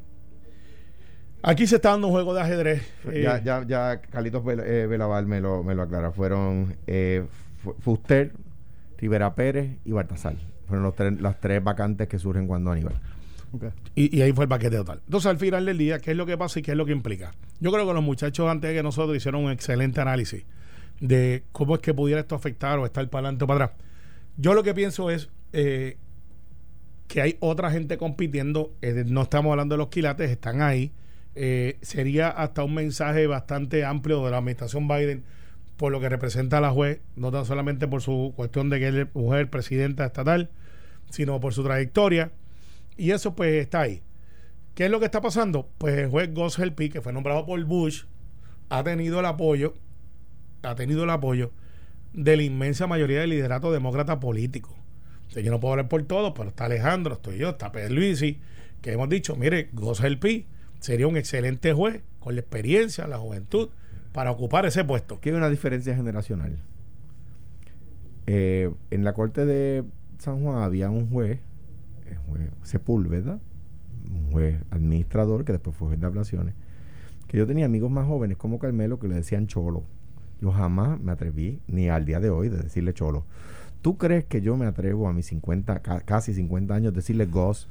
Aquí 1.43 1.67
se 1.67 1.77
está 1.77 1.91
dando 1.91 2.09
un 2.09 2.13
juego 2.13 2.35
de 2.35 2.41
ajedrez. 2.43 2.83
Ya, 3.05 3.39
eh, 3.39 3.43
ya, 3.45 3.65
ya 3.67 4.01
Carlitos 4.01 4.43
eh, 4.47 4.87
Velaval 4.89 5.27
me 5.27 5.41
lo, 5.41 5.63
me 5.63 5.75
lo 5.75 5.83
aclara. 5.83 6.13
Fueron 6.13 6.77
eh, 6.87 7.25
Fuster, 7.81 8.33
Rivera 8.99 9.35
Pérez 9.35 9.79
y 9.85 9.93
Baltasar. 9.93 10.37
Fueron 10.67 10.85
los 10.85 10.95
tres, 10.95 11.21
las 11.21 11.41
tres 11.41 11.65
vacantes 11.65 12.09
que 12.09 12.19
surgen 12.19 12.47
cuando 12.47 12.71
Aníbal. 12.71 13.01
Y, 13.95 14.21
ahí 14.21 14.33
fue 14.33 14.45
el 14.45 14.49
paquete 14.49 14.77
total. 14.77 15.01
Entonces, 15.05 15.29
al 15.29 15.39
final 15.39 15.65
del 15.65 15.79
día, 15.79 15.99
¿qué 15.99 16.13
es 16.13 16.17
lo 16.17 16.27
que 16.27 16.39
pasa 16.39 16.61
y 16.61 16.63
qué 16.63 16.73
es 16.73 16.77
lo 16.77 16.87
que 16.87 16.93
implica? 16.93 17.33
Yo 17.59 17.73
creo 17.73 17.87
que 17.87 17.95
los 17.95 18.05
muchachos 18.05 18.49
antes 18.49 18.71
de 18.71 18.77
que 18.77 18.83
nosotros 18.83 19.17
hicieron 19.17 19.45
un 19.45 19.51
excelente 19.51 20.01
análisis 20.01 20.45
de 21.01 21.45
cómo 21.51 21.75
es 21.75 21.81
que 21.81 21.95
pudiera 21.95 22.21
esto 22.21 22.35
afectar 22.35 22.79
o 22.79 22.85
estar 22.85 23.09
para 23.09 23.27
adelante 23.27 23.45
o 23.45 23.47
para 23.49 23.65
atrás. 23.65 23.81
Yo 24.37 24.55
lo 24.55 24.63
que 24.63 24.75
pienso 24.75 25.11
es 25.11 25.31
que 25.51 25.97
hay 27.21 27.37
otra 27.41 27.73
gente 27.73 27.97
compitiendo. 27.97 28.73
no 29.07 29.23
estamos 29.23 29.51
hablando 29.51 29.73
de 29.73 29.79
los 29.79 29.89
quilates, 29.89 30.31
están 30.31 30.63
ahí 30.63 30.93
eh, 31.35 31.79
sería 31.83 32.29
hasta 32.29 32.65
un 32.65 32.75
mensaje 32.75 33.27
bastante 33.27 33.85
amplio 33.85 34.25
de 34.25 34.31
la 34.31 34.39
administración 34.39 34.89
Biden 34.89 35.25
por 35.77 35.93
lo 35.93 36.01
que 36.01 36.11
representa 36.11 36.59
a 36.59 36.61
la 36.61 36.71
juez, 36.71 37.01
no 37.17 37.31
tan 37.31 37.47
solamente 37.47 37.89
por 37.89 38.03
su 38.03 38.35
cuestión 38.37 38.69
de 38.69 38.79
que 38.79 38.89
es 38.89 39.15
mujer 39.15 39.49
presidenta 39.49 40.05
estatal, 40.05 40.51
sino 41.09 41.41
por 41.41 41.55
su 41.55 41.65
trayectoria. 41.65 42.33
Y 42.99 43.13
eso 43.13 43.35
pues 43.35 43.55
está 43.55 43.81
ahí. 43.81 44.03
¿Qué 44.75 44.85
es 44.85 44.91
lo 44.91 44.99
que 44.99 45.07
está 45.07 45.23
pasando? 45.23 45.71
Pues 45.79 45.97
el 45.97 46.11
juez 46.11 46.35
Gus 46.35 46.59
Helpi, 46.59 46.91
que 46.91 47.01
fue 47.01 47.15
nombrado 47.15 47.47
por 47.47 47.65
Bush, 47.65 48.03
ha 48.69 48.85
tenido 48.85 49.21
el 49.21 49.27
apoyo, 49.27 49.75
ha 50.63 50.75
tenido 50.75 51.05
el 51.05 51.11
apoyo 51.11 51.51
de 52.13 52.37
la 52.37 52.43
inmensa 52.43 52.87
mayoría 52.87 53.21
del 53.21 53.31
liderato 53.31 53.73
demócrata 53.73 54.21
político. 54.21 54.77
yo 55.31 55.51
no 55.51 55.61
puedo 55.61 55.73
hablar 55.73 55.89
por 55.89 56.03
todo, 56.03 56.35
pero 56.35 56.51
está 56.51 56.67
Alejandro, 56.67 57.15
estoy 57.15 57.39
yo, 57.39 57.51
está 57.51 57.73
Pedro 57.73 57.95
Luisi, 57.95 58.39
que 58.83 58.93
hemos 58.93 59.09
dicho, 59.09 59.35
mire, 59.35 59.71
Gus 59.73 60.01
Helpi 60.01 60.47
sería 60.81 61.07
un 61.07 61.17
excelente 61.17 61.73
juez 61.73 62.03
con 62.19 62.35
la 62.35 62.41
experiencia, 62.41 63.07
la 63.07 63.19
juventud, 63.19 63.69
para 64.13 64.31
ocupar 64.31 64.67
ese 64.67 64.85
puesto. 64.85 65.21
¿Qué 65.21 65.31
hay 65.31 65.37
una 65.37 65.49
diferencia 65.49 65.95
generacional? 65.95 66.59
Eh, 68.27 68.73
en 68.91 69.05
la 69.05 69.13
corte 69.13 69.47
de 69.47 69.85
San 70.19 70.43
Juan 70.43 70.63
había 70.63 70.91
un 70.91 71.09
juez, 71.09 71.41
el 72.07 72.51
Sepúlveda, 72.63 73.39
un 74.13 74.33
juez 74.33 74.61
administrador 74.71 75.45
que 75.45 75.53
después 75.53 75.77
fue 75.77 75.89
juez 75.89 76.01
de 76.01 76.07
ablaciones, 76.07 76.55
que 77.29 77.39
yo 77.39 77.47
tenía 77.47 77.67
amigos 77.67 77.91
más 77.91 78.07
jóvenes 78.07 78.37
como 78.37 78.59
Carmelo 78.59 78.99
que 78.99 79.09
le 79.09 79.15
decían 79.15 79.47
cholo. 79.47 79.85
Yo 80.41 80.53
jamás 80.53 80.99
me 81.01 81.13
atreví, 81.13 81.61
ni 81.69 81.89
al 81.89 82.05
día 82.05 82.19
de 82.19 82.31
hoy, 82.31 82.49
de 82.49 82.59
decirle 82.59 82.95
cholo. 82.95 83.25
¿Tú 83.83 83.97
crees 83.97 84.25
que 84.25 84.41
yo 84.41 84.57
me 84.57 84.67
atrevo 84.67 85.09
a 85.09 85.13
mis 85.13 85.27
50, 85.27 85.81
casi 86.05 86.35
50 86.35 86.75
años, 86.75 86.95
decirle 86.95 87.27
Goss? 87.27 87.69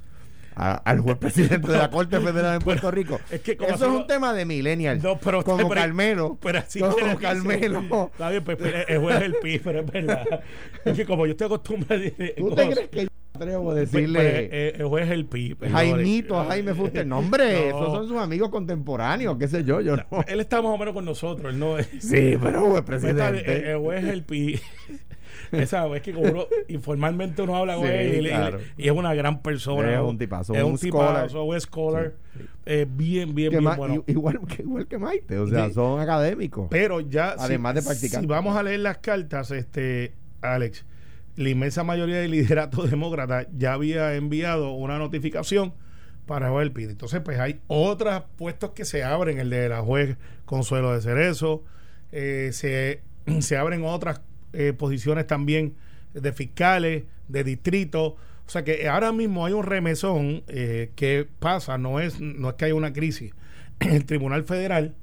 Al 0.60 1.00
juez 1.00 1.18
presidente 1.20 1.72
de 1.72 1.78
la 1.78 1.90
Corte 1.90 2.20
Federal 2.20 2.60
de 2.60 2.66
Puerto 2.66 2.92
Rico. 2.92 3.20
Es 3.32 3.42
que 3.42 3.54
Eso 3.54 3.86
es 3.86 3.92
un 3.92 4.08
tema 4.08 4.34
de 4.34 4.46
millennials. 4.46 5.02
No, 5.04 5.18
pero 5.18 5.44
como 5.44 5.70
Carmelo. 5.70 6.38
Pero 6.42 6.60
así 6.60 6.80
como 6.80 7.18
Carmelo. 7.18 8.10
Está 8.12 8.30
bien, 8.30 8.44
pues, 8.44 8.58
el 8.88 9.00
juez 9.00 9.16
es 9.18 9.22
el 9.24 9.36
PIB, 9.36 9.62
pero 9.64 9.80
es 9.80 9.92
verdad. 9.92 10.44
es 10.86 10.98
que 10.98 11.06
como 11.06 11.26
yo 11.26 11.32
estoy 11.32 11.46
acostumbrado 11.46 12.02
¿Tú 12.38 12.56
te 12.56 12.70
crees 12.70 12.90
que 12.90 13.04
yo 13.04 13.10
atrevo 13.34 13.72
a 13.72 13.74
pues, 13.74 13.92
decirle 13.92 14.20
pues, 14.20 14.50
eh, 14.52 14.74
el 14.78 14.86
juez 14.88 15.06
es 15.06 15.12
el 15.12 15.26
PIB? 15.26 15.72
Jaimito, 15.72 16.44
Jaime 16.46 16.74
Fuster. 16.74 17.08
No, 17.08 17.20
hombre, 17.20 17.70
esos 17.70 17.92
son 17.94 18.08
sus 18.08 18.18
amigos 18.18 18.50
contemporáneos, 18.50 19.38
qué 19.38 19.48
sé 19.48 19.64
yo, 19.64 19.82
yo 19.82 19.96
no. 19.96 20.06
Él 20.28 20.40
está 20.40 20.62
más 20.62 20.74
o 20.74 20.78
menos 20.78 20.94
con 20.94 21.06
nosotros, 21.06 21.54
él 21.54 21.60
no 21.60 21.78
es. 21.78 21.88
Sí, 22.00 22.38
pero 22.42 22.70
juez 22.70 22.84
presidente. 22.84 23.72
El, 23.72 23.78
juez 23.80 24.04
es 24.04 24.10
el 24.10 24.24
PIB. 24.24 24.60
Esa 25.52 25.88
es 25.96 26.02
que 26.02 26.14
como 26.14 26.46
informalmente 26.68 27.42
uno 27.42 27.56
habla 27.56 27.76
con 27.76 27.88
él 27.88 28.28
y, 28.78 28.88
es 28.88 28.92
una 28.92 29.14
gran 29.14 29.42
persona. 29.42 29.94
Es 29.94 30.00
un 30.00 30.18
tipazo. 30.18 30.54
Es 30.54 30.64
un, 30.64 30.78
tipazo, 30.78 31.44
un 31.44 31.60
scholar. 31.62 32.14
Eh, 32.66 32.86
bien, 32.90 33.34
bien, 33.34 33.52
bien 33.52 33.64
bueno. 33.64 34.04
Igual, 34.08 34.40
igual 34.60 34.88
que 34.88 34.98
Maite, 34.98 35.38
o 35.40 35.48
sea, 35.48 35.70
son 35.72 36.00
académicos. 36.00 36.68
Pero 36.70 37.00
ya. 37.00 37.36
Además 37.38 37.76
de 37.76 37.82
practicar. 37.82 38.22
Si 38.22 38.28
vamos 38.28 38.56
a 38.56 38.64
leer 38.64 38.82
las 38.82 38.98
cartas, 39.00 39.52
este, 39.52 40.14
Alex, 40.42 40.86
la 41.36 41.50
inmensa 41.50 41.84
mayoría 41.84 42.18
del 42.18 42.32
liderato 42.32 42.84
demócrata 42.88 43.48
ya 43.56 43.74
había 43.74 44.16
enviado 44.16 44.72
una 44.72 44.98
notificación 44.98 45.74
para 46.26 46.50
el 46.62 46.72
PID. 46.72 46.92
Entonces, 46.92 47.22
pues 47.22 47.40
hay 47.40 47.60
otros 47.68 48.24
puestos 48.38 48.72
que 48.72 48.86
se 48.86 49.04
abren, 49.04 49.40
el 49.40 49.50
de 49.50 49.68
la 49.68 49.82
juez 49.82 50.18
Consuelo 50.46 50.94
de 50.94 51.02
Cerezo, 51.02 51.64
eh, 52.12 52.52
se, 52.54 53.02
se 53.42 53.58
abren 53.58 53.84
otras 53.84 54.22
eh, 54.54 54.74
posiciones 54.74 55.28
también 55.28 55.76
de 56.14 56.34
fiscales, 56.34 57.04
de 57.28 57.44
distritos. 57.44 58.14
O 58.46 58.52
sea 58.52 58.64
que 58.64 58.88
ahora 58.88 59.12
mismo 59.12 59.46
hay 59.46 59.54
un 59.54 59.64
remesón 59.64 60.44
eh, 60.48 60.92
que 60.96 61.28
pasa, 61.40 61.78
no 61.78 62.00
es, 62.00 62.20
no 62.20 62.50
es 62.50 62.56
que 62.56 62.66
haya 62.66 62.76
una 62.76 62.94
crisis 62.94 63.34
en 63.80 63.92
el 63.92 64.06
Tribunal 64.06 64.44
Federal, 64.44 64.96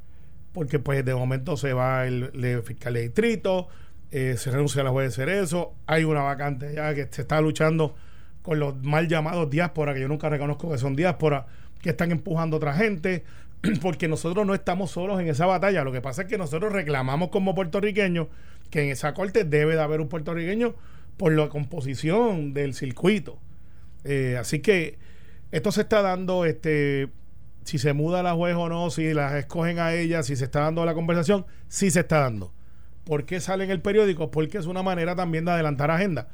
porque 0.52 0.78
pues 0.78 1.04
de 1.04 1.14
momento 1.14 1.56
se 1.56 1.72
va 1.72 2.06
el, 2.06 2.62
fiscal 2.64 2.94
de 2.94 3.02
distrito, 3.02 3.68
eh, 4.10 4.36
se 4.36 4.50
renuncia 4.50 4.82
a 4.82 4.84
la 4.84 4.90
juez 4.90 5.08
de 5.08 5.14
Cerezo, 5.14 5.74
hay 5.86 6.04
una 6.04 6.22
vacante 6.22 6.74
ya 6.74 6.94
que 6.94 7.06
se 7.10 7.22
está 7.22 7.40
luchando 7.40 7.94
con 8.42 8.58
los 8.58 8.82
mal 8.82 9.08
llamados 9.08 9.50
diáspora, 9.50 9.94
que 9.94 10.00
yo 10.00 10.08
nunca 10.08 10.28
reconozco 10.28 10.70
que 10.70 10.78
son 10.78 10.94
diáspora, 10.94 11.46
que 11.80 11.90
están 11.90 12.10
empujando 12.12 12.56
a 12.56 12.58
otra 12.58 12.74
gente, 12.74 13.24
porque 13.82 14.08
nosotros 14.08 14.46
no 14.46 14.54
estamos 14.54 14.90
solos 14.90 15.20
en 15.20 15.28
esa 15.28 15.46
batalla. 15.46 15.84
Lo 15.84 15.92
que 15.92 16.00
pasa 16.00 16.22
es 16.22 16.28
que 16.28 16.38
nosotros 16.38 16.72
reclamamos 16.72 17.30
como 17.30 17.54
puertorriqueños 17.54 18.28
que 18.66 18.82
en 18.82 18.90
esa 18.90 19.14
corte 19.14 19.44
debe 19.44 19.74
de 19.74 19.80
haber 19.82 20.00
un 20.00 20.08
puertorriqueño 20.08 20.74
por 21.16 21.32
la 21.32 21.48
composición 21.48 22.52
del 22.54 22.74
circuito. 22.74 23.38
Eh, 24.04 24.36
así 24.38 24.60
que 24.60 24.98
esto 25.50 25.72
se 25.72 25.82
está 25.82 26.02
dando, 26.02 26.44
este, 26.44 27.08
si 27.64 27.78
se 27.78 27.92
muda 27.92 28.22
la 28.22 28.34
juez 28.34 28.54
o 28.56 28.68
no, 28.68 28.90
si 28.90 29.12
las 29.14 29.34
escogen 29.34 29.78
a 29.78 29.94
ella, 29.94 30.22
si 30.22 30.36
se 30.36 30.44
está 30.44 30.60
dando 30.60 30.84
la 30.84 30.94
conversación, 30.94 31.46
sí 31.68 31.90
se 31.90 32.00
está 32.00 32.20
dando. 32.20 32.52
¿Por 33.04 33.24
qué 33.24 33.40
sale 33.40 33.64
en 33.64 33.70
el 33.70 33.80
periódico? 33.80 34.30
Porque 34.30 34.58
es 34.58 34.66
una 34.66 34.82
manera 34.82 35.14
también 35.14 35.44
de 35.44 35.52
adelantar 35.52 35.90
agenda. 35.90 36.28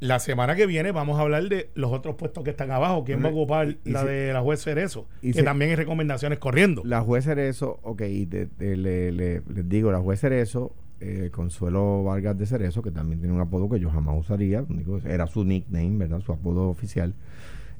La 0.00 0.18
semana 0.18 0.56
que 0.56 0.66
viene 0.66 0.92
vamos 0.92 1.18
a 1.18 1.22
hablar 1.22 1.44
de 1.48 1.70
los 1.74 1.92
otros 1.92 2.16
puestos 2.16 2.42
que 2.42 2.50
están 2.50 2.70
abajo. 2.70 3.04
¿Quién 3.04 3.22
va 3.22 3.28
a 3.28 3.32
ocupar 3.32 3.76
la 3.84 4.00
si- 4.00 4.06
de 4.08 4.32
la 4.32 4.40
juez 4.40 4.62
Cerezo? 4.62 5.06
y 5.20 5.32
Que 5.32 5.40
si- 5.40 5.44
también 5.44 5.70
hay 5.70 5.76
recomendaciones 5.76 6.38
corriendo. 6.38 6.82
La 6.84 7.02
juez 7.02 7.24
Cerezo, 7.26 7.78
ok, 7.82 7.98
de- 8.00 8.48
de- 8.58 8.76
le- 8.76 9.12
le- 9.12 9.42
les 9.46 9.68
digo, 9.68 9.92
la 9.92 10.00
juez 10.00 10.20
Cerezo, 10.20 10.74
eh, 11.00 11.30
Consuelo 11.32 12.02
Vargas 12.04 12.36
de 12.38 12.46
Cerezo, 12.46 12.82
que 12.82 12.90
también 12.90 13.20
tiene 13.20 13.34
un 13.34 13.40
apodo 13.40 13.68
que 13.68 13.78
yo 13.80 13.90
jamás 13.90 14.16
usaría, 14.18 14.62
digo, 14.68 14.98
era 15.04 15.26
su 15.26 15.44
nickname, 15.44 15.96
¿verdad? 15.96 16.20
Su 16.20 16.32
apodo 16.32 16.68
oficial. 16.68 17.14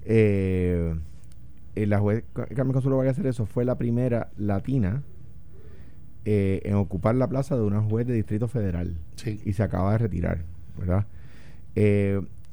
Eh, 0.05 0.95
eh, 1.75 1.87
la 1.87 1.99
juez 1.99 2.25
Ca- 2.33 2.47
Carmen 2.47 2.73
Consuelo 2.73 2.97
Vargas 2.99 3.17
de 3.17 3.23
Cerezo 3.23 3.47
fue 3.47 3.65
la 3.65 3.77
primera 3.77 4.31
latina 4.37 5.03
eh, 6.25 6.61
en 6.65 6.75
ocupar 6.75 7.15
la 7.15 7.29
plaza 7.29 7.57
de 7.57 7.63
una 7.63 7.81
juez 7.83 8.07
de 8.07 8.15
Distrito 8.15 8.49
Federal 8.49 8.97
Sí. 9.17 9.41
y 9.45 9.53
se 9.55 9.63
acaba 9.63 9.93
de 9.93 9.99
retirar, 9.99 10.45
¿verdad? 10.79 11.07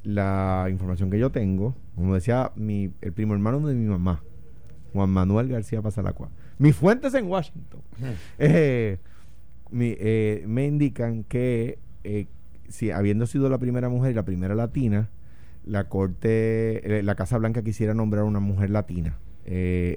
La 0.04 0.68
información 0.70 1.10
que 1.10 1.18
yo 1.18 1.30
tengo, 1.30 1.74
como 1.96 2.14
decía 2.14 2.52
mi, 2.54 2.92
el 3.00 3.12
primo 3.12 3.34
hermano 3.34 3.60
de 3.66 3.74
mi 3.74 3.86
mamá, 3.86 4.22
Juan 4.92 5.10
Manuel 5.10 5.48
García 5.48 5.82
Pasalacua, 5.82 6.30
mis 6.58 6.76
fuentes 6.76 7.12
en 7.14 7.26
Washington, 7.26 7.80
eh, 9.72 10.44
me 10.46 10.66
indican 10.66 11.24
que 11.24 11.78
eh, 12.04 12.26
si 12.68 12.90
habiendo 12.90 13.26
sido 13.26 13.48
la 13.48 13.58
primera 13.58 13.88
mujer 13.88 14.12
y 14.12 14.14
la 14.14 14.24
primera 14.24 14.54
latina, 14.54 15.08
la 15.64 15.88
corte, 15.88 16.98
eh, 16.98 17.02
la 17.02 17.14
Casa 17.14 17.38
Blanca 17.38 17.62
quisiera 17.62 17.94
nombrar 17.94 18.24
una 18.24 18.40
mujer 18.40 18.70
latina 18.70 19.16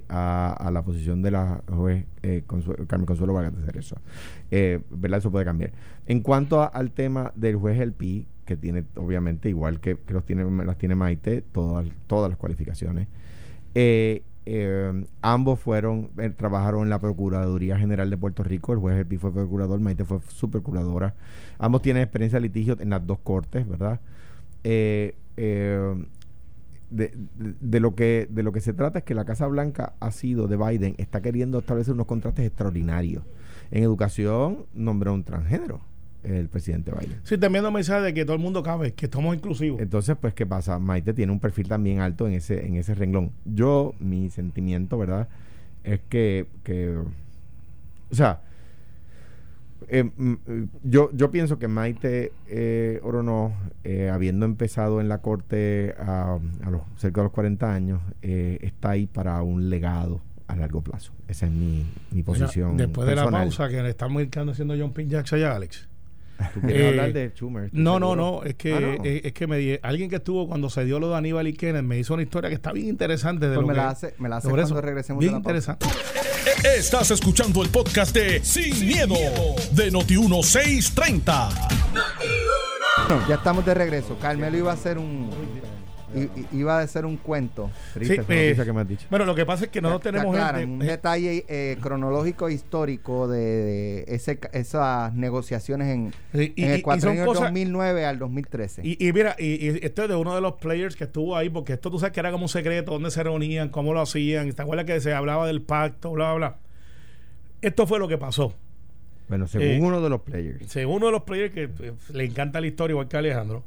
a, 0.09 0.53
a 0.59 0.71
la 0.71 0.83
posición 0.83 1.21
de 1.23 1.31
la 1.31 1.63
juez 1.67 2.05
Consuelo- 2.45 2.85
Carmen 2.85 3.07
Consuelo 3.07 3.33
Vargas 3.33 3.57
de 3.57 3.65
Cerezo. 3.65 3.97
¿Verdad? 4.91 5.19
Eso 5.19 5.31
puede 5.31 5.45
cambiar. 5.45 5.71
En 6.05 6.21
cuanto 6.21 6.71
al 6.73 6.91
tema 6.91 7.31
del 7.35 7.55
juez 7.55 7.79
El 7.79 7.93
Pi, 7.93 8.27
que 8.45 8.57
tiene, 8.57 8.83
obviamente, 8.95 9.49
igual 9.49 9.79
que, 9.79 9.97
que 9.97 10.13
los 10.13 10.25
tiene, 10.25 10.43
las 10.65 10.77
tiene 10.77 10.95
Maite, 10.95 11.43
todas, 11.51 11.87
todas 12.07 12.29
las 12.29 12.37
cualificaciones, 12.37 13.07
eh, 13.75 14.23
eh, 14.51 15.05
ambos 15.21 15.59
fueron, 15.59 16.09
eh, 16.17 16.31
trabajaron 16.31 16.81
en 16.81 16.89
la 16.89 16.99
Procuraduría 16.99 17.77
General 17.77 18.09
de 18.09 18.17
Puerto 18.17 18.43
Rico. 18.43 18.73
El 18.73 18.79
juez 18.79 18.97
El 18.97 19.05
Pi 19.05 19.17
fue 19.17 19.31
procurador, 19.31 19.79
Maite 19.79 20.05
fue 20.05 20.19
supercuradora. 20.27 21.13
Ambos 21.59 21.83
tienen 21.83 22.01
experiencia 22.01 22.37
de 22.37 22.47
litigio 22.47 22.75
en 22.79 22.89
las 22.89 23.05
dos 23.05 23.19
cortes, 23.19 23.67
¿verdad? 23.67 23.99
Eh, 24.63 25.15
eh, 25.37 26.05
de 26.89 27.79
lo 27.79 27.93
que 27.93 28.27
de 28.31 28.41
lo 28.41 28.51
que 28.51 28.61
se 28.61 28.73
trata 28.73 28.99
es 28.99 29.05
que 29.05 29.13
la 29.13 29.23
Casa 29.23 29.45
Blanca 29.45 29.93
ha 29.99 30.09
sido 30.09 30.47
de 30.47 30.57
Biden 30.57 30.95
está 30.97 31.21
queriendo 31.21 31.59
establecer 31.59 31.93
unos 31.93 32.07
contrastes 32.07 32.47
extraordinarios 32.47 33.23
en 33.69 33.83
educación 33.83 34.65
nombró 34.73 35.13
un 35.13 35.23
transgénero 35.23 35.81
el 36.23 36.47
presidente 36.49 36.91
Biden 36.91 37.19
Sí, 37.23 37.37
también 37.37 37.63
no 37.63 37.71
mensaje 37.71 38.01
de 38.01 38.13
que 38.13 38.25
todo 38.25 38.35
el 38.35 38.41
mundo 38.41 38.61
cabe, 38.63 38.93
que 38.93 39.05
estamos 39.05 39.33
inclusivos. 39.35 39.79
entonces 39.81 40.17
pues 40.19 40.33
qué 40.33 40.45
pasa 40.45 40.77
Maite 40.79 41.13
tiene 41.13 41.31
un 41.31 41.39
perfil 41.39 41.67
también 41.67 41.99
alto 41.99 42.27
en 42.27 42.33
ese 42.33 42.65
en 42.65 42.75
ese 42.75 42.93
renglón 42.95 43.31
yo 43.45 43.93
mi 43.99 44.29
sentimiento 44.29 44.97
verdad 44.97 45.27
es 45.83 46.01
que 46.09 46.45
que 46.63 46.97
o 46.97 48.15
sea 48.15 48.41
eh, 49.87 50.09
eh, 50.47 50.65
yo, 50.83 51.09
yo 51.13 51.31
pienso 51.31 51.57
que 51.57 51.67
Maite 51.67 52.31
eh, 52.47 52.99
Orono, 53.01 53.53
eh, 53.83 54.09
habiendo 54.13 54.45
empezado 54.45 55.01
en 55.01 55.07
la 55.09 55.19
corte 55.19 55.95
a, 55.97 56.37
a 56.63 56.69
los, 56.69 56.81
cerca 56.97 57.21
de 57.21 57.25
los 57.25 57.31
40 57.33 57.73
años, 57.73 58.01
está 58.21 58.91
ahí 58.91 59.07
para 59.07 59.41
un 59.41 59.69
legado 59.69 60.21
a 60.47 60.55
largo 60.55 60.81
plazo. 60.81 61.11
Esa 61.27 61.45
es 61.47 61.51
mi, 61.51 61.85
mi 62.11 62.17
Mira, 62.17 62.25
posición. 62.25 62.77
después 62.77 63.07
de 63.07 63.15
la 63.15 63.29
pausa 63.31 63.69
que 63.69 63.81
le 63.81 63.89
están 63.89 64.13
marcando 64.13 64.51
haciendo 64.51 64.75
John 64.77 64.93
Pin 64.93 65.09
Jackson 65.09 65.39
allá, 65.39 65.55
Alex. 65.55 65.87
¿Tú 66.53 66.61
quieres 66.61 66.81
Eh, 66.81 66.89
hablar 66.89 67.13
de 67.13 67.29
Schumer? 67.35 67.65
¿Estoy 67.65 67.79
No, 67.81 67.99
no, 67.99 68.11
seguro? 68.13 68.31
no, 68.41 68.43
es 68.43 68.55
que, 68.55 68.73
Ah, 68.73 68.79
no. 68.79 69.03
es, 69.03 69.25
es 69.25 69.33
que 69.33 69.47
me 69.47 69.57
di- 69.57 69.79
alguien 69.81 70.09
que 70.09 70.15
estuvo 70.17 70.47
cuando 70.47 70.69
se 70.69 70.85
dio 70.85 70.99
lo 70.99 71.09
de 71.09 71.17
Aníbal 71.17 71.47
y 71.47 71.53
Kenneth 71.53 71.83
me 71.83 71.99
hizo 71.99 72.13
una 72.13 72.23
historia 72.23 72.49
que 72.49 72.55
está 72.55 72.71
bien 72.71 72.87
interesante 72.87 73.47
de 73.49 73.55
Pues 73.55 73.61
lo 73.61 73.67
me 73.67 73.73
que- 73.73 73.77
la 73.79 73.89
hace, 73.89 74.13
me 74.19 74.29
la 74.29 74.37
hace 74.37 74.47
sobre 74.47 74.61
cuando 74.63 74.75
eso. 74.79 74.85
regresemos 74.85 75.19
Bien 75.21 75.33
de 75.33 75.39
la 75.39 75.43
pausa. 75.43 75.77
interesante. 75.79 76.77
Estás 76.77 77.11
escuchando 77.11 77.61
el 77.63 77.69
podcast 77.69 78.13
de 78.15 78.43
Sin, 78.43 78.87
miedo, 78.87 79.15
de 79.71 79.91
Noti1630. 79.91 81.49
Ya 83.27 83.35
estamos 83.35 83.65
de 83.65 83.73
regreso. 83.73 84.17
Carmelo 84.21 84.57
iba 84.57 84.71
a 84.71 84.73
hacer 84.73 84.97
un 84.97 85.29
i- 86.15 86.57
iba 86.57 86.79
a 86.79 86.81
hacer 86.81 87.05
un 87.05 87.17
cuento. 87.17 87.69
Triste 87.93 88.15
Sí, 88.15 88.21
eh, 88.29 88.55
que 88.63 88.73
me 88.73 88.81
has 88.81 88.87
dicho. 88.87 89.05
Bueno, 89.09 89.25
lo 89.25 89.35
que 89.35 89.45
pasa 89.45 89.65
es 89.65 89.69
que 89.71 89.81
Te 89.81 89.87
tenemos 89.99 90.33
aclaran, 90.35 90.61
gente- 90.61 90.73
un 90.73 90.79
detalle 90.79 91.45
eh, 91.47 91.77
cronológico 91.81 92.49
histórico 92.49 93.27
de, 93.27 93.39
de 93.39 94.05
ese, 94.07 94.37
ca- 94.39 94.49
esas 94.53 95.13
negociaciones 95.13 95.87
en, 95.89 96.13
Sí, 96.33 96.53
y- 96.55 96.63
en 96.63 96.71
el 96.71 96.79
y 96.79 96.81
cuatrienio 96.81 97.25
son 97.25 97.27
cosas- 97.33 97.43
2009 97.49 98.05
al 98.05 98.17
2013. 98.19 98.81
Y, 98.83 99.07
y 99.07 99.13
mira, 99.13 99.35
y, 99.37 99.83
esto 99.85 100.03
es 100.03 100.09
de 100.09 100.15
uno 100.15 100.33
de 100.35 100.41
los 100.41 100.53
players 100.53 100.95
que 100.95 101.03
estuvo 101.05 101.35
ahí, 101.37 101.49
porque 101.49 101.73
esto 101.73 101.91
tú 101.91 101.99
sabes 101.99 102.13
que 102.13 102.19
era 102.19 102.31
como 102.31 102.45
un 102.45 102.49
secreto, 102.49 102.91
dónde 102.93 103.11
se 103.11 103.21
reunían, 103.23 103.69
cómo 103.69 103.93
lo 103.93 104.01
hacían. 104.01 104.51
¿Te 104.51 104.61
acuerdas 104.61 104.85
que 104.85 104.99
se 105.01 105.13
hablaba 105.13 105.45
del 105.47 105.61
pacto, 105.61 106.11
bla, 106.11 106.33
bla, 106.33 106.47
bla? 106.49 106.57
Esto 107.61 107.85
fue 107.87 107.99
lo 107.99 108.07
que 108.07 108.17
pasó. 108.17 108.53
Bueno, 109.27 109.47
según 109.47 109.67
eh, 109.67 109.79
uno 109.81 110.01
de 110.01 110.09
los 110.09 110.21
players. 110.21 110.71
Según 110.71 110.95
uno 110.97 111.07
de 111.07 111.11
los 111.11 111.23
players 111.23 111.53
que 111.53 111.63
eh, 111.63 111.93
le 112.13 112.23
encanta 112.25 112.59
la 112.61 112.67
historia, 112.67 112.93
igual 112.93 113.07
que 113.07 113.17
Alejandro, 113.17 113.63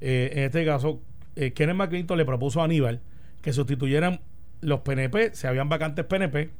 eh, 0.00 0.30
en 0.32 0.42
este 0.44 0.64
caso, 0.64 1.00
eh, 1.36 1.52
Kenneth 1.52 1.76
McClinton 1.76 2.18
le 2.18 2.24
propuso 2.24 2.60
a 2.60 2.64
Aníbal 2.64 3.00
que 3.42 3.52
sustituyeran 3.52 4.20
los 4.60 4.80
PNP, 4.80 5.34
se 5.34 5.46
habían 5.46 5.68
vacantes 5.68 6.04
PNP, 6.06 6.50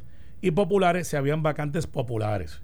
y 0.43 0.51
populares, 0.51 1.09
se 1.09 1.17
habían 1.17 1.43
vacantes 1.43 1.87
populares. 1.87 2.61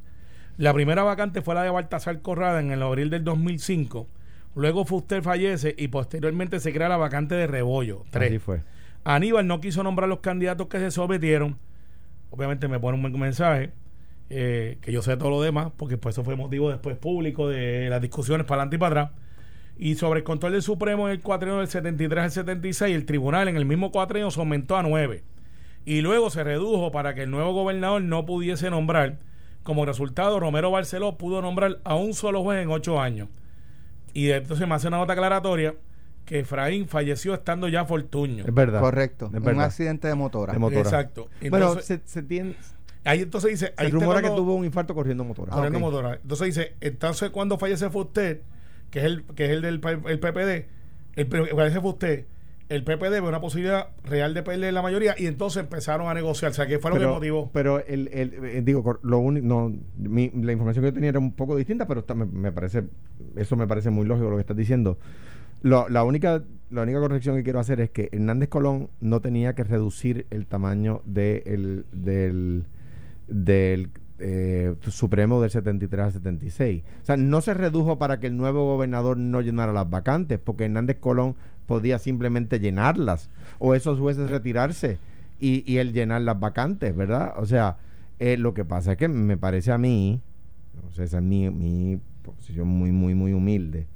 La 0.59 0.75
primera 0.75 1.03
vacante 1.03 1.41
fue 1.41 1.55
la 1.55 1.63
de 1.63 1.71
Baltasar 1.71 2.21
Corrada 2.21 2.61
en 2.61 2.71
el 2.71 2.83
abril 2.83 3.09
del 3.09 3.25
2005. 3.25 4.07
Luego 4.55 4.85
Fuster 4.85 5.23
fallece 5.23 5.75
y 5.79 5.89
posteriormente 5.89 6.61
se 6.61 6.73
crea 6.75 6.91
la 6.91 6.99
vacante 6.99 7.35
de 7.35 7.47
Rebollo. 7.47 8.05
Tres. 8.11 8.29
Así 8.29 8.39
fue. 8.39 8.63
Aníbal 9.05 9.47
no 9.47 9.61
quiso 9.61 9.83
nombrar 9.83 10.09
los 10.09 10.21
candidatos 10.21 10.67
que 10.67 10.79
se 10.79 10.91
sometieron. 10.91 11.57
Obviamente 12.29 12.69
me 12.69 12.79
pone 12.79 12.97
un 12.97 13.03
buen 13.03 13.19
mensaje, 13.19 13.73
eh, 14.29 14.77
que 14.83 14.93
yo 14.93 15.01
sé 15.01 15.17
todo 15.17 15.31
lo 15.31 15.41
demás, 15.41 15.73
porque 15.77 15.97
pues 15.97 16.15
eso 16.15 16.25
fue 16.25 16.37
motivo 16.37 16.69
después 16.69 16.99
público 16.99 17.49
de 17.49 17.89
las 17.89 18.03
discusiones 18.03 18.47
para 18.47 18.63
adelante 18.63 18.77
y 18.77 18.79
para 18.79 19.03
atrás. 19.03 19.19
Y 19.83 19.95
sobre 19.95 20.19
el 20.19 20.25
control 20.25 20.53
del 20.53 20.63
Supremo 20.63 21.09
en 21.09 21.13
el 21.13 21.23
cuatrienio 21.23 21.59
del 21.61 21.69
73 21.69 22.25
al 22.25 22.31
76, 22.31 22.95
el 22.95 23.07
tribunal 23.07 23.49
en 23.49 23.57
el 23.57 23.65
mismo 23.65 23.91
cuatrienio 23.91 24.31
se 24.31 24.39
aumentó 24.39 24.77
a 24.77 24.83
nueve. 24.83 25.25
Y 25.87 26.03
luego 26.03 26.29
se 26.29 26.45
redujo 26.45 26.93
para 26.93 27.15
que 27.15 27.23
el 27.23 27.31
nuevo 27.31 27.55
gobernador 27.55 28.03
no 28.03 28.27
pudiese 28.27 28.69
nombrar. 28.69 29.21
Como 29.63 29.87
resultado, 29.87 30.39
Romero 30.39 30.71
Barceló 30.71 31.17
pudo 31.17 31.41
nombrar 31.41 31.79
a 31.85 31.95
un 31.95 32.13
solo 32.13 32.43
juez 32.43 32.63
en 32.63 32.71
ocho 32.71 33.01
años. 33.01 33.31
Y 34.13 34.31
entonces 34.31 34.69
me 34.69 34.75
hace 34.75 34.89
una 34.89 34.99
nota 34.99 35.15
aclaratoria 35.15 35.75
que 36.27 36.41
Efraín 36.41 36.87
falleció 36.87 37.33
estando 37.33 37.67
ya 37.67 37.87
Fortuño. 37.87 38.45
Es 38.47 38.53
verdad. 38.53 38.81
Correcto. 38.81 39.31
Es 39.33 39.41
un 39.41 39.61
accidente 39.61 40.09
de 40.09 40.15
motora. 40.15 40.53
De 40.53 40.59
motora. 40.59 40.83
Exacto. 40.83 41.31
bueno, 41.49 41.69
Entonces, 41.69 41.87
se, 41.87 42.01
se 42.05 42.23
tiene, 42.23 42.55
ahí 43.05 43.23
entonces 43.23 43.51
dice, 43.53 43.73
se 43.79 43.89
rumora 43.89 44.21
que 44.21 44.29
tuvo 44.29 44.57
un 44.57 44.67
infarto 44.67 44.95
corriendo 44.95 45.25
motora. 45.25 45.53
corriendo 45.53 45.79
Ah, 45.79 45.81
motora. 45.81 46.19
Entonces 46.21 46.49
dice, 46.49 46.75
entonces 46.83 47.31
cuando 47.31 47.57
fallece 47.57 47.89
fue 47.89 48.03
usted, 48.03 48.43
que 48.91 48.99
es 49.01 49.05
el 49.07 49.25
que 49.35 49.45
es 49.47 49.51
el 49.51 49.63
del 49.63 49.81
el 50.07 50.21
PPD, 50.21 50.67
el 51.17 51.27
fallece 51.27 51.81
fue 51.81 51.91
usted, 51.91 52.27
el 52.69 52.85
PPD 52.85 53.11
ve 53.11 53.21
una 53.23 53.41
posibilidad 53.41 53.89
real 54.05 54.33
de 54.35 54.43
perder 54.45 54.73
la 54.73 54.83
mayoría 54.83 55.15
y 55.19 55.27
entonces 55.27 55.63
empezaron 55.63 56.09
a 56.09 56.15
negociar, 56.15 56.53
o 56.53 56.55
sea, 56.55 56.67
que 56.69 56.79
fue 56.79 56.91
lo 56.91 56.97
que 56.97 57.01
pero, 57.01 57.15
motivó. 57.15 57.51
pero 57.53 57.85
el, 57.85 58.09
el- 58.13 58.35
eh, 58.45 58.63
digo, 58.65 58.99
lo 59.03 59.19
único, 59.19 59.47
no, 59.47 59.73
mi- 59.97 60.31
la 60.31 60.53
información 60.53 60.85
que 60.85 60.91
yo 60.91 60.95
tenía 60.95 61.11
era 61.11 61.19
un 61.19 61.33
poco 61.33 61.57
distinta, 61.57 61.87
pero 61.89 62.01
está- 62.01 62.15
me, 62.15 62.27
me 62.27 62.53
parece, 62.53 62.85
eso 63.37 63.57
me 63.57 63.67
parece 63.67 63.91
muy 63.91 64.07
lógico 64.07 64.31
lo 64.31 64.37
que 64.37 64.43
estás 64.43 64.57
diciendo. 64.57 64.99
Lo- 65.63 65.89
la 65.89 66.05
única, 66.05 66.43
la 66.71 66.83
única 66.83 67.01
corrección 67.01 67.37
que 67.37 67.43
quiero 67.43 67.59
hacer 67.59 67.81
es 67.81 67.91
que 67.91 68.09
Hernández 68.13 68.49
Colón 68.49 68.89
no 69.01 69.21
tenía 69.21 69.55
que 69.55 69.65
reducir 69.65 70.27
el 70.31 70.47
tamaño 70.47 71.03
de 71.05 71.43
el- 71.47 71.85
del, 71.93 72.65
del 73.27 73.91
eh, 74.21 74.75
Supremo 74.89 75.41
del 75.41 75.51
73 75.51 76.05
al 76.05 76.13
76. 76.13 76.83
O 77.03 77.05
sea, 77.05 77.17
no 77.17 77.41
se 77.41 77.55
redujo 77.55 77.99
para 77.99 78.21
que 78.21 78.27
el 78.27 78.37
nuevo 78.37 78.65
gobernador 78.65 79.17
no 79.17 79.41
llenara 79.41 79.73
las 79.73 79.89
vacantes, 79.89 80.39
porque 80.39 80.67
Hernández 80.67 80.99
Colón 81.01 81.35
podía 81.67 81.99
simplemente 81.99 82.61
llenarlas, 82.61 83.31
o 83.59 83.75
esos 83.75 83.99
jueces 83.99 84.31
retirarse 84.31 84.99
y, 85.39 85.79
él 85.79 85.93
llenar 85.93 86.23
las 86.23 86.39
vacantes, 86.39 86.95
¿verdad? 86.95 87.35
O 87.37 87.47
sea, 87.47 87.79
eh, 88.19 88.37
lo 88.37 88.55
que 88.55 88.65
pasa 88.65 88.93
es 88.93 88.99
que 88.99 89.09
me 89.09 89.37
parece 89.37 89.73
a 89.73 89.79
mí, 89.79 90.21
o 90.89 90.93
sea, 90.93 91.05
esa 91.05 91.19
es 91.19 91.23
mi, 91.23 91.49
mi 91.51 91.99
posición 92.23 92.69
muy, 92.69 92.93
muy, 92.93 93.15
muy 93.15 93.33
humilde, 93.33 93.87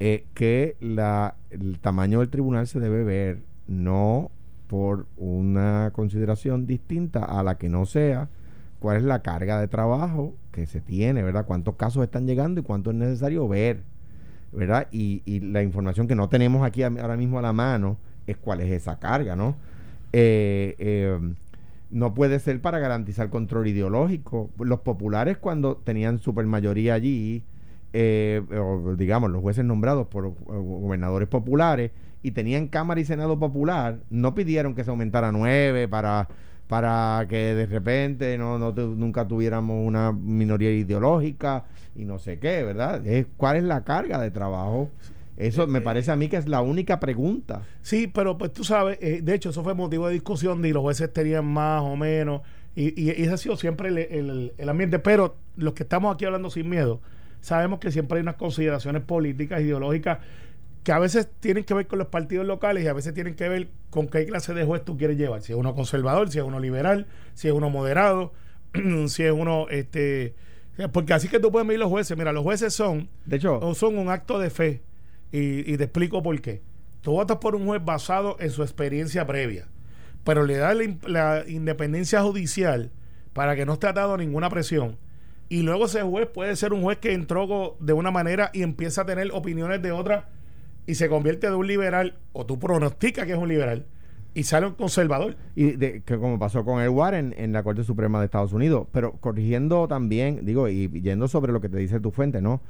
eh, 0.00 0.24
que 0.34 0.76
la, 0.80 1.36
el 1.50 1.78
tamaño 1.78 2.20
del 2.20 2.28
tribunal 2.28 2.66
se 2.66 2.80
debe 2.80 3.04
ver 3.04 3.42
no 3.66 4.30
por 4.66 5.06
una 5.16 5.90
consideración 5.92 6.66
distinta 6.66 7.24
a 7.24 7.42
la 7.42 7.56
que 7.56 7.68
no 7.68 7.86
sea 7.86 8.28
cuál 8.80 8.98
es 8.98 9.02
la 9.02 9.22
carga 9.22 9.60
de 9.60 9.68
trabajo 9.68 10.34
que 10.52 10.66
se 10.66 10.80
tiene, 10.80 11.22
¿verdad? 11.22 11.46
Cuántos 11.46 11.76
casos 11.76 12.04
están 12.04 12.26
llegando 12.26 12.60
y 12.60 12.64
cuánto 12.64 12.90
es 12.90 12.96
necesario 12.96 13.48
ver, 13.48 13.82
¿verdad? 14.52 14.88
Y, 14.90 15.22
y 15.24 15.40
la 15.40 15.62
información 15.62 16.08
que 16.08 16.14
no 16.14 16.28
tenemos 16.28 16.64
aquí 16.64 16.82
ahora 16.82 17.16
mismo 17.16 17.38
a 17.38 17.42
la 17.42 17.52
mano 17.52 17.96
es 18.26 18.36
cuál 18.36 18.60
es 18.60 18.70
esa 18.70 18.98
carga, 18.98 19.36
¿no? 19.36 19.56
Eh, 20.12 20.74
eh, 20.78 21.18
no 21.90 22.14
puede 22.14 22.38
ser 22.38 22.60
para 22.60 22.78
garantizar 22.78 23.30
control 23.30 23.66
ideológico. 23.66 24.50
Los 24.58 24.80
populares 24.80 25.38
cuando 25.38 25.76
tenían 25.76 26.18
supermayoría 26.18 26.94
allí, 26.94 27.42
eh, 27.92 28.42
o 28.50 28.94
digamos 28.96 29.30
los 29.30 29.40
jueces 29.40 29.64
nombrados 29.64 30.06
por 30.08 30.34
gobernadores 30.44 31.28
populares 31.28 31.90
y 32.22 32.32
tenían 32.32 32.68
Cámara 32.68 33.00
y 33.00 33.04
Senado 33.04 33.38
popular, 33.38 34.00
no 34.10 34.34
pidieron 34.34 34.74
que 34.74 34.84
se 34.84 34.90
aumentara 34.90 35.32
nueve 35.32 35.88
para, 35.88 36.28
para 36.68 37.26
que 37.28 37.54
de 37.54 37.66
repente 37.66 38.36
no, 38.38 38.58
no 38.58 38.72
nunca 38.72 39.26
tuviéramos 39.26 39.86
una 39.86 40.12
minoría 40.12 40.70
ideológica 40.70 41.64
y 41.96 42.04
no 42.04 42.18
sé 42.18 42.38
qué, 42.38 42.62
¿verdad? 42.62 43.04
Es, 43.06 43.26
¿Cuál 43.36 43.56
es 43.56 43.64
la 43.64 43.82
carga 43.84 44.20
de 44.20 44.30
trabajo? 44.30 44.90
Eso 45.38 45.66
me 45.66 45.80
parece 45.80 46.10
a 46.10 46.16
mí 46.16 46.28
que 46.28 46.36
es 46.36 46.48
la 46.48 46.60
única 46.60 47.00
pregunta. 47.00 47.62
Sí, 47.80 48.06
pero 48.06 48.36
pues 48.36 48.52
tú 48.52 48.64
sabes, 48.64 48.98
eh, 49.00 49.20
de 49.22 49.34
hecho 49.34 49.50
eso 49.50 49.62
fue 49.62 49.74
motivo 49.74 50.08
de 50.08 50.12
discusión 50.12 50.60
de 50.60 50.72
los 50.72 50.82
jueces 50.82 51.12
tenían 51.12 51.46
más 51.46 51.82
o 51.82 51.96
menos, 51.96 52.42
y, 52.74 53.00
y, 53.00 53.10
ese 53.10 53.32
ha 53.32 53.36
sido 53.36 53.56
siempre 53.56 53.88
el, 53.88 54.52
el, 54.56 54.68
ambiente, 54.68 54.98
pero 54.98 55.36
los 55.56 55.72
que 55.74 55.84
estamos 55.84 56.14
aquí 56.14 56.24
hablando 56.24 56.50
sin 56.50 56.68
miedo, 56.68 57.00
sabemos 57.40 57.80
que 57.80 57.90
siempre 57.90 58.18
hay 58.18 58.22
unas 58.22 58.36
consideraciones 58.36 59.02
políticas, 59.02 59.60
ideológicas, 59.62 60.18
que 60.82 60.92
a 60.92 60.98
veces 60.98 61.28
tienen 61.40 61.64
que 61.64 61.74
ver 61.74 61.86
con 61.86 61.98
los 61.98 62.08
partidos 62.08 62.46
locales 62.46 62.84
y 62.84 62.88
a 62.88 62.92
veces 62.92 63.14
tienen 63.14 63.34
que 63.34 63.48
ver 63.48 63.68
con 63.90 64.08
qué 64.08 64.26
clase 64.26 64.54
de 64.54 64.64
juez 64.64 64.84
tú 64.84 64.96
quieres 64.96 65.16
llevar, 65.16 65.42
si 65.42 65.52
es 65.52 65.58
uno 65.58 65.74
conservador, 65.74 66.30
si 66.30 66.38
es 66.38 66.44
uno 66.44 66.60
liberal, 66.60 67.06
si 67.34 67.48
es 67.48 67.54
uno 67.54 67.70
moderado, 67.70 68.32
si 69.08 69.24
es 69.24 69.32
uno, 69.32 69.68
este, 69.70 70.34
porque 70.92 71.12
así 71.12 71.28
que 71.28 71.40
tú 71.40 71.50
puedes 71.50 71.66
medir 71.66 71.80
los 71.80 71.88
jueces, 71.88 72.16
mira, 72.16 72.32
los 72.32 72.42
jueces 72.42 72.72
son, 72.72 73.08
de 73.26 73.36
hecho, 73.36 73.74
son 73.74 73.98
un 73.98 74.10
acto 74.10 74.38
de 74.38 74.50
fe 74.50 74.82
y, 75.32 75.76
te 75.76 75.84
explico 75.84 76.22
por 76.22 76.40
qué. 76.40 76.62
Tú 77.02 77.12
votas 77.12 77.38
por 77.38 77.54
un 77.54 77.66
juez 77.66 77.84
basado 77.84 78.36
en 78.40 78.50
su 78.50 78.62
experiencia 78.62 79.26
previa, 79.26 79.68
pero 80.24 80.44
le 80.44 80.56
da 80.56 80.74
la, 80.74 81.44
independencia 81.46 82.22
judicial 82.22 82.90
para 83.32 83.56
que 83.56 83.66
no 83.66 83.74
esté 83.74 83.88
atado 83.88 84.14
a 84.14 84.18
ninguna 84.18 84.50
presión. 84.50 84.96
Y 85.48 85.62
luego 85.62 85.86
ese 85.86 86.02
juez 86.02 86.28
puede 86.28 86.54
ser 86.56 86.72
un 86.72 86.82
juez 86.82 86.98
que 86.98 87.12
entró 87.12 87.76
de 87.80 87.92
una 87.92 88.10
manera 88.10 88.50
y 88.52 88.62
empieza 88.62 89.02
a 89.02 89.06
tener 89.06 89.30
opiniones 89.32 89.80
de 89.80 89.92
otra 89.92 90.28
y 90.88 90.96
se 90.96 91.08
convierte 91.08 91.48
de 91.48 91.54
un 91.54 91.68
liberal, 91.68 92.18
o 92.32 92.44
tú 92.44 92.58
pronosticas 92.58 93.26
que 93.26 93.32
es 93.32 93.38
un 93.38 93.48
liberal, 93.48 93.86
y 94.34 94.42
sale 94.42 94.66
un 94.66 94.74
conservador. 94.74 95.36
Y 95.54 95.72
de, 95.72 96.02
que 96.02 96.18
como 96.18 96.38
pasó 96.38 96.64
con 96.64 96.82
el 96.82 96.88
Warren 96.88 97.34
en 97.38 97.52
la 97.52 97.62
Corte 97.62 97.84
Suprema 97.84 98.18
de 98.18 98.24
Estados 98.24 98.52
Unidos, 98.52 98.88
pero 98.90 99.12
corrigiendo 99.12 99.86
también, 99.86 100.44
digo, 100.44 100.68
y 100.68 100.88
yendo 101.00 101.28
sobre 101.28 101.52
lo 101.52 101.60
que 101.60 101.68
te 101.68 101.78
dice 101.78 102.00
tu 102.00 102.10
fuente, 102.10 102.42
¿no? 102.42 102.60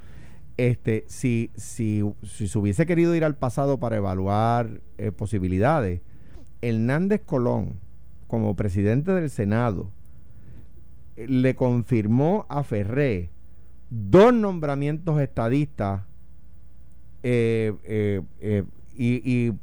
este, 0.59 1.05
si, 1.07 1.51
si, 1.55 2.03
si 2.21 2.49
se 2.49 2.59
hubiese 2.59 2.85
querido 2.85 3.15
ir 3.15 3.23
al 3.23 3.37
pasado 3.37 3.79
para 3.79 3.95
evaluar 3.95 4.81
eh, 4.97 5.13
posibilidades, 5.13 6.01
Hernández 6.61 7.21
Colón, 7.25 7.79
como 8.27 8.57
presidente 8.57 9.13
del 9.13 9.29
Senado, 9.29 9.89
le 11.15 11.55
confirmó 11.55 12.45
a 12.49 12.63
Ferré 12.63 13.29
dos 13.89 14.33
nombramientos 14.33 15.21
estadistas 15.21 16.01
eh, 17.23 17.73
eh, 17.83 18.63
y, 18.95 19.47
y, 19.47 19.53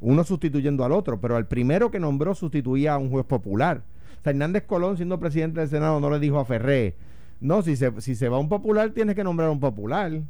uno 0.00 0.24
sustituyendo 0.24 0.84
al 0.84 0.92
otro, 0.92 1.20
pero 1.20 1.36
al 1.36 1.46
primero 1.46 1.90
que 1.90 1.98
nombró 1.98 2.34
sustituía 2.34 2.94
a 2.94 2.98
un 2.98 3.10
juez 3.10 3.24
popular. 3.24 3.82
O 4.20 4.22
sea, 4.22 4.30
Hernández 4.30 4.64
Colón, 4.64 4.96
siendo 4.96 5.18
presidente 5.18 5.60
del 5.60 5.68
Senado, 5.68 6.00
no 6.00 6.10
le 6.10 6.18
dijo 6.18 6.38
a 6.38 6.44
Ferré, 6.44 6.94
no, 7.40 7.62
si 7.62 7.76
se, 7.76 7.98
si 8.00 8.14
se 8.14 8.28
va 8.28 8.38
un 8.38 8.48
popular, 8.50 8.90
tienes 8.90 9.16
que 9.16 9.24
nombrar 9.24 9.48
un 9.48 9.60
popular. 9.60 10.20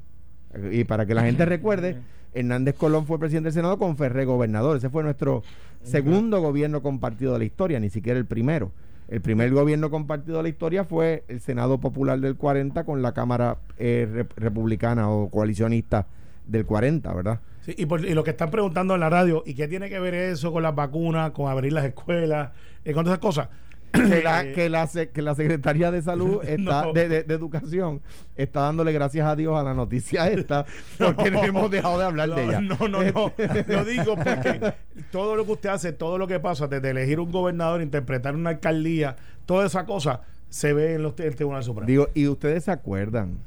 Y 0.71 0.85
para 0.85 1.07
que 1.07 1.15
la 1.15 1.23
gente 1.23 1.45
recuerde, 1.45 1.99
Hernández 2.33 2.77
Colón 2.77 3.07
fue 3.07 3.19
presidente 3.19 3.49
del 3.49 3.55
Senado 3.55 3.79
con 3.79 3.97
Ferré 3.97 4.25
gobernador. 4.25 4.77
Ese 4.77 4.91
fue 4.91 5.03
nuestro 5.03 5.43
segundo 5.83 6.41
gobierno 6.41 6.83
compartido 6.83 7.33
de 7.33 7.41
la 7.41 7.45
historia, 7.45 7.81
ni 7.81 7.91
siquiera 7.91 8.19
el 8.19 8.27
primero. 8.27 8.71
El 9.09 9.21
primer 9.21 9.51
gobierno 9.51 9.91
compartido 9.91 10.37
de 10.37 10.45
la 10.45 10.49
historia 10.49 10.85
fue 10.85 11.25
el 11.27 11.41
Senado 11.41 11.81
Popular 11.81 12.21
del 12.21 12.37
40 12.37 12.85
con 12.85 13.03
la 13.03 13.13
Cámara 13.13 13.59
eh, 13.77 14.25
Republicana 14.37 15.11
o 15.11 15.29
coalicionista 15.31 16.07
del 16.51 16.67
40, 16.67 17.13
¿verdad? 17.15 17.41
Sí, 17.63 17.75
y, 17.77 17.87
por, 17.87 18.05
y, 18.05 18.15
lo 18.15 18.25
que 18.25 18.31
están 18.31 18.51
preguntando 18.51 18.95
en 18.95 19.01
la 19.01 19.11
radio, 19.11 19.43
¿y 19.47 19.55
qué 19.55 19.69
tiene 19.69 19.89
que 19.89 19.99
ver 20.01 20.15
eso 20.15 20.53
con 20.53 20.63
las 20.63 20.75
vacunas, 20.75 21.31
con 21.31 21.51
abrir 21.51 21.73
las 21.73 21.85
escuelas, 21.85 22.51
y 22.85 22.93
con 22.93 23.05
todas 23.05 23.19
esas 23.19 23.19
cosas? 23.19 23.49
que, 23.93 24.23
la, 24.23 24.53
que, 24.53 24.69
la, 24.69 24.87
que 24.87 25.23
la 25.23 25.35
Secretaría 25.35 25.91
de 25.91 26.01
Salud 26.01 26.43
está 26.45 26.93
de, 26.93 27.25
de, 27.25 27.35
educación 27.35 28.01
está 28.37 28.61
dándole 28.61 28.93
gracias 28.93 29.27
a 29.27 29.35
Dios 29.35 29.59
a 29.59 29.65
la 29.65 29.75
noticia 29.75 30.29
esta 30.29 30.65
porque 30.99 31.31
no, 31.31 31.43
hemos 31.43 31.71
dejado 31.71 31.99
de 31.99 32.05
hablar 32.05 32.31
de 32.31 32.45
ella. 32.45 32.61
No, 32.61 32.77
no, 32.89 33.03
no. 33.03 33.33
lo 33.67 33.85
digo 33.85 34.15
porque 34.17 34.75
todo 35.11 35.35
lo 35.35 35.45
que 35.45 35.53
usted 35.53 35.71
hace, 35.71 35.93
todo 35.93 36.19
lo 36.19 36.29
que 36.29 36.39
pasa, 36.39 36.69
desde 36.69 36.91
elegir 36.91 37.19
un 37.19 37.33
gobernador, 37.33 37.83
interpretar 37.83 38.37
una 38.37 38.51
alcaldía, 38.51 39.17
toda 39.45 39.67
esa 39.67 39.85
cosa 39.87 40.23
se 40.49 40.73
ve 40.73 40.95
en 40.95 41.03
los 41.03 41.19
el 41.19 41.35
Tribunal 41.35 41.65
Supremo. 41.65 41.87
Digo, 41.87 42.09
y 42.15 42.29
ustedes 42.29 42.65
se 42.65 42.71
acuerdan 42.71 43.39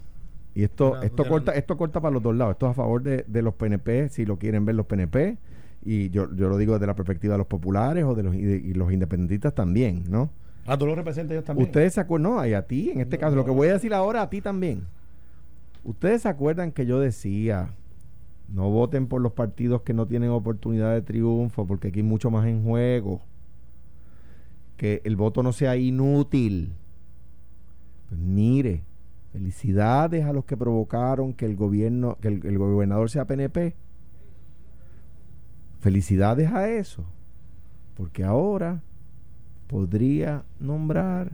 y 0.55 0.63
esto 0.63 1.01
esto 1.01 1.25
corta 1.27 1.51
esto 1.53 1.77
corta 1.77 1.99
para 1.99 2.13
los 2.13 2.23
dos 2.23 2.35
lados. 2.35 2.53
Esto 2.53 2.67
es 2.67 2.71
a 2.71 2.75
favor 2.75 3.01
de, 3.03 3.25
de 3.27 3.41
los 3.41 3.55
PNP, 3.55 4.09
si 4.09 4.25
lo 4.25 4.37
quieren 4.37 4.65
ver 4.65 4.75
los 4.75 4.85
PNP 4.85 5.37
y 5.85 6.09
yo, 6.09 6.33
yo 6.33 6.49
lo 6.49 6.57
digo 6.57 6.73
desde 6.73 6.87
la 6.87 6.95
perspectiva 6.95 7.33
de 7.33 7.39
los 7.39 7.47
populares 7.47 8.03
o 8.05 8.15
de 8.15 8.23
los, 8.23 8.35
y, 8.35 8.73
los 8.73 8.91
independentistas 8.91 9.53
también, 9.53 10.03
¿no? 10.09 10.29
Ah, 10.65 10.77
tú 10.77 10.85
lo 10.85 10.95
representas 10.95 11.33
ellos 11.33 11.43
también. 11.43 11.67
Ustedes 11.67 11.93
se 11.93 11.99
acuerdan, 11.99 12.31
no, 12.31 12.45
y 12.45 12.53
a 12.53 12.65
ti 12.65 12.91
en 12.91 13.01
este 13.01 13.17
caso, 13.17 13.35
lo 13.35 13.43
que 13.43 13.51
voy 13.51 13.67
a 13.67 13.73
decir 13.73 13.93
ahora 13.93 14.21
a 14.21 14.29
ti 14.29 14.41
también. 14.41 14.83
Ustedes 15.83 16.21
se 16.21 16.29
acuerdan 16.29 16.71
que 16.71 16.85
yo 16.85 17.01
decía, 17.01 17.73
no 18.47 18.69
voten 18.69 19.07
por 19.07 19.21
los 19.21 19.33
partidos 19.33 19.81
que 19.81 19.93
no 19.93 20.05
tienen 20.07 20.29
oportunidad 20.29 20.93
de 20.93 21.01
triunfo, 21.01 21.67
porque 21.67 21.89
aquí 21.89 21.99
hay 21.99 22.03
mucho 22.03 22.31
más 22.31 22.47
en 22.47 22.63
juego. 22.63 23.21
Que 24.77 25.01
el 25.03 25.17
voto 25.17 25.43
no 25.43 25.51
sea 25.51 25.75
inútil. 25.75 26.71
Pues 28.07 28.21
mire, 28.21 28.83
felicidades 29.33 30.23
a 30.23 30.31
los 30.31 30.45
que 30.45 30.55
provocaron 30.55 31.33
que 31.33 31.45
el 31.45 31.57
gobierno, 31.57 32.17
que 32.21 32.29
el 32.29 32.57
gobernador 32.57 33.09
sea 33.09 33.25
PNP 33.25 33.75
Felicidades 35.83 36.49
a 36.53 36.69
eso, 36.69 37.03
porque 37.97 38.23
ahora 38.23 38.81
podría 39.67 40.45
nombrar 40.57 41.33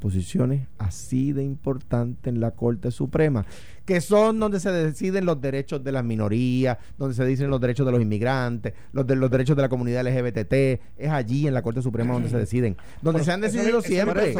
posiciones 0.00 0.66
así 0.78 1.32
de 1.32 1.44
importantes 1.44 2.32
en 2.32 2.40
la 2.40 2.50
Corte 2.52 2.90
Suprema, 2.90 3.46
que 3.84 4.00
son 4.00 4.40
donde 4.40 4.58
se 4.58 4.72
deciden 4.72 5.26
los 5.26 5.40
derechos 5.40 5.84
de 5.84 5.92
las 5.92 6.02
minorías, 6.02 6.78
donde 6.98 7.14
se 7.14 7.24
dicen 7.24 7.50
los 7.50 7.60
derechos 7.60 7.86
de 7.86 7.92
los 7.92 8.00
inmigrantes, 8.00 8.72
los 8.92 9.06
de 9.06 9.14
los 9.14 9.30
derechos 9.30 9.54
de 9.56 9.62
la 9.62 9.68
comunidad 9.68 10.04
LGBT, 10.04 10.52
es 10.96 11.10
allí 11.10 11.46
en 11.46 11.54
la 11.54 11.62
Corte 11.62 11.82
Suprema 11.82 12.14
donde 12.14 12.30
se 12.30 12.38
deciden, 12.38 12.76
donde 13.02 13.22
se 13.22 13.30
han 13.30 13.40
decidido 13.40 13.82
siempre. 13.82 14.34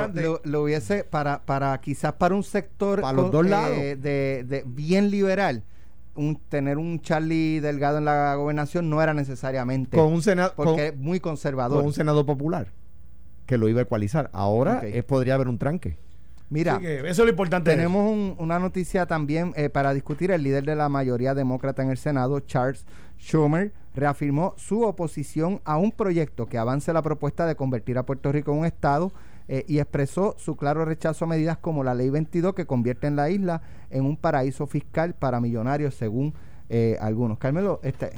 lo, 0.44 0.62
hubiese 0.62 1.04
para 1.04 1.42
para 1.44 1.78
quizás 1.80 2.14
para 2.14 2.34
un 2.34 2.42
sector 2.42 3.04
a 3.04 3.12
los 3.12 3.30
dos 3.30 3.46
lados. 3.46 3.76
Eh, 3.78 3.96
de, 3.96 4.44
de 4.48 4.64
bien 4.66 5.10
liberal 5.10 5.62
un, 6.16 6.36
tener 6.48 6.78
un 6.78 7.00
Charlie 7.00 7.60
Delgado 7.60 7.98
en 7.98 8.04
la 8.04 8.34
gobernación 8.34 8.90
no 8.90 9.02
era 9.02 9.14
necesariamente 9.14 9.96
con 9.96 10.12
un 10.12 10.22
senado 10.22 10.52
porque 10.56 10.88
es 10.88 10.96
muy 10.96 11.20
conservador 11.20 11.78
con 11.78 11.86
un 11.86 11.92
senado 11.92 12.26
popular 12.26 12.72
que 13.50 13.58
lo 13.58 13.68
iba 13.68 13.80
a 13.80 13.82
ecualizar 13.82 14.30
ahora 14.32 14.82
es, 14.86 15.02
podría 15.02 15.34
haber 15.34 15.48
un 15.48 15.58
tranque 15.58 15.98
Mira, 16.50 16.80
eso 16.82 17.08
es 17.08 17.18
lo 17.18 17.28
importante. 17.28 17.70
Tenemos 17.70 18.34
una 18.38 18.58
noticia 18.58 19.06
también 19.06 19.52
eh, 19.56 19.68
para 19.70 19.94
discutir. 19.94 20.32
El 20.32 20.42
líder 20.42 20.64
de 20.64 20.74
la 20.74 20.88
mayoría 20.88 21.32
demócrata 21.32 21.84
en 21.84 21.90
el 21.90 21.96
Senado, 21.96 22.40
Charles 22.40 22.84
Schumer, 23.20 23.72
reafirmó 23.94 24.54
su 24.56 24.82
oposición 24.82 25.60
a 25.64 25.76
un 25.76 25.92
proyecto 25.92 26.46
que 26.46 26.58
avance 26.58 26.92
la 26.92 27.02
propuesta 27.02 27.46
de 27.46 27.54
convertir 27.54 27.98
a 27.98 28.02
Puerto 28.04 28.32
Rico 28.32 28.50
en 28.50 28.58
un 28.58 28.66
Estado 28.66 29.12
eh, 29.46 29.64
y 29.68 29.78
expresó 29.78 30.34
su 30.38 30.56
claro 30.56 30.84
rechazo 30.84 31.24
a 31.24 31.28
medidas 31.28 31.56
como 31.58 31.84
la 31.84 31.94
Ley 31.94 32.10
22 32.10 32.54
que 32.54 32.66
convierte 32.66 33.06
en 33.06 33.14
la 33.14 33.30
isla 33.30 33.62
en 33.90 34.04
un 34.04 34.16
paraíso 34.16 34.66
fiscal 34.66 35.14
para 35.14 35.40
millonarios 35.40 35.94
según 35.94 36.34
eh, 36.68 36.96
algunos. 37.00 37.38
Carmelo, 37.38 37.78
este... 37.84 38.10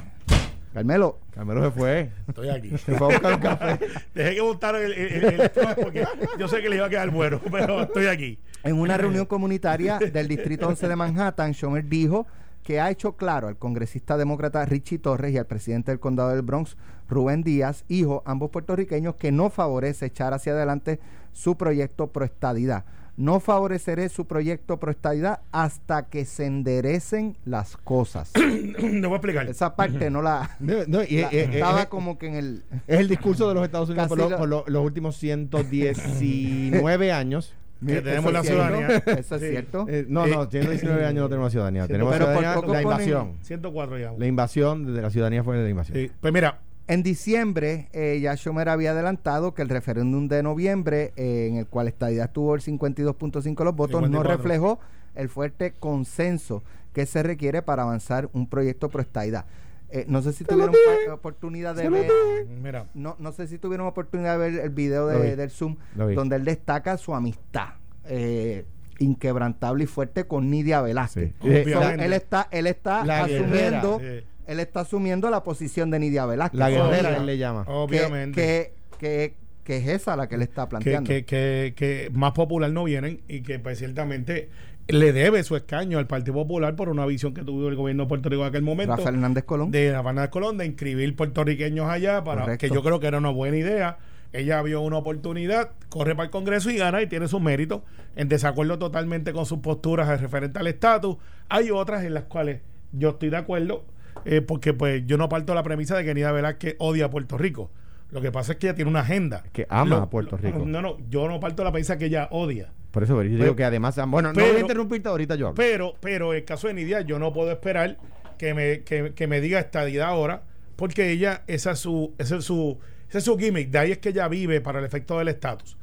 Carmelo. 0.73 1.19
Carmelo 1.33 1.65
se 1.65 1.71
fue. 1.71 2.11
Estoy 2.29 2.49
aquí. 2.49 2.71
Se 2.79 2.95
fue 2.97 3.09
a 3.09 3.11
buscar 3.19 3.35
un 3.35 3.41
café. 3.41 3.79
Dejé 4.15 4.35
que 4.37 4.43
montaran 4.43 4.83
el, 4.83 4.93
el, 4.93 5.25
el- 5.25 5.51
porque 5.83 6.05
yo 6.39 6.49
sé 6.49 6.63
que 6.63 6.69
le 6.69 6.77
iba 6.77 6.87
a 6.87 6.91
quedar 6.91 7.11
bueno, 7.11 7.41
pero 7.51 7.83
estoy 7.83 8.07
aquí. 8.07 8.39
En 8.65 8.79
una 8.79 8.97
reunión 8.97 9.27
comunitaria 9.27 9.99
del 9.99 10.29
Distrito 10.29 10.69
11 10.69 10.89
de 10.89 10.97
Manhattan, 10.97 11.53
Schumer 11.53 11.85
dijo 11.89 12.27
que 12.63 12.81
ha 12.81 12.91
hecho 12.91 13.17
claro 13.17 13.49
al 13.49 13.57
congresista 13.57 14.17
demócrata 14.17 14.65
Richie 14.65 14.99
Torres 14.99 15.33
y 15.33 15.39
al 15.39 15.47
presidente 15.47 15.91
del 15.91 15.99
condado 15.99 16.31
del 16.31 16.43
Bronx, 16.43 16.77
Rubén 17.09 17.43
Díaz, 17.43 17.85
hijo, 17.89 18.23
ambos 18.25 18.51
puertorriqueños, 18.51 19.17
que 19.17 19.33
no 19.33 19.51
favorece 19.51 20.07
echar 20.07 20.33
hacia 20.33 20.53
adelante 20.53 21.01
su 21.33 21.57
proyecto 21.57 22.07
proestadidad. 22.13 22.85
No 23.17 23.41
favoreceré 23.41 24.09
su 24.09 24.27
proyecto 24.27 24.79
proestadidad 24.81 25.41
hasta 25.53 26.09
que 26.09 26.25
se 26.25 26.47
enderecen 26.47 27.37
las 27.45 27.77
cosas. 27.77 28.33
Le 28.37 29.01
voy 29.07 29.13
a 29.13 29.17
explicar. 29.17 29.47
Esa 29.49 29.77
parte 29.77 30.09
no 30.11 30.23
la... 30.23 30.57
No, 30.61 30.75
no, 30.87 31.03
y, 31.03 31.21
la- 31.21 31.29
eh, 31.29 31.31
eh, 31.33 31.49
estaba 31.53 31.83
eh, 31.83 31.89
como 31.89 32.19
que 32.19 32.29
en 32.29 32.35
el... 32.37 32.63
es 32.87 33.01
el 33.01 33.09
discurso 33.09 33.49
de 33.49 33.55
los 33.55 33.65
Estados 33.65 33.91
Unidos 33.91 34.09
por, 34.09 34.17
Casi 34.19 34.31
lo- 34.31 34.35
lo- 34.37 34.39
por 34.39 34.49
lo- 34.49 34.65
los 34.67 34.85
últimos 34.85 35.17
119 35.17 37.13
años. 37.13 37.55
Que 37.85 38.01
tenemos 38.01 38.33
la 38.33 38.43
cierto, 38.45 38.63
ciudadanía. 38.65 39.03
Eso 39.19 39.35
es 39.35 39.43
Sí. 39.43 39.49
cierto. 39.51 39.87
Eh, 39.89 40.07
no, 40.09 40.25
Eh, 40.25 40.31
no, 40.31 40.47
119 40.49 41.05
años 41.05 41.23
no 41.23 41.29
tenemos 41.29 41.51
ciudadanía. 41.51 41.87
Tenemos 41.89 42.13
Pero 42.13 42.27
por 42.27 42.35
ciudadanía, 42.37 42.61
poco 42.61 42.73
la 42.75 42.83
invasión. 42.83 43.33
104 43.43 43.99
ya. 43.99 44.13
La 44.17 44.27
invasión 44.27 44.95
de 44.95 45.03
la 45.03 45.11
ciudadanía 45.11 45.43
fue 45.43 45.57
de 45.57 45.65
la 45.65 45.69
invasión. 45.71 45.99
Sí. 45.99 46.11
Pues 46.21 46.33
mira, 46.33 46.61
En 46.89 47.03
diciembre, 47.03 47.89
eh, 47.93 48.19
ya 48.21 48.35
Schumer 48.37 48.69
había 48.69 48.91
adelantado 48.91 49.55
que 49.55 49.63
el 49.63 49.69
referéndum 49.69 50.29
de 50.29 50.43
noviembre, 50.43 51.13
eh, 51.17 51.47
en 51.49 51.57
el 51.57 51.67
cual 51.67 51.89
estadidad 51.89 52.31
tuvo 52.33 52.55
el 52.55 52.61
52.5 52.61 53.57
de 53.57 53.65
los 53.65 53.77
votos, 53.77 54.01
no 54.01 54.07
54. 54.09 54.37
reflejó 54.37 54.81
el 55.15 55.29
fuerte 55.29 55.73
consenso 55.73 56.63
que 56.93 57.07
se 57.07 57.23
requiere 57.23 57.63
para 57.63 57.83
avanzar 57.83 58.29
un 58.33 58.49
proyecto 58.49 58.89
pro 58.89 59.01
estadidad. 59.01 59.47
Eh, 59.91 60.07
no 60.09 60.23
sé 60.23 60.33
si 60.33 60.45
tuvieron 60.45 60.75
oportunidad 61.13 61.75
de 61.75 61.89
ver, 61.89 62.11
mira. 62.47 62.87
no, 62.95 63.15
no 63.19 63.33
sé 63.33 63.47
si 63.47 63.59
tuvieron 63.59 63.87
oportunidad 63.87 64.39
de 64.39 64.51
ver 64.51 64.61
el 64.61 64.71
video 64.71 65.07
de, 65.07 65.37
del 65.37 65.51
Zoom, 65.51 65.77
donde 65.95 66.37
él 66.37 66.45
destaca 66.45 66.97
su 66.97 67.15
amistad 67.15 67.75
eh, 68.05 68.65
inquebrantable 69.03 69.85
y 69.85 69.87
fuerte 69.87 70.25
con 70.27 70.51
Nidia 70.51 70.81
Velázquez. 70.81 71.33
Sí. 71.43 71.49
Eh, 71.49 71.65
So, 71.71 71.79
Obviamente. 71.79 72.05
él 72.07 72.13
está, 72.13 72.49
él 72.51 72.67
está 72.67 73.05
La 73.05 73.25
asumiendo, 73.25 73.99
guerrera, 73.99 74.27
él 74.47 74.61
está 74.61 74.81
asumiendo 74.81 75.31
la 75.31 75.43
posición 75.45 75.91
de 75.91 75.99
Nidia 75.99 76.27
Velázquez. 76.27 76.59
La 76.59 76.71
guerrera, 76.71 77.17
él 77.17 77.27
le 77.27 77.39
llama. 77.39 77.65
que, 77.65 77.71
Obviamente. 77.73 78.41
que, 78.41 78.73
que, 78.99 79.35
que 79.65 79.77
es 79.79 79.87
esa 79.89 80.17
la 80.17 80.29
que 80.29 80.37
le 80.39 80.45
está 80.45 80.65
que, 80.65 80.71
planteando. 80.71 81.09
que, 81.09 81.25
que, 81.25 81.75
que 81.77 82.11
más 82.13 82.33
popular 82.33 82.71
no 82.71 82.85
vienen 82.85 83.21
y 83.29 83.43
que 83.43 83.59
pues, 83.59 83.79
ciertamente 83.79 84.49
le 84.89 85.13
debe 85.13 85.45
su 85.45 85.55
escaño 85.55 85.99
al 85.99 86.09
Partido 86.09 86.35
Popular 86.35 86.75
por 86.75 86.89
una 86.89 87.07
visión 87.07 87.33
que 87.35 87.43
tuvo 87.43 87.69
el 87.69 87.77
gobierno 87.77 88.03
de 88.03 88.09
Puerto 88.09 88.29
Rico 88.29 88.43
en 88.43 88.49
aquel 88.49 88.63
momento 88.63 88.97
Rafael 88.97 89.15
Hernández 89.15 89.45
Colón. 89.45 89.71
de 89.71 89.93
Rafael 89.93 90.09
Hernández 90.17 90.31
Colón 90.31 90.59
de 90.59 90.67
inscribir 90.67 91.15
puertorriqueños 91.15 91.89
allá 91.89 92.25
para 92.25 92.43
Correcto. 92.43 92.67
que 92.67 92.75
yo 92.75 92.83
creo 92.83 92.99
que 92.99 93.07
era 93.07 93.19
una 93.19 93.31
buena 93.31 93.57
idea 93.57 93.99
ella 94.33 94.63
vio 94.63 94.81
una 94.81 94.97
oportunidad 94.99 95.71
corre 95.89 96.15
para 96.15 96.25
el 96.27 96.31
Congreso 96.31 96.71
y 96.71 96.77
gana 96.77 97.03
y 97.03 97.07
tiene 97.07 97.29
sus 97.29 97.41
méritos 97.41 97.83
en 98.17 98.29
desacuerdo 98.29 98.79
totalmente 98.79 99.33
con 99.33 99.47
sus 99.47 99.59
posturas 99.59 100.21
referente 100.21 100.59
al 100.59 100.67
estatus 100.67 101.17
hay 101.49 101.71
otras 101.71 102.05
en 102.05 102.15
las 102.15 102.25
cuales 102.25 102.61
yo 102.93 103.11
estoy 103.11 103.31
de 103.31 103.37
acuerdo 103.37 103.85
eh, 104.25 104.41
porque 104.41 104.73
pues 104.75 105.03
yo 105.07 105.17
no 105.19 105.29
parto 105.29 105.55
la 105.55 105.63
premisa 105.63 105.97
de 105.97 106.05
que 106.05 106.15
Nida 106.15 106.33
Velázquez 106.33 106.77
odia 106.79 107.07
a 107.07 107.11
Puerto 107.11 107.37
Rico 107.39 107.71
lo 108.11 108.21
que 108.21 108.31
pasa 108.31 108.53
es 108.53 108.59
que 108.59 108.67
ella 108.69 108.75
tiene 108.75 108.91
una 108.91 109.01
agenda 109.01 109.43
Que 109.53 109.67
ama 109.71 109.97
Lo- 109.97 110.03
a 110.03 110.11
Puerto 110.11 110.37
lo- 110.37 110.43
Rico. 110.43 110.65
no 110.67 110.83
no 110.83 110.97
yo 111.09 111.29
no 111.29 111.41
parto 111.41 111.65
la 111.65 111.73
premisa 111.73 111.97
que 111.99 112.07
ella 112.07 112.29
odia 112.31 112.73
Por 112.91 113.03
eso 113.03 113.17
pero 113.17 113.25
yo 113.29 113.33
Pero- 113.37 113.45
digo 113.45 113.57
que 113.57 113.65
además, 113.65 113.99
bueno, 114.09 114.33
no 114.35 114.41
voy 114.45 114.57
a 114.57 114.61
interrumpirte 114.61 115.09
ahorita 115.09 115.35
yo. 115.37 115.49
hablo. 115.49 115.57
pero, 115.57 115.95
pero 116.01 116.35
el 116.35 116.45
caso 116.45 116.69
de 116.69 116.75
Nidia, 116.75 117.01
yo 117.01 117.19
no 117.19 117.33
puedo 117.33 117.51
esperar 117.51 117.97
que 118.39 118.53
me, 118.55 118.81
que, 118.83 119.13
que 119.15 119.27
me 119.27 119.41
diga 119.41 119.61
estadidad 119.61 120.09
ahora, 120.09 120.43
porque 120.77 121.11
ella, 121.11 121.43
esa 121.47 121.71
es 121.71 121.79
su, 121.79 122.13
ese 122.19 122.37
es 122.37 122.45
su, 122.45 122.79
ese 123.13 123.19
es 123.19 123.25
su 123.25 123.39
gimmick, 123.39 123.71
de 123.71 123.79
ahí 123.79 123.93
es 123.93 123.99
que 123.99 124.09
ella 124.11 124.27
vive 124.29 124.61
para 124.61 124.79
el 124.79 124.85
efecto 124.85 125.19
del 125.19 125.29
estatus. 125.29 125.77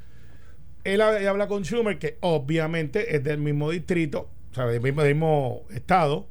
Él 0.84 1.02
ha- 1.02 1.30
habla 1.30 1.48
con 1.48 1.63
Schumer, 1.63 2.00
que 2.00 2.18
obviamente 2.22 3.15
es 3.15 3.24
del 3.24 3.38
mismo 3.38 3.70
distrito, 3.70 4.30
o 4.52 4.56
sea, 4.56 4.65
del 4.65 4.82
mismo, 4.82 5.04
del 5.04 5.13
mismo 5.15 5.63
estado, 5.72 6.28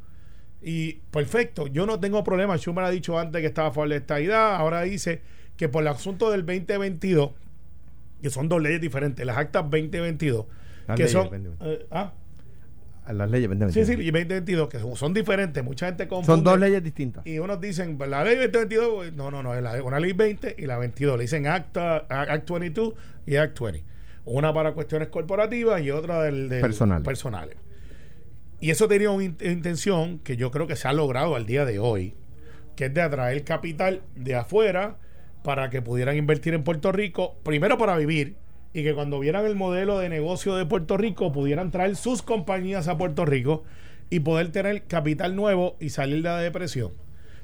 y 0.61 0.95
perfecto, 1.13 1.67
yo 1.69 1.87
no 1.87 2.01
tengo 2.01 2.25
problema. 2.25 2.57
Schumer 2.59 2.85
ha 2.85 2.91
dicho 2.91 3.19
antes 3.19 3.41
que 3.41 3.47
estaba 3.47 3.69
a 3.69 3.71
favor 3.71 3.91
de 3.91 3.97
estadidad, 3.97 4.57
ahora 4.57 4.83
dice 4.83 5.21
que 5.57 5.69
por 5.69 5.83
el 5.83 5.89
asunto 5.89 6.31
del 6.31 6.45
2022, 6.45 7.31
que 8.23 8.31
son 8.31 8.49
dos 8.49 8.61
leyes 8.61 8.81
diferentes, 8.81 9.25
las 9.25 9.37
actas 9.37 9.63
2022, 9.71 10.47
Las 10.89 10.97
que 10.97 11.03
leyes 11.05 11.13
son... 11.13 11.25
2022. 11.25 11.57
eh, 11.81 11.87
ah, 11.93 12.13
las 13.13 13.31
leyes, 13.31 13.49
vente, 13.49 13.71
Sí, 13.71 13.81
vente. 13.81 13.97
sí, 13.97 14.03
y 14.03 14.11
2022, 14.11 14.69
que 14.69 14.79
son, 14.79 14.97
son 14.97 15.15
diferentes. 15.15 15.63
Mucha 15.65 15.87
gente 15.87 16.07
confunde. 16.09 16.27
Son 16.37 16.45
dos 16.45 16.59
leyes 16.59 16.83
distintas. 16.83 17.27
Y 17.27 17.39
unos 17.39 17.61
dicen, 17.61 17.97
pues, 17.99 18.11
la 18.11 18.25
ley 18.25 18.37
2022, 18.37 19.13
no, 19.15 19.31
no, 19.31 19.43
no, 19.43 19.55
es 19.55 19.63
la- 19.63 19.83
una 19.83 19.99
ley 20.01 20.13
20 20.13 20.55
y 20.59 20.67
la 20.67 20.79
22. 20.79 21.17
Le 21.17 21.23
dicen 21.23 21.47
Acta, 21.47 22.07
Act 22.09 22.51
22 22.51 22.95
y 23.27 23.37
Act 23.37 23.59
20. 23.61 23.85
Una 24.25 24.53
para 24.53 24.73
cuestiones 24.73 25.09
corporativas 25.09 25.81
y 25.83 25.91
otra 25.91 26.23
del, 26.25 26.49
del- 26.49 26.61
Personales. 26.61 27.05
personales. 27.05 27.57
Y 28.61 28.71
eso 28.71 28.89
tenía 28.89 29.11
una 29.11 29.25
in- 29.25 29.37
intención 29.41 30.19
que 30.19 30.37
yo 30.37 30.51
creo 30.51 30.67
que 30.67 30.77
se 30.77 30.89
ha 30.89 30.93
logrado 30.93 31.37
al 31.37 31.47
día 31.47 31.65
de 31.65 31.79
hoy, 31.79 32.15
que 32.77 32.87
es 32.87 32.95
de 32.95 33.01
atraer 33.03 33.45
capital 33.45 34.03
de 34.17 34.35
afuera 34.35 34.97
para 35.45 35.71
que 35.71 35.81
pudieran 35.81 36.17
invertir 36.17 36.55
en 36.55 36.65
Puerto 36.65 36.91
Rico, 36.93 37.37
primero 37.45 37.79
para 37.79 37.97
vivir, 37.97 38.35
y 38.73 38.83
que 38.83 38.95
cuando 38.95 39.21
vieran 39.21 39.47
el 39.47 39.57
modelo 39.57 39.99
de 39.99 40.09
negocio 40.09 40.55
de 40.57 40.67
Puerto 40.67 40.97
Rico 40.97 41.33
pudieran 41.33 41.71
traer 41.71 41.97
sus 41.97 42.23
compañías 42.23 42.89
a 42.89 42.99
Puerto 42.99 43.25
Rico 43.25 43.65
y 44.11 44.21
poder 44.21 44.51
tener 44.53 44.85
capital 44.85 45.37
nuevo 45.37 45.77
y 45.81 45.91
salir 45.91 46.17
de 46.17 46.29
la 46.29 46.39
depresión 46.39 46.93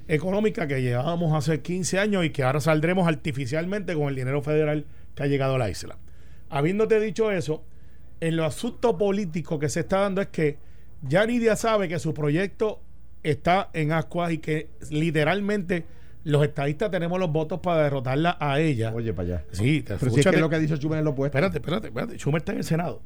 económica 0.08 0.66
que 0.66 0.82
llevábamos 0.82 1.32
hace 1.32 1.60
15 1.60 1.98
años 1.98 2.24
y 2.24 2.30
que 2.30 2.42
ahora 2.42 2.60
saldremos 2.60 3.08
artificialmente 3.08 3.94
con 3.94 4.08
el 4.08 4.14
dinero 4.14 4.42
federal 4.42 4.84
que 5.14 5.22
ha 5.22 5.26
llegado 5.26 5.54
a 5.54 5.58
la 5.58 5.70
isla. 5.70 5.98
Habiéndote 6.50 7.00
dicho 7.00 7.30
eso, 7.30 7.64
en 8.20 8.36
lo 8.36 8.44
asunto 8.44 8.98
político 8.98 9.58
que 9.58 9.68
se 9.68 9.80
está 9.80 10.00
dando 10.00 10.20
es 10.20 10.28
que 10.28 10.58
ya 11.02 11.26
Nidia 11.26 11.56
sabe 11.56 11.88
que 11.88 11.98
su 11.98 12.14
proyecto 12.14 12.80
está 13.22 13.70
en 13.72 13.92
ascuas 13.92 14.32
y 14.32 14.38
que 14.38 14.68
literalmente 14.90 15.84
los 16.24 16.42
estadistas 16.42 16.90
tenemos 16.90 17.18
los 17.20 17.30
votos 17.30 17.60
para 17.60 17.82
derrotarla 17.82 18.36
a 18.40 18.58
ella. 18.58 18.92
Oye, 18.94 19.12
para 19.12 19.28
allá. 19.28 19.44
sí, 19.52 19.82
te 19.82 19.96
Pero 19.96 20.10
si 20.10 20.20
es 20.20 20.26
que 20.26 20.38
lo 20.38 20.48
que 20.48 20.56
ha 20.56 20.58
dicho 20.58 20.76
Schumer 20.76 20.98
es 20.98 21.04
lo 21.04 21.10
opuesto. 21.10 21.36
Espérate, 21.36 21.58
espérate, 21.58 21.88
espérate. 21.88 22.18
Schumer 22.18 22.40
está 22.40 22.52
en 22.52 22.58
el 22.58 22.64
Senado. 22.64 23.02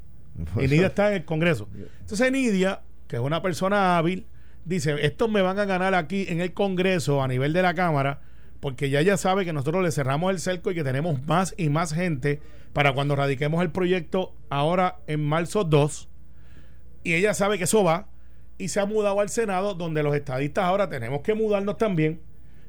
Por 0.55 0.63
Y. 0.63 0.69
Nidia 0.69 0.87
está 0.87 1.09
en 1.09 1.15
el 1.15 1.25
Congreso. 1.25 1.69
Entonces 2.01 2.33
Nidia, 2.33 2.83
que 3.09 3.17
es 3.17 3.23
una 3.23 3.43
persona 3.43 3.99
hábil, 3.99 4.27
dice, 4.65 4.95
estos 5.05 5.29
me 5.29 5.43
van 5.43 5.59
a 5.59 5.65
ganar 5.65 5.95
aquí 5.95 6.27
en 6.29 6.41
el 6.41 6.53
Congreso 6.53 7.23
a 7.23 7.29
nivel 7.29 7.53
de 7.53 7.63
la 7.63 7.75
Cámara, 7.75 8.21
porque 8.61 8.89
ya 8.89 9.01
ella 9.01 9.17
sabe 9.17 9.45
que 9.45 9.53
nosotros 9.53 9.83
le 9.83 9.91
cerramos 9.91 10.31
el 10.31 10.39
cerco 10.39 10.71
y 10.71 10.75
que 10.75 10.85
tenemos 10.85 11.27
más 11.27 11.55
y 11.57 11.71
más 11.71 11.93
gente 11.93 12.41
para 12.73 12.93
cuando 12.93 13.17
radiquemos 13.17 13.63
el 13.63 13.71
proyecto 13.71 14.33
ahora 14.49 14.99
en 15.09 15.25
marzo 15.25 15.65
2. 15.65 16.09
Y 17.03 17.15
ella 17.15 17.35
sabe 17.35 17.59
que 17.59 17.65
eso 17.65 17.83
va 17.83 18.07
y 18.59 18.69
se 18.69 18.79
ha 18.79 18.87
mudado 18.87 19.21
al 19.21 19.29
Senado, 19.29 19.75
donde 19.75 20.05
los 20.05 20.15
estadistas 20.15 20.65
ahora 20.65 20.89
tenemos 20.89 21.23
que 21.23 21.35
mudarnos 21.35 21.79
también 21.79 22.21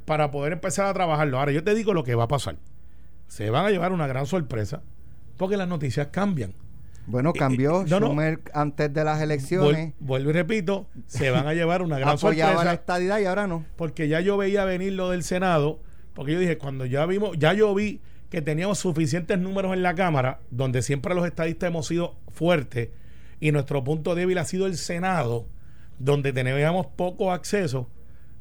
para 0.10 0.32
poder 0.32 0.54
empezar 0.54 0.88
a 0.88 0.94
trabajarlo. 0.96 1.38
Ahora, 1.38 1.52
yo 1.52 1.64
te 1.64 1.76
digo 1.76 1.94
lo 1.94 2.04
que 2.04 2.16
va 2.16 2.24
a 2.24 2.28
pasar. 2.28 2.56
Se 3.28 3.52
van 3.52 3.64
a 3.68 3.70
llevar 3.70 3.92
una 3.92 4.08
gran 4.08 4.26
sorpresa 4.26 4.82
porque 5.38 5.56
las 5.56 5.68
noticias 5.68 6.08
cambian. 6.08 6.56
Bueno, 7.06 7.32
cambió 7.32 7.84
Eh, 7.84 7.86
no, 7.88 8.00
no. 8.00 8.16
Antes 8.56 8.92
de 8.92 9.04
las 9.04 9.22
elecciones. 9.22 9.90
Vuel- 9.90 9.94
vuelvo 10.00 10.30
y 10.32 10.34
repito, 10.34 10.88
se 11.06 11.30
van 11.30 11.46
a 11.48 11.54
llevar 11.54 11.84
una 11.84 12.00
gran 12.00 12.16
apoyaba 12.16 12.54
la 12.54 12.58
sorpresa 12.58 12.74
estadidad 12.74 13.20
y 13.20 13.26
ahora 13.26 13.46
no. 13.46 13.66
porque 13.76 14.08
ya 14.08 14.20
yo 14.20 14.36
veía 14.36 14.66
venir 14.66 14.94
lo 14.94 15.12
del 15.12 15.22
Senado, 15.22 15.80
porque 16.16 16.34
yo 16.34 16.40
dije, 16.40 16.58
cuando 16.58 16.88
ya 16.88 17.06
vimos, 17.06 17.38
ya 17.38 17.54
yo 17.54 17.74
vi 17.76 18.02
que 18.32 18.42
teníamos 18.42 18.80
suficientes 18.80 19.38
números 19.38 19.74
en 19.74 19.84
la 19.84 19.94
Cámara, 19.94 20.40
donde 20.50 20.82
siempre 20.82 21.14
los 21.14 21.26
estadistas 21.28 21.68
hemos 21.70 21.86
sido 21.86 22.16
fuertes 22.30 22.90
y 23.40 23.52
nuestro 23.52 23.84
punto 23.84 24.16
débil 24.16 24.40
ha 24.40 24.46
sido 24.46 24.66
el 24.66 24.76
Senado, 24.76 25.46
donde 26.00 26.34
teníamos 26.34 26.88
poco 26.88 27.32
acceso, 27.32 27.90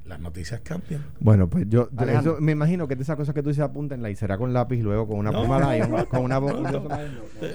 las 0.08 0.20
noticias 0.20 0.60
cambian. 0.60 1.04
Bueno, 1.20 1.48
pues 1.48 1.66
yo, 1.68 1.88
eso- 2.08 2.36
me 2.40 2.52
imagino 2.52 2.88
que 2.88 2.96
de 2.96 3.02
esas 3.02 3.16
cosas 3.16 3.34
que 3.34 3.42
tú 3.42 3.50
dices 3.50 3.62
apúntenla 3.64 4.10
y 4.10 4.16
será 4.16 4.38
con 4.38 4.52
lápiz 4.52 4.80
luego 4.82 5.06
con 5.06 5.18
una 5.18 5.30
No, 5.30 5.40
pluma 5.40 5.58
no, 5.76 6.06
con 6.06 6.22
una 6.24 6.38
bo- 6.38 6.52
no, 6.52 6.70
no. 6.70 6.88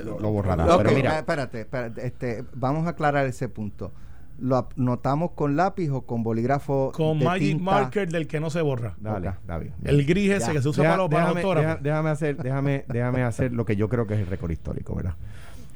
lo, 0.06 0.20
lo 0.20 0.32
borrará. 0.32 0.66
Pero 0.78 0.90
eh, 0.90 0.96
mira, 0.96 1.18
espérate, 1.20 1.62
espérate, 1.62 2.06
este, 2.06 2.44
vamos 2.54 2.86
a 2.88 2.92
aclarar 2.92 3.26
ese 3.26 3.50
punto. 3.50 3.92
¿Lo 4.40 4.68
notamos 4.76 5.32
con 5.36 5.56
lápiz 5.56 5.90
o 5.92 6.02
con 6.02 6.24
bolígrafo? 6.24 6.92
Con 6.94 7.20
de 7.20 7.26
Magic 7.26 7.48
tinta? 7.50 7.64
Marker 7.64 8.10
del 8.10 8.28
que 8.28 8.40
no 8.40 8.50
se 8.50 8.62
borra. 8.62 8.96
dale. 9.00 9.32
David. 9.46 9.70
El 9.84 10.06
gris 10.06 10.32
ese 10.32 10.48
Ya. 10.48 10.54
que 10.54 10.62
se 10.62 10.70
usa 10.70 10.84
Deja- 10.84 10.94
para 10.94 11.04
los 11.04 11.10
para 11.10 11.34
los 11.34 11.36
déjame, 11.54 11.80
déjame 11.84 12.10
hacer, 12.10 12.38
déjame, 12.38 12.86
déjame 12.90 13.24
hacer 13.24 13.54
lo 13.54 13.64
que 13.66 13.76
yo 13.76 13.88
creo 13.90 14.08
que 14.08 14.16
es 14.16 14.20
el 14.22 14.28
récord 14.28 14.52
histórico, 14.52 14.96
¿verdad? 14.96 15.14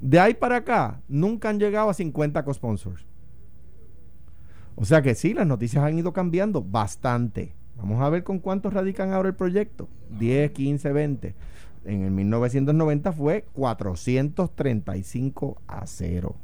De 0.00 0.20
ahí 0.20 0.34
para 0.34 0.56
acá, 0.56 1.00
nunca 1.08 1.48
han 1.48 1.58
llegado 1.58 1.88
a 1.90 1.94
50 1.94 2.44
co-sponsors. 2.44 3.06
O 4.74 4.84
sea 4.84 5.00
que 5.02 5.14
sí, 5.14 5.32
las 5.32 5.46
noticias 5.46 5.84
han 5.84 5.98
ido 5.98 6.12
cambiando 6.12 6.62
bastante. 6.62 7.54
Vamos 7.76 8.02
a 8.02 8.10
ver 8.10 8.24
con 8.24 8.38
cuántos 8.38 8.74
radican 8.74 9.12
ahora 9.12 9.28
el 9.28 9.34
proyecto. 9.34 9.88
10, 10.18 10.52
15, 10.52 10.92
20. 10.92 11.34
En 11.84 12.02
el 12.02 12.10
1990 12.10 13.12
fue 13.12 13.46
435 13.52 15.62
a 15.66 15.86
0. 15.86 16.36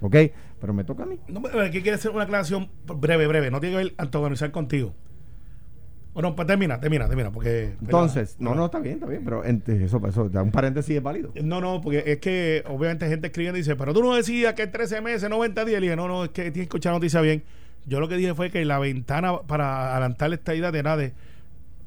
¿Ok? 0.00 0.16
Pero 0.60 0.72
me 0.72 0.84
toca 0.84 1.02
a 1.02 1.06
mí. 1.06 1.18
No, 1.28 1.42
aquí 1.60 1.82
quiere 1.82 1.96
hacer 1.96 2.12
una 2.12 2.24
aclaración 2.24 2.70
breve, 2.86 3.26
breve. 3.26 3.50
No 3.50 3.60
tiene 3.60 3.76
que 3.76 3.84
ver 3.84 3.94
antagonizar 3.98 4.52
contigo. 4.52 4.94
Bueno, 6.16 6.34
pues 6.34 6.48
termina, 6.48 6.80
termina, 6.80 7.06
termina, 7.08 7.30
porque... 7.30 7.74
Entonces, 7.78 8.36
no, 8.38 8.54
no, 8.54 8.64
está 8.64 8.78
bien, 8.78 8.94
está 8.94 9.04
bien, 9.04 9.22
pero 9.22 9.44
eso, 9.44 10.00
eso, 10.08 10.30
un 10.32 10.50
paréntesis 10.50 10.96
es 10.96 11.02
válido. 11.02 11.30
No, 11.42 11.60
no, 11.60 11.82
porque 11.82 12.04
es 12.06 12.20
que 12.20 12.64
obviamente 12.68 13.06
gente 13.06 13.26
escribiendo 13.26 13.58
dice, 13.58 13.76
pero 13.76 13.92
tú 13.92 14.02
no 14.02 14.14
decías 14.14 14.54
que 14.54 14.66
13 14.66 15.02
meses, 15.02 15.28
90 15.28 15.66
días. 15.66 15.78
Le 15.78 15.88
dije, 15.88 15.96
no, 15.96 16.08
no, 16.08 16.24
es 16.24 16.30
que 16.30 16.44
tienes 16.44 16.54
que 16.54 16.62
escuchar 16.62 16.92
la 16.92 17.00
noticia 17.00 17.20
bien. 17.20 17.44
Yo 17.84 18.00
lo 18.00 18.08
que 18.08 18.16
dije 18.16 18.34
fue 18.34 18.50
que 18.50 18.64
la 18.64 18.78
ventana 18.78 19.42
para 19.42 19.92
adelantar 19.92 20.32
esta 20.32 20.54
idea 20.54 20.70
era 20.70 20.96
de 20.96 21.12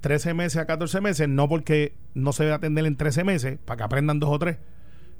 13 0.01 0.35
meses 0.35 0.57
a 0.57 0.67
14 0.67 1.01
meses, 1.01 1.27
no 1.27 1.49
porque 1.49 1.93
no 2.13 2.31
se 2.31 2.43
debe 2.43 2.53
atender 2.53 2.85
en 2.85 2.97
13 2.97 3.23
meses, 3.23 3.57
para 3.65 3.77
que 3.77 3.83
aprendan 3.83 4.19
dos 4.19 4.29
o 4.29 4.37
tres, 4.37 4.57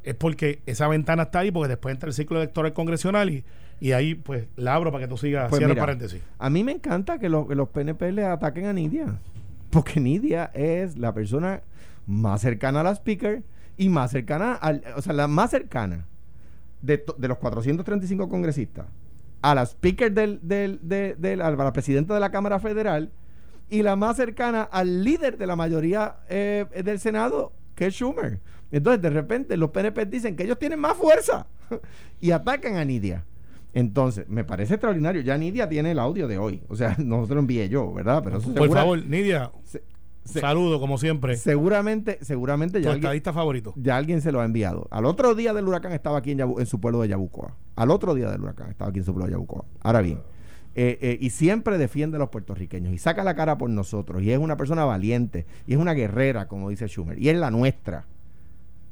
es 0.04 0.14
porque 0.14 0.62
esa 0.68 0.88
ventana 0.88 1.24
está 1.24 1.40
ahí, 1.40 1.50
porque 1.50 1.70
después 1.70 1.96
entra 1.96 2.10
el 2.10 2.14
ciclo 2.14 2.38
electoral 2.38 2.74
congresional 2.74 3.32
y, 3.32 3.44
y 3.80 3.92
ahí 3.94 4.16
pues 4.16 4.48
la 4.56 4.76
abro 4.76 4.92
para 4.92 5.06
que 5.06 5.10
tú 5.10 5.18
sigas 5.18 5.50
pues 5.50 5.62
paréntesis. 5.76 6.22
A 6.38 6.50
mí 6.50 6.64
me 6.64 6.72
encanta 6.72 7.20
que, 7.20 7.30
los 7.30 7.70
PNP 7.70 8.12
le 8.12 8.26
ataquen 8.26 8.66
a 8.66 8.74
Nidia, 8.74 9.20
porque 9.70 10.00
Nidia 10.00 10.52
es 10.54 10.98
la 10.98 11.14
persona 11.14 11.62
más 12.06 12.42
cercana 12.42 12.82
a 12.82 12.84
la 12.84 12.96
speaker 12.96 13.44
y 13.78 13.90
más 13.90 14.12
cercana, 14.12 14.54
al, 14.54 14.84
o 14.96 15.02
sea, 15.02 15.14
la 15.14 15.28
más 15.28 15.52
cercana 15.52 16.06
de, 16.82 17.04
de 17.18 17.28
los 17.28 17.38
435 17.38 18.28
congresistas 18.28 18.86
a 19.42 19.56
la 19.56 19.66
speaker 19.66 20.12
del, 20.12 20.40
del, 20.42 20.80
del, 20.82 21.42
a 21.42 21.52
la 21.52 21.74
presidenta 21.74 22.14
de 22.14 22.20
la 22.20 22.32
Cámara 22.32 22.60
Federal 22.60 23.12
y 23.70 23.84
la 23.84 23.96
más 23.96 24.18
cercana 24.18 24.64
al 24.64 25.04
líder 25.04 25.38
de 25.38 25.48
la 25.48 25.56
mayoría 25.56 26.18
eh, 26.28 26.66
del 26.84 27.00
Senado, 27.00 27.54
que 27.76 27.88
es 27.88 27.94
Schumer. 27.94 28.40
Entonces, 28.72 29.02
de 29.02 29.10
repente, 29.10 29.58
los 29.58 29.72
PNP 29.72 30.06
dicen 30.06 30.36
que 30.36 30.44
ellos 30.44 30.60
tienen 30.60 30.80
más 30.80 30.98
fuerza 30.98 31.48
y 32.22 32.32
atacan 32.32 32.76
a 32.76 32.86
Nidia. 32.86 33.26
Entonces, 33.74 34.28
me 34.30 34.44
parece 34.44 34.76
extraordinario. 34.76 35.22
Ya 35.22 35.38
Nidia 35.38 35.70
tiene 35.70 35.92
el 35.92 36.00
audio 36.00 36.28
de 36.28 36.38
hoy. 36.38 36.62
O 36.70 36.76
sea, 36.76 36.96
no 37.04 37.26
se 37.26 37.34
lo 37.34 37.40
envié 37.40 37.70
yo, 37.70 37.94
¿verdad? 37.94 38.22
Pero 38.24 38.40
Por 38.40 38.72
favor, 38.72 39.06
Nidia. 39.06 39.52
Saludo, 40.24 40.80
como 40.80 40.98
siempre. 40.98 41.38
Seguramente, 41.38 42.20
seguramente 42.22 42.82
ya. 42.82 42.92
alguien, 42.92 43.22
favorito. 43.24 43.74
Ya 43.76 43.98
alguien 43.98 44.22
se 44.22 44.32
lo 44.32 44.42
ha 44.42 44.46
enviado. 44.46 44.88
Al 44.92 45.06
otro 45.06 45.34
día 45.34 45.54
del 45.54 45.68
huracán 45.68 45.92
estaba 45.92 46.20
aquí 46.20 46.32
en, 46.32 46.42
en, 46.42 46.66
su 46.66 46.80
pueblo 46.80 47.02
de 47.02 47.08
Yabucoa. 47.08 47.56
Al 47.76 47.90
otro 47.90 48.14
día 48.14 48.30
del 48.30 48.42
huracán 48.42 48.70
estaba 48.70 48.90
aquí 48.90 49.00
en 49.00 49.06
su 49.06 49.14
pueblo 49.14 49.26
de 49.26 49.32
Yabucoa. 49.32 49.66
Ahora 49.82 50.02
bien, 50.02 50.20
eh, 50.76 50.98
eh, 51.02 51.18
y 51.20 51.32
siempre 51.32 51.78
defiende 51.78 52.18
a 52.18 52.20
los 52.20 52.30
puertorriqueños 52.30 52.94
y 52.94 52.98
saca 53.00 53.24
la 53.24 53.36
cara 53.36 53.58
por 53.58 53.70
nosotros. 53.70 54.22
Y 54.22 54.32
es 54.32 54.38
una 54.38 54.56
persona 54.56 54.86
valiente 54.86 55.46
y 55.66 55.74
es 55.74 55.80
una 55.80 55.94
guerrera, 55.94 56.48
como 56.48 56.70
dice 56.70 56.88
Schumer. 56.88 57.18
Y 57.20 57.30
es 57.30 57.38
la 57.38 57.50
nuestra 57.52 58.06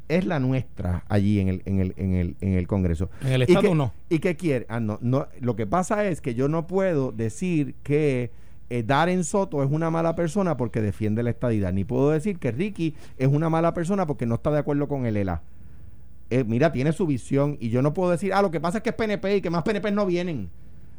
es 0.10 0.26
la 0.26 0.40
nuestra 0.40 1.04
allí 1.10 1.40
en 1.40 1.48
el, 1.50 1.62
en 1.66 1.80
el, 1.80 1.94
en 1.98 2.14
el, 2.14 2.36
en 2.42 2.54
el 2.54 2.68
Congreso. 2.68 3.10
En 3.22 3.34
el 3.34 3.42
Estado 3.44 3.76
no. 3.76 3.94
¿Y 4.10 4.20
qué 4.20 4.36
quiere? 4.36 4.66
Ah, 4.70 4.80
no, 4.80 5.00
no, 5.02 5.28
lo 5.40 5.56
que 5.56 5.68
pasa 5.68 6.06
es 6.06 6.22
que 6.22 6.36
yo 6.36 6.48
no 6.48 6.68
puedo 6.68 7.12
decir 7.12 7.76
que 7.84 8.32
eh, 8.70 8.84
Darren 8.84 9.24
Soto 9.24 9.64
es 9.64 9.72
una 9.72 9.90
mala 9.90 10.16
persona 10.16 10.58
porque 10.58 10.82
defiende 10.82 11.24
la 11.24 11.30
estadidad. 11.30 11.74
Ni 11.74 11.84
puedo 11.84 12.12
decir 12.12 12.40
que 12.40 12.52
Ricky 12.52 12.96
es 13.18 13.28
una 13.28 13.50
mala 13.50 13.74
persona 13.74 14.06
porque 14.06 14.26
no 14.26 14.36
está 14.36 14.52
de 14.52 14.60
acuerdo 14.60 14.88
con 14.88 15.06
el 15.06 15.18
ELA. 15.18 15.42
Eh, 16.30 16.44
mira, 16.44 16.72
tiene 16.72 16.92
su 16.92 17.08
visión 17.08 17.58
y 17.60 17.70
yo 17.70 17.82
no 17.82 17.94
puedo 17.94 18.12
decir, 18.12 18.34
ah, 18.34 18.42
lo 18.42 18.52
que 18.52 18.60
pasa 18.60 18.80
es 18.80 18.84
que 18.84 18.90
es 18.90 18.96
PNP 18.96 19.38
y 19.38 19.42
que 19.42 19.50
más 19.50 19.64
PNP 19.64 19.92
no 19.92 20.06
vienen. 20.06 20.50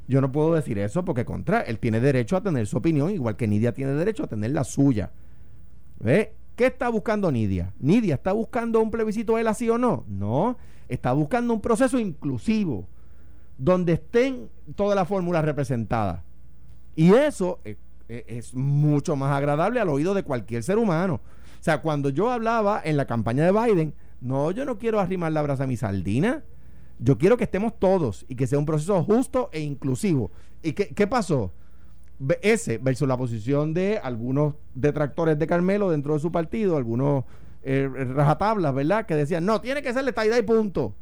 Yo 0.07 0.23
no 0.23 0.33
puedo 0.33 0.55
decir 0.55 0.79
eso 0.79 1.05
porque 1.05 1.27
contra, 1.27 1.61
él 1.61 1.79
tiene 1.79 2.01
derecho 2.01 2.37
a 2.37 2.43
tener 2.43 2.67
su 2.67 2.79
opinión, 2.79 3.11
igual 3.11 3.37
que 3.37 3.47
Nidia 3.47 3.73
tiene 3.75 3.93
derecho 3.93 4.25
a 4.25 4.27
tener 4.27 4.53
la 4.53 4.65
suya. 4.65 5.11
¿Ve? 6.01 6.33
¿Qué 6.59 6.67
está 6.67 6.89
buscando 6.89 7.31
Nidia? 7.31 7.73
¿Nidia 7.79 8.17
está 8.17 8.33
buscando 8.33 8.81
un 8.81 8.91
plebiscito 8.91 9.39
él 9.39 9.47
así 9.47 9.71
o 9.71 9.79
no? 9.79 10.05
No, 10.09 10.59
está 10.89 11.13
buscando 11.13 11.55
un 11.55 11.61
proceso 11.61 12.01
inclusivo 12.01 12.85
donde 13.57 13.93
estén 13.93 14.51
todas 14.75 14.97
las 14.97 15.07
fórmulas 15.07 15.45
representadas. 15.45 16.21
Y 16.97 17.13
eso 17.15 17.61
es, 17.63 17.77
es, 18.09 18.55
mucho 18.55 19.15
más 19.15 19.37
agradable 19.37 19.79
al 19.79 19.89
oído 19.89 20.15
de 20.15 20.25
cualquier 20.25 20.65
ser 20.65 20.79
humano. 20.79 21.21
O 21.61 21.63
sea, 21.63 21.81
cuando 21.81 22.11
yo 22.11 22.29
hablaba 22.29 22.83
en 22.85 22.97
la 22.97 23.07
campaña 23.07 23.45
de 23.45 23.53
Biden, 23.53 23.95
no, 24.21 24.51
yo 24.51 24.65
no 24.65 24.79
quiero 24.79 24.99
arrimar 24.99 25.31
la 25.31 25.43
brasa 25.43 25.63
a 25.63 25.69
mi 25.69 25.77
sardina. 25.77 26.43
Yo 26.99 27.19
quiero 27.19 27.37
que 27.37 27.45
estemos 27.45 27.79
todos 27.79 28.27
y 28.27 28.35
que 28.35 28.49
sea 28.49 28.59
un 28.59 28.67
proceso 28.67 29.01
justo 29.05 29.49
e 29.53 29.61
inclusivo. 29.61 30.33
¿Y 30.65 30.73
qué, 30.73 30.89
qué 30.89 31.07
pasó? 31.07 31.53
Ese 32.43 32.79
versus 32.79 33.07
la 33.07 33.17
posición 33.17 33.75
de 33.75 33.99
algunos 33.99 34.55
detractores 34.75 35.39
de 35.39 35.47
Carmelo 35.47 35.91
dentro 35.91 36.15
de 36.15 36.21
su 36.21 36.33
partido, 36.33 36.77
algunos 36.77 37.25
eh, 37.63 37.89
rajatablas, 38.15 38.75
¿verdad? 38.75 39.07
Que 39.07 39.15
decían, 39.15 39.45
no, 39.45 39.61
tiene 39.61 39.83
que 39.83 39.93
ser 39.93 40.05
la 40.05 40.39
y 40.39 40.43
punto. 40.43 40.95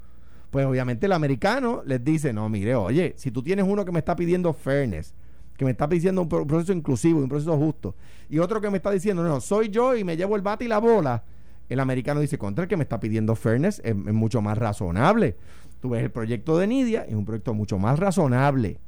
Pues 0.50 0.64
obviamente 0.66 1.06
el 1.06 1.12
americano 1.12 1.82
les 1.84 2.02
dice, 2.04 2.32
no, 2.32 2.48
mire, 2.48 2.74
oye, 2.74 3.14
si 3.16 3.30
tú 3.30 3.42
tienes 3.42 3.66
uno 3.68 3.84
que 3.84 3.92
me 3.92 3.98
está 3.98 4.14
pidiendo 4.14 4.52
fairness, 4.52 5.14
que 5.56 5.64
me 5.64 5.72
está 5.72 5.88
pidiendo 5.88 6.22
un, 6.22 6.28
proceso 6.28 6.72
inclusivo, 6.72 7.20
un 7.20 7.28
proceso 7.28 7.56
justo, 7.56 7.94
y 8.28 8.38
otro 8.38 8.60
que 8.60 8.70
me 8.70 8.76
está 8.76 8.90
diciendo, 8.90 9.22
no, 9.24 9.40
soy 9.40 9.68
yo 9.68 9.96
y 9.96 10.04
me 10.04 10.16
llevo 10.16 10.36
el 10.36 10.42
bate 10.42 10.64
y 10.64 10.68
la 10.68 10.78
bola, 10.78 11.24
el 11.68 11.80
americano 11.80 12.20
dice, 12.20 12.38
contra 12.38 12.64
el 12.64 12.68
que 12.68 12.76
me 12.76 12.84
está 12.84 13.00
pidiendo 13.00 13.34
fairness 13.34 13.80
es, 13.80 13.90
es 13.90 13.94
mucho 13.94 14.40
más 14.40 14.56
razonable. 14.56 15.36
Tú 15.80 15.90
ves 15.90 16.04
el 16.04 16.10
proyecto 16.10 16.56
de 16.58 16.66
Nidia, 16.66 17.02
es 17.02 17.14
un 17.14 17.24
proyecto 17.24 17.54
mucho 17.54 17.78
más 17.78 17.98
razonable 17.98 18.78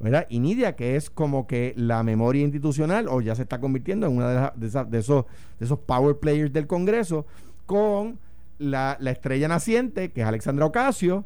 ¿verdad? 0.00 0.26
Y 0.30 0.40
Nidia, 0.40 0.76
que 0.76 0.96
es 0.96 1.10
como 1.10 1.46
que 1.46 1.74
la 1.76 2.02
memoria 2.02 2.42
institucional, 2.42 3.06
o 3.08 3.20
ya 3.20 3.34
se 3.34 3.42
está 3.42 3.60
convirtiendo 3.60 4.06
en 4.06 4.16
una 4.16 4.52
de, 4.52 4.84
de, 4.86 4.98
esos, 4.98 5.26
de 5.58 5.64
esos 5.64 5.78
power 5.78 6.16
players 6.16 6.52
del 6.52 6.66
Congreso, 6.66 7.26
con 7.66 8.18
la, 8.58 8.98
estrella 9.06 9.48
naciente, 9.48 10.10
que 10.10 10.22
es 10.22 10.26
Alexandra 10.26 10.66
Ocasio, 10.66 11.24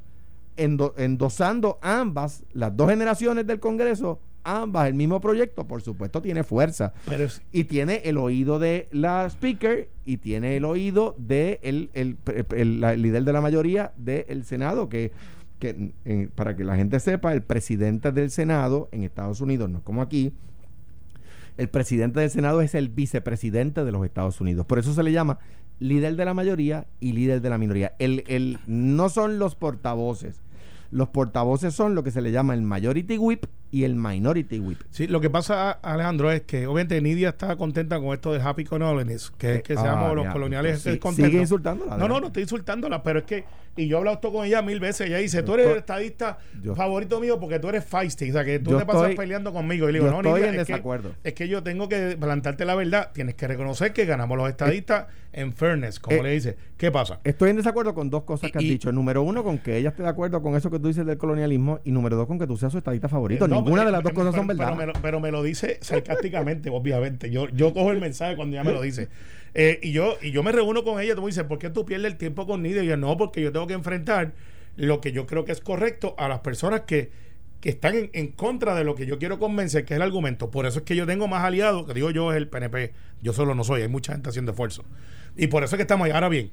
endosando 0.57 1.79
ambas, 1.83 2.45
las 2.53 2.77
dos 2.77 2.91
generaciones 2.91 3.47
del 3.47 3.61
Congreso, 3.61 4.21
ambas 4.45 4.89
el 4.89 4.95
mismo 4.95 5.21
proyecto, 5.21 5.67
por 5.67 5.83
supuesto 5.83 6.21
tiene 6.21 6.45
fuerza. 6.45 6.93
y 7.53 7.65
tiene 7.65 8.03
el 8.05 8.19
oído 8.19 8.59
de 8.59 8.89
la 8.93 9.27
speaker 9.27 9.89
y 10.05 10.19
tiene 10.19 10.57
el 10.57 10.65
oído 10.65 11.15
de 11.19 11.61
el, 11.63 11.91
el, 11.95 13.03
líder 13.03 13.25
de 13.25 13.33
la 13.33 13.41
mayoría 13.41 13.93
del 13.97 14.45
Senado, 14.45 14.89
que 14.89 15.13
para 16.35 16.57
que 16.57 16.65
la 16.65 16.77
gente 16.77 17.01
sepa, 17.01 17.33
el 17.33 17.43
presidente 17.43 18.13
del 18.13 18.31
Senado 18.31 18.89
en 18.93 19.05
Estados 19.05 19.41
Unidos, 19.41 19.71
no 19.71 19.83
como 19.83 20.03
aquí, 20.03 20.33
el 21.57 21.69
presidente 21.69 22.21
del 22.21 22.31
Senado 22.31 22.61
es 22.61 22.75
el 22.75 22.89
vicepresidente 22.89 23.85
de 23.85 23.93
los 23.93 24.05
Estados 24.05 24.41
Unidos. 24.41 24.67
Por 24.67 24.79
eso 24.79 24.93
se 24.93 25.03
le 25.03 25.13
llama 25.13 25.39
líder 25.79 26.17
de 26.17 26.25
la 26.25 26.35
mayoría 26.35 26.87
y 27.01 27.13
líder 27.13 27.41
de 27.41 27.51
la 27.51 27.59
minoría. 27.59 27.95
El, 27.99 28.25
el, 28.27 28.59
no 28.67 29.09
son 29.09 29.39
los 29.39 29.55
portavoces. 29.55 30.41
Los 30.91 31.09
portavoces 31.09 31.75
son 31.75 31.95
lo 31.95 32.03
que 32.03 32.11
se 32.11 32.23
le 32.23 32.33
llama 32.33 32.55
el 32.55 32.63
majority 32.63 33.19
whip 33.19 33.47
y 33.75 33.83
el 33.83 33.97
Minority 33.97 34.61
Whip. 34.61 34.79
Sí, 34.91 35.09
lo 35.09 35.21
que 35.21 35.31
pasa, 35.31 35.73
Alejandro, 35.73 36.31
es 36.31 36.43
que 36.43 36.69
obviamente 36.69 37.01
Nidia 37.01 37.31
está 37.31 37.57
contenta 37.57 37.99
con 37.99 38.15
esto 38.15 38.33
de 38.33 38.41
Happy 38.41 38.63
Colonies, 38.63 39.33
que 39.37 39.57
es 39.57 39.63
que 39.65 39.75
seamos 39.75 40.13
ah, 40.13 40.15
los 40.15 40.29
coloniales 40.29 40.81
sí, 40.81 41.01
Sigue 41.13 41.41
insultándola. 41.41 41.97
No, 41.97 42.07
no, 42.07 42.21
no 42.21 42.29
estoy 42.29 42.45
insultándola, 42.45 43.03
pero 43.03 43.19
es 43.19 43.25
que, 43.25 43.45
y 43.77 43.89
yo 43.89 43.97
he 43.97 43.99
hablado 43.99 44.15
esto 44.15 44.33
con 44.33 44.47
ella 44.47 44.63
mil 44.63 44.79
veces, 44.79 45.09
ella 45.09 45.19
dice, 45.19 45.43
tú 45.43 45.55
eres 45.55 45.67
el 45.71 45.79
estadista 45.79 46.39
favorito 46.77 47.19
mío 47.19 47.41
porque 47.41 47.59
tú 47.59 47.69
eres 47.69 47.85
feisty, 47.85 48.31
o 48.31 48.35
sea, 48.35 48.45
que 48.45 48.61
tú 48.61 48.79
te 48.79 48.87
pasas 48.87 49.13
peleando 49.17 49.53
conmigo. 49.53 49.89
Y 49.89 49.93
le 49.93 49.99
digo, 49.99 50.09
no, 50.13 50.19
estoy 50.19 50.35
Nidia, 50.35 50.49
en 50.51 50.61
es 50.61 50.69
desacuerdo. 50.69 51.11
Que, 51.25 51.31
es 51.31 51.35
que 51.35 51.49
yo 51.49 51.65
tengo 51.65 51.89
que 51.89 52.17
plantarte 52.17 52.65
la 52.65 52.77
verdad, 52.77 53.11
tienes 53.13 53.35
que 53.35 53.49
reconocer 53.49 53.93
que 53.93 54.05
ganamos 54.05 54.39
los 54.39 54.49
estadistas 54.49 55.07
en 55.35 55.53
fairness, 55.53 55.99
como 55.99 56.19
eh, 56.19 56.23
le 56.23 56.31
dice. 56.31 56.57
¿Qué 56.77 56.93
pasa? 56.93 57.19
Estoy 57.25 57.51
en 57.51 57.57
desacuerdo 57.57 57.93
con 57.93 58.09
dos 58.09 58.23
cosas 58.23 58.53
que 58.53 58.59
has 58.59 58.65
dicho. 58.65 58.93
Número 58.93 59.23
uno, 59.23 59.43
con 59.43 59.59
que 59.59 59.77
ella 59.77 59.89
esté 59.89 60.05
de 60.05 60.09
acuerdo 60.09 60.41
con 60.41 60.55
eso 60.55 60.71
que 60.71 60.79
tú 60.79 60.89
dices 60.89 61.05
del 61.05 61.19
colonialismo, 61.19 61.81
y 61.85 61.91
número 61.91 62.17
dos, 62.17 62.27
con 62.27 62.39
que 62.39 62.47
tú 62.47 62.57
seas 62.57 62.71
su 62.71 62.79
estadista 62.79 63.09
favorito. 63.09 63.47
Eh, 63.47 63.49
Ninguna 63.65 63.85
de 63.85 63.93
las 63.93 64.03
dos 64.03 64.13
cosas 64.13 64.35
son 64.35 64.47
pero, 65.03 65.21
me 65.21 65.31
lo, 65.31 65.43
dice 65.43 65.79
sarcásticamente, 65.81 66.71
obviamente. 66.73 67.31
Yo, 67.31 67.49
yo 67.49 67.73
cojo 67.73 67.91
el 67.91 68.01
mensaje 68.01 68.37
cuando 68.37 68.57
ella 68.57 68.65
me 68.65 68.73
lo 68.73 68.83
dice. 68.83 69.09
Eh, 69.55 69.81
y, 69.83 69.93
yo, 69.93 70.17
y 70.21 70.33
yo 70.33 70.43
me 70.43 70.53
reúno 70.53 70.85
con 70.85 71.01
ella, 71.01 71.15
tú 71.15 71.23
me 71.23 71.29
dices, 71.29 71.45
¿por 71.45 71.59
qué 71.59 71.71
tú 71.71 71.85
pierdes 71.85 72.13
el 72.13 72.19
tiempo 72.19 72.47
con 72.47 72.63
Nidia? 72.63 72.83
Y 72.83 72.87
yo, 72.87 72.97
no, 72.97 73.17
porque 73.17 73.41
yo 73.41 73.53
tengo 73.53 73.67
que 73.67 73.75
enfrentar 73.75 74.33
lo 74.77 75.01
que 75.01 75.13
yo 75.13 75.27
creo 75.27 75.45
que 75.45 75.53
es 75.53 75.61
correcto 75.61 76.15
a 76.19 76.29
las 76.29 76.41
personas 76.41 76.83
que 76.83 77.11
que 77.65 77.71
están 77.71 77.95
en, 77.95 78.11
en 78.13 78.29
contra 78.29 78.75
de 78.75 78.85
lo 78.85 78.95
que 78.95 79.07
yo 79.07 79.19
quiero 79.19 79.39
convencer, 79.39 79.87
que 79.87 79.95
es 79.95 79.97
el 79.97 80.03
argumento. 80.03 80.51
Por 80.51 80.67
eso 80.67 80.81
es 80.81 80.85
que 80.85 80.97
yo 80.97 81.07
tengo 81.07 81.29
más 81.29 81.45
aliados, 81.45 81.87
que 81.87 81.95
digo 81.95 82.11
yo 82.11 82.31
es 82.31 82.37
el 82.37 82.47
PNP. 82.47 82.93
Yo 83.23 83.33
solo 83.33 83.55
no 83.55 83.65
soy, 83.65 83.81
hay 83.81 83.89
mucha 83.89 84.13
gente 84.13 84.29
haciendo 84.29 84.53
esfuerzo. 84.53 84.85
Y 85.35 85.47
por 85.47 85.65
eso 85.65 85.75
es 85.75 85.79
que 85.79 85.85
estamos 85.85 86.05
ahí. 86.05 86.11
Ahora 86.11 86.29
bien, 86.29 86.51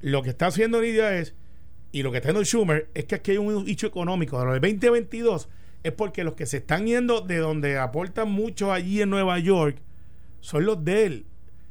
lo 0.00 0.22
que 0.22 0.30
está 0.30 0.46
haciendo 0.46 0.80
Nidia 0.80 1.18
es, 1.18 1.34
y 1.90 2.04
lo 2.04 2.12
que 2.12 2.18
está 2.18 2.28
haciendo 2.28 2.44
Schumer, 2.44 2.88
es 2.94 3.06
que 3.06 3.16
aquí 3.16 3.32
hay 3.32 3.38
un 3.38 3.68
hecho 3.68 3.88
económico. 3.88 4.38
De 4.38 4.44
lo 4.44 4.52
del 4.52 4.60
2022 4.60 5.48
es 5.84 5.92
porque 5.92 6.24
los 6.24 6.34
que 6.34 6.46
se 6.46 6.56
están 6.56 6.86
yendo 6.86 7.20
de 7.20 7.36
donde 7.38 7.78
aportan 7.78 8.30
mucho 8.30 8.72
allí 8.72 9.00
en 9.00 9.10
Nueva 9.10 9.38
York 9.38 9.76
son 10.40 10.66
los 10.66 10.84
de 10.84 11.06
él. 11.06 11.26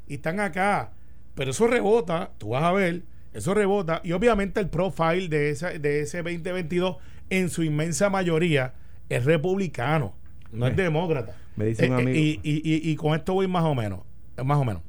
Y 0.07 0.15
están 0.15 0.39
acá. 0.39 0.93
Pero 1.35 1.51
eso 1.51 1.67
rebota, 1.67 2.31
tú 2.37 2.49
vas 2.49 2.63
a 2.63 2.71
ver, 2.71 3.03
eso 3.33 3.53
rebota. 3.53 3.99
Y 4.03 4.11
obviamente 4.13 4.59
el 4.59 4.69
profile 4.69 5.27
de, 5.27 5.49
esa, 5.49 5.71
de 5.71 6.01
ese 6.01 6.19
2022 6.23 6.97
en 7.29 7.49
su 7.49 7.63
inmensa 7.63 8.09
mayoría 8.09 8.73
es 9.09 9.25
republicano, 9.25 10.13
no 10.51 10.67
es 10.67 10.75
demócrata. 10.75 11.35
me 11.55 11.65
dice 11.65 11.87
un 11.89 11.93
Eh, 11.93 11.95
eh, 11.97 12.01
amigo- 12.01 12.19
y, 12.19 12.39
y- 12.43 12.61
y- 12.63 12.91
y 12.91 12.95
con 12.95 13.15
esto 13.15 13.33
voy 13.33 13.47
más 13.47 13.63
o 13.63 13.73
menos, 13.75 14.01
más 14.43 14.57
o 14.57 14.63
menos. 14.65 14.81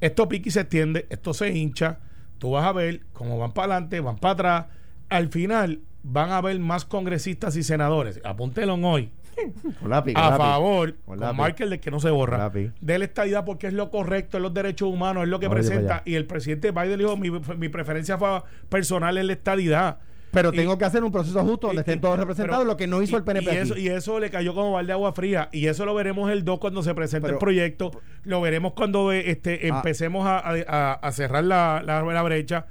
Esto 0.00 0.28
y 0.30 0.50
se 0.50 0.60
extiende, 0.60 1.06
esto 1.10 1.34
se 1.34 1.50
hincha, 1.50 1.98
tú 2.38 2.52
vas 2.52 2.64
a 2.64 2.72
ver 2.72 3.00
cómo 3.12 3.36
van 3.38 3.52
para 3.52 3.74
adelante, 3.74 4.00
van 4.00 4.16
para 4.18 4.32
atrás. 4.32 4.66
Al 5.08 5.28
final 5.28 5.80
van 6.02 6.30
a 6.30 6.38
haber 6.38 6.58
más 6.58 6.84
congresistas 6.84 7.56
y 7.56 7.62
senadores, 7.62 8.20
apúntelo 8.24 8.74
hoy, 8.74 9.10
Con 9.80 9.90
lápiz, 9.90 10.14
con 10.14 10.22
a 10.22 10.30
lápiz. 10.30 10.38
favor, 10.42 10.94
Con 11.06 11.36
marker 11.36 11.68
de 11.68 11.80
que 11.80 11.90
no 11.90 12.00
se 12.00 12.10
borra, 12.10 12.50
de 12.50 12.98
la 12.98 13.04
estadidad 13.04 13.44
porque 13.44 13.66
es 13.68 13.72
lo 13.72 13.90
correcto, 13.90 14.36
es 14.38 14.42
los 14.42 14.52
derechos 14.54 14.88
humanos, 14.88 15.24
es 15.24 15.28
lo 15.28 15.40
que 15.40 15.46
Oye, 15.46 15.54
presenta. 15.56 16.02
Y 16.04 16.14
el 16.14 16.26
presidente 16.26 16.70
Biden 16.72 16.98
dijo, 16.98 17.16
mi, 17.16 17.30
mi 17.30 17.68
preferencia 17.68 18.18
fue 18.18 18.42
personal 18.68 19.16
es 19.18 19.24
la 19.24 19.32
estadidad. 19.32 19.98
Pero 20.32 20.52
Y- 20.52 20.56
tengo 20.58 20.78
que 20.78 20.84
hacer 20.84 21.02
un 21.02 21.10
proceso 21.10 21.42
justo 21.42 21.66
donde 21.66 21.80
y- 21.80 21.82
estén 21.82 21.98
y- 21.98 22.00
todos 22.02 22.16
representados, 22.16 22.60
pero- 22.60 22.70
lo 22.72 22.76
que 22.76 22.86
no 22.86 23.02
hizo 23.02 23.16
y- 23.16 23.18
el 23.18 23.24
PNP 23.24 23.52
Y 23.52 23.56
eso, 23.56 23.72
aquí. 23.74 23.82
y 23.82 23.88
eso 23.88 24.20
le 24.20 24.30
cayó 24.30 24.54
como 24.54 24.70
balde 24.70 24.86
de 24.88 24.92
agua 24.92 25.12
fría. 25.12 25.48
Y 25.50 25.66
eso 25.66 25.84
lo 25.84 25.92
veremos 25.92 26.30
el 26.30 26.44
2 26.44 26.60
cuando 26.60 26.84
se 26.84 26.94
presente 26.94 27.22
Pero- 27.26 27.34
el 27.38 27.40
proyecto. 27.40 27.90
Lo 28.22 28.40
veremos 28.40 28.74
cuando 28.74 29.10
eh, 29.10 29.28
este, 29.30 29.58
Ah. 29.64 29.76
empecemos 29.78 30.28
a, 30.28 30.38
a- 30.68 30.92
a 30.92 31.12
cerrar 31.12 31.42
la, 31.42 31.82
la, 31.84 32.02
la 32.04 32.22
brecha. 32.22 32.66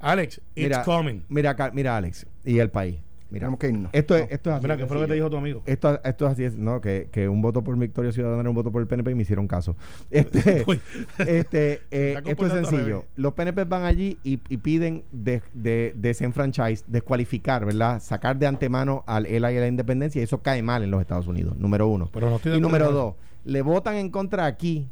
Alex, 0.00 0.40
it's 0.54 0.68
mira, 0.68 0.84
coming. 0.84 1.22
Mira, 1.28 1.56
mira, 1.72 1.96
Alex, 1.96 2.26
y 2.44 2.58
el 2.58 2.70
país. 2.70 2.98
Mira, 3.28 3.50
que 3.58 3.68
irnos. 3.68 3.90
esto 3.92 4.16
es, 4.16 4.30
esto 4.30 4.50
es 4.50 4.56
así. 4.56 4.62
Mira, 4.62 4.76
¿qué 4.76 4.86
fue 4.86 4.96
lo 4.96 5.02
que 5.02 5.08
te 5.08 5.14
dijo 5.14 5.28
tu 5.28 5.36
amigo? 5.36 5.62
Esto, 5.66 6.00
esto 6.04 6.26
es 6.26 6.32
así, 6.32 6.44
es, 6.44 6.56
no, 6.56 6.80
que, 6.80 7.08
que 7.10 7.28
un 7.28 7.42
voto 7.42 7.62
por 7.64 7.76
Victoria 7.76 8.12
Ciudadana 8.12 8.40
era 8.40 8.50
un 8.50 8.54
voto 8.54 8.70
por 8.70 8.80
el 8.80 8.86
PNP 8.86 9.10
y 9.10 9.14
me 9.14 9.22
hicieron 9.22 9.48
caso. 9.48 9.76
Este, 10.10 10.64
Uy. 10.66 10.80
este, 11.18 11.82
eh, 11.90 12.20
esto 12.24 12.46
es 12.46 12.52
sencillo. 12.52 13.04
Los 13.16 13.34
PNP 13.34 13.64
van 13.64 13.84
allí 13.84 14.18
y, 14.22 14.40
y 14.48 14.56
piden 14.58 15.04
de, 15.10 15.42
de, 15.52 15.92
desenfranchise, 15.96 16.84
descualificar, 16.86 17.64
¿verdad? 17.64 18.00
Sacar 18.00 18.38
de 18.38 18.46
antemano 18.46 19.02
al 19.06 19.26
ELA 19.26 19.52
y 19.52 19.56
a 19.56 19.60
la 19.60 19.68
independencia 19.68 20.20
y 20.20 20.24
eso 20.24 20.40
cae 20.42 20.62
mal 20.62 20.84
en 20.84 20.90
los 20.90 21.00
Estados 21.00 21.26
Unidos, 21.26 21.56
número 21.58 21.88
uno. 21.88 22.08
Pero 22.12 22.30
no 22.30 22.36
estoy 22.36 22.52
de 22.52 22.58
y 22.58 22.60
número 22.60 22.92
dos, 22.92 23.14
le 23.44 23.62
votan 23.62 23.96
en 23.96 24.10
contra 24.10 24.46
aquí 24.46 24.88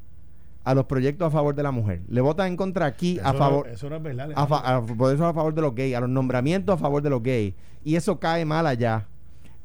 a 0.64 0.74
los 0.74 0.86
proyectos 0.86 1.28
a 1.28 1.30
favor 1.30 1.54
de 1.54 1.62
la 1.62 1.70
mujer. 1.70 2.00
Le 2.08 2.20
votan 2.20 2.48
en 2.48 2.56
contra 2.56 2.86
aquí 2.86 3.18
Eso 3.18 3.28
a 3.28 3.32
no- 3.32 3.38
favor... 3.38 3.68
eso 3.68 3.90
no 3.90 3.96
es 3.96 4.02
verdad. 4.02 4.30
a, 4.34 4.46
fa- 4.46 4.76
a- 4.76 4.82
por 4.82 5.14
eso 5.14 5.26
a 5.26 5.34
favor 5.34 5.54
de 5.54 5.60
los 5.62 5.74
gays, 5.74 5.94
a 5.94 6.00
los 6.00 6.08
nombramientos 6.08 6.74
a 6.74 6.78
favor 6.78 7.02
de 7.02 7.10
los 7.10 7.22
gays. 7.22 7.54
Y 7.84 7.96
eso 7.96 8.18
cae 8.18 8.44
mal 8.44 8.66
allá. 8.66 9.06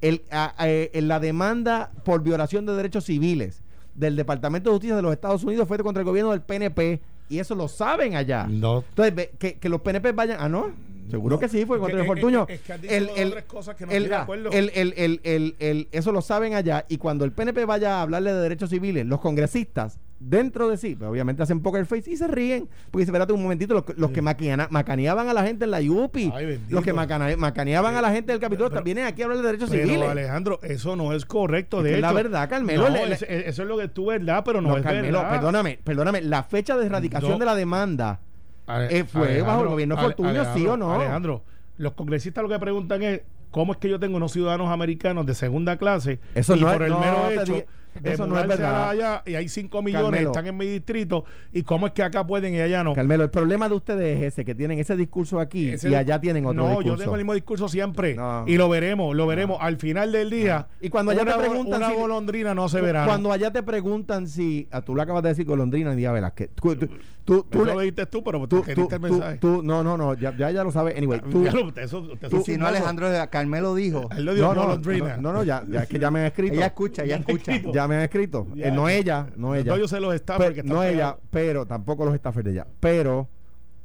El, 0.02 0.24
a- 0.32 0.54
a- 0.58 0.70
eh, 0.70 0.92
la 1.02 1.20
demanda 1.20 1.92
por 2.04 2.22
violación 2.22 2.66
de 2.66 2.74
derechos 2.74 3.06
civiles 3.06 3.64
del 3.96 4.16
Departamento 4.16 4.70
de 4.70 4.74
Justicia 4.76 4.96
de 4.96 5.02
los 5.02 5.12
Estados 5.14 5.44
Unidos 5.44 5.68
fue 5.68 5.78
contra 5.80 6.02
el 6.02 6.06
gobierno 6.06 6.32
del 6.32 6.42
PNP. 6.42 7.00
Y 7.30 7.40
eso 7.40 7.54
lo 7.56 7.68
saben 7.68 8.16
allá. 8.16 8.48
No. 8.50 8.84
Entonces, 8.90 9.14
ve- 9.16 9.32
que, 9.38 9.54
que 9.60 9.70
los 9.70 9.82
PNP 9.82 10.12
vayan. 10.14 10.38
Ah, 10.40 10.50
no. 10.50 10.72
Seguro 11.10 11.36
No. 11.36 11.40
que 11.40 11.48
sí, 11.50 11.66
fue 11.66 11.80
contra 11.80 12.00
el 12.02 12.06
Fortuño. 12.06 12.46
es- 12.50 12.60
es 12.60 12.62
que 12.66 12.78
dicho 12.78 12.94
El- 12.94 13.10
el- 13.16 13.44
cosas 13.46 13.76
que 13.76 13.86
no 13.86 13.92
el- 13.92 14.04
estoy 14.04 14.10
de 14.10 14.22
acuerdo. 14.22 14.50
el- 14.52 14.72
el- 14.76 14.94
el- 14.98 15.22
el- 15.24 15.56
el- 15.60 15.88
eso 15.92 16.12
lo 16.12 16.22
saben 16.22 16.54
allá. 16.56 16.86
Y 16.90 16.98
cuando 16.98 17.26
el 17.26 17.32
PNP 17.32 17.66
vaya 17.66 17.98
a 17.98 18.02
hablarle 18.04 18.34
de 18.34 18.40
derechos 18.42 18.70
civiles, 18.70 19.06
los 19.06 19.20
congresistas, 19.20 20.00
dentro 20.20 20.68
de 20.68 20.76
sí, 20.78 20.96
pues, 20.96 21.10
obviamente 21.10 21.42
hacen 21.44 21.62
poker 21.62 21.86
face 21.86 22.12
y 22.12 22.18
se 22.18 22.28
ríen. 22.28 22.68
Porque 22.92 23.04
dice, 23.04 23.12
espérate 23.12 23.32
un 23.32 23.42
momentito, 23.42 23.74
los, 23.74 23.84
que- 23.86 23.94
los 23.96 24.12
que 24.12 24.22
maquina- 24.22 24.68
macaneaban 24.70 25.30
a 25.30 25.34
la 25.34 25.44
gente 25.44 25.64
en 25.66 25.72
la 25.72 25.80
UPI, 25.80 26.32
Ay, 26.36 26.46
bendito. 26.46 26.76
los 26.76 26.84
que 26.84 26.92
macana- 26.94 27.36
macaneaban 27.38 27.96
a 27.96 28.02
la 28.02 28.12
gente 28.12 28.32
del 28.34 28.42
Capitolio, 28.42 28.70
Pero- 28.70 28.84
vienen 28.84 29.06
aquí 29.06 29.22
a 29.22 29.26
hablar 29.26 29.38
de 29.40 29.46
derechos 29.46 29.70
Pero 29.70 29.88
civiles. 29.88 30.10
Alejandro, 30.10 30.60
eso 30.62 30.96
no 30.96 31.14
es 31.14 31.26
correcto. 31.26 31.78
Es 31.80 31.84
De 31.86 32.02
la 32.02 32.12
verdad, 32.12 32.50
Carmelo, 32.50 32.90
No, 32.90 32.96
le- 32.96 33.06
le- 33.08 33.16
es- 33.16 33.22
es- 33.22 33.48
eso 33.48 33.62
es 33.64 33.68
lo 33.68 33.78
que 33.78 33.88
tú 33.88 34.08
verdad, 34.08 34.44
pero 34.46 34.62
no, 34.62 34.70
No, 34.70 34.78
es 34.78 34.84
Carmelo, 34.84 35.20
verdad. 35.20 35.32
perdóname, 35.36 35.80
perdóname. 35.84 36.22
La 36.22 36.44
fecha 36.44 36.76
de 36.78 36.86
erradicación 36.86 37.32
No. 37.34 37.38
de 37.40 37.46
la 37.46 37.56
demanda 37.56 38.20
Ale- 38.68 39.00
Eh, 39.00 39.04
fue 39.06 39.42
bajo 39.42 39.64
el 39.64 39.68
gobierno 39.70 39.98
Fortuño, 39.98 40.54
¿sí 40.54 40.68
o 40.68 40.78
no? 40.78 40.94
Alejandro, 40.94 41.44
los 41.78 41.94
congresistas 41.94 42.44
lo 42.44 42.50
que 42.50 42.60
preguntan 42.60 43.02
es 43.04 43.22
cómo 43.52 43.72
es 43.74 43.80
que 43.80 43.90
yo 43.90 44.00
tengo 44.00 44.18
unos 44.18 44.32
ciudadanos 44.34 44.70
americanos 44.70 45.26
de 45.26 45.34
segunda 45.34 45.78
clase 45.78 46.20
Eso 46.36 46.56
y 46.56 46.60
no 46.62 46.68
por 46.72 46.84
es- 46.84 46.92
el 46.92 46.98
mero 47.00 47.30
hecho 47.32 47.64
de 48.02 48.14
eso 48.14 48.28
no 48.28 48.40
es 48.40 48.48
verdad. 48.48 48.90
allá 48.90 49.24
y 49.26 49.36
hay 49.36 49.50
5 49.50 49.82
millones 49.82 50.04
Carmelo. 50.10 50.30
están 50.32 50.48
en 50.48 50.58
mi 50.58 50.66
distrito 50.66 51.26
y 51.54 51.64
cómo 51.64 51.88
es 51.88 51.94
que 51.94 52.04
acá 52.04 52.26
pueden 52.26 52.54
y 52.54 52.60
allá 52.60 52.84
no. 52.84 52.94
Carmelo, 52.94 53.24
el 53.24 53.30
problema 53.30 53.68
de 53.70 53.76
ustedes 53.76 54.18
es 54.22 54.34
ese, 54.34 54.46
que 54.46 54.56
tienen 54.56 54.80
ese 54.80 54.96
discurso 54.96 55.40
aquí 55.40 55.70
Ese- 55.70 55.90
y 55.90 55.96
allá 55.96 56.20
tienen 56.20 56.46
otro 56.46 56.62
no, 56.62 56.68
discurso. 56.70 56.90
yo 56.90 56.98
tengo 56.98 57.16
el 57.16 57.20
mismo 57.22 57.34
discurso 57.34 57.68
siempre 57.68 58.16
No. 58.16 58.44
y 58.48 58.58
lo 58.58 58.70
veremos, 58.70 59.16
lo 59.16 59.28
veremos 59.28 59.58
al 59.62 59.78
final 59.78 60.12
del 60.12 60.30
día. 60.30 60.68
Y 60.82 60.90
cuando 60.90 61.12
allá 61.12 61.24
una, 61.24 61.34
te 61.38 61.40
preguntan 61.50 61.78
una 61.82 61.90
si- 61.90 61.96
golondrina 61.96 62.54
no 62.54 62.70
se 62.70 62.82
verá. 62.82 63.06
Cuando 63.06 63.32
allá 63.32 63.52
te 63.52 63.64
preguntan 63.64 64.28
si, 64.28 64.68
ah, 64.72 64.82
tú 64.82 64.96
le 64.96 65.02
acabas 65.02 65.24
de 65.24 65.30
decir 65.30 65.46
golondrina 65.46 65.94
Díaz 65.96 66.14
Velázquez, 66.14 66.50
tú, 66.56 66.76
tú, 66.76 66.88
tú, 67.26 67.44
tú 67.50 67.58
Eso 67.60 67.66
le- 67.66 67.74
lo 67.74 67.80
dijiste 67.82 68.06
tú, 68.06 68.24
pero 68.24 68.48
tú- 68.48 68.64
tú, 68.76 68.88
el 68.92 69.00
mensaje. 69.00 69.38
tú- 69.38 69.62
no, 69.64 69.84
no, 69.84 69.98
no, 69.98 70.14
ya, 70.16 70.36
ya, 70.36 70.52
ya 70.52 70.64
lo 70.64 70.72
sabes. 70.72 70.98
Anyway, 70.98 71.20
tú, 71.30 71.44
Ya 71.44 71.52
lo- 71.52 71.70
eso- 71.76 72.08
Y 72.32 72.42
si 72.44 72.58
no. 72.58 72.68
Alejandro 72.68 73.08
Carmelo 73.30 73.76
dijo. 73.76 74.10
Él 74.16 74.26
lo 74.26 74.34
dijo 74.34 74.48
no, 74.48 74.54
no, 74.54 74.62
golondrina. 74.64 75.18
no, 75.18 75.22
no, 75.22 75.34
no, 75.40 75.44
ya, 75.44 75.64
ya 75.70 75.84
es 75.84 75.90
que 75.90 76.00
ya 76.00 76.12
me 76.12 76.20
han 76.22 76.26
escrito. 76.28 76.54
Ella 76.56 76.68
escucha, 76.68 77.04
ella 77.04 77.16
escucha. 77.28 77.52
escrito. 77.54 77.74
Ya 77.74 77.88
me 77.90 77.96
han 77.96 78.02
escrito. 78.04 78.48
Ya, 78.56 78.68
Eh, 78.68 78.72
no 78.72 78.88
ya. 78.90 78.96
ella, 78.96 79.28
no 79.36 79.54
ella. 79.56 79.76
yo 79.78 79.88
sé 79.90 80.00
los 80.00 80.14
staff 80.16 80.38
Pe- 80.38 80.46
porque 80.46 80.60
están 80.62 80.74
no 80.76 80.84
ella, 80.84 81.18
pero 81.32 81.66
tampoco 81.66 82.06
los 82.06 82.16
staffers 82.16 82.46
de 82.46 82.52
ella. 82.52 82.68
Pero 82.80 83.28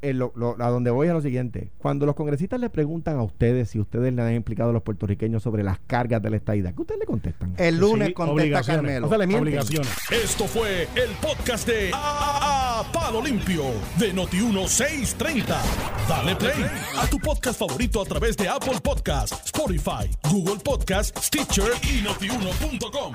eh, 0.03 0.13
lo- 0.13 0.33
lo- 0.37 0.55
a 0.63 0.69
donde 0.69 0.91
voy 0.91 1.07
es 1.07 1.15
lo 1.15 1.23
siguiente. 1.23 1.71
Cuando 1.79 2.05
los 2.05 2.15
congresistas 2.15 2.61
le 2.61 2.69
preguntan 2.69 3.17
a 3.17 3.23
ustedes 3.23 3.71
si 3.71 3.81
ustedes 3.81 4.13
le 4.13 4.21
han 4.21 4.29
explicado 4.33 4.69
a 4.69 4.73
los 4.75 4.83
puertorriqueños 4.83 5.43
sobre 5.43 5.63
las 5.63 5.79
cargas 5.87 6.21
de 6.21 6.29
la 6.29 6.37
estadidad, 6.37 6.75
¿qué 6.75 6.83
ustedes 6.83 7.01
le 7.01 7.07
contestan? 7.07 7.55
El 7.57 7.79
lunes 7.79 8.09
Sí, 8.09 8.13
contesta. 8.13 8.63
Carmelo. 8.63 9.07
O 9.07 9.09
sea, 9.09 9.17
le 9.17 9.27
mienten. 9.27 9.49
Obligaciones. 9.49 9.89
Esto 10.11 10.45
fue 10.45 10.83
el 10.95 11.11
podcast 11.23 11.67
de 11.67 11.91
A, 11.95 12.81
A- 12.81 12.93
Palo 12.93 13.23
Limpio 13.25 13.63
de 13.99 14.13
Noti1630. 14.15 15.57
Dale 16.07 16.37
play 16.37 16.67
a 16.99 17.07
tu 17.07 17.19
podcast 17.19 17.59
favorito 17.59 18.03
a 18.03 18.05
través 18.05 18.37
de 18.37 18.47
Apple 18.47 18.81
Podcasts, 18.83 19.41
Spotify, 19.47 20.11
Google 20.31 20.61
Podcasts, 20.63 21.19
Stitcher 21.29 21.73
y 21.83 22.03
notiuno.com. 22.03 23.15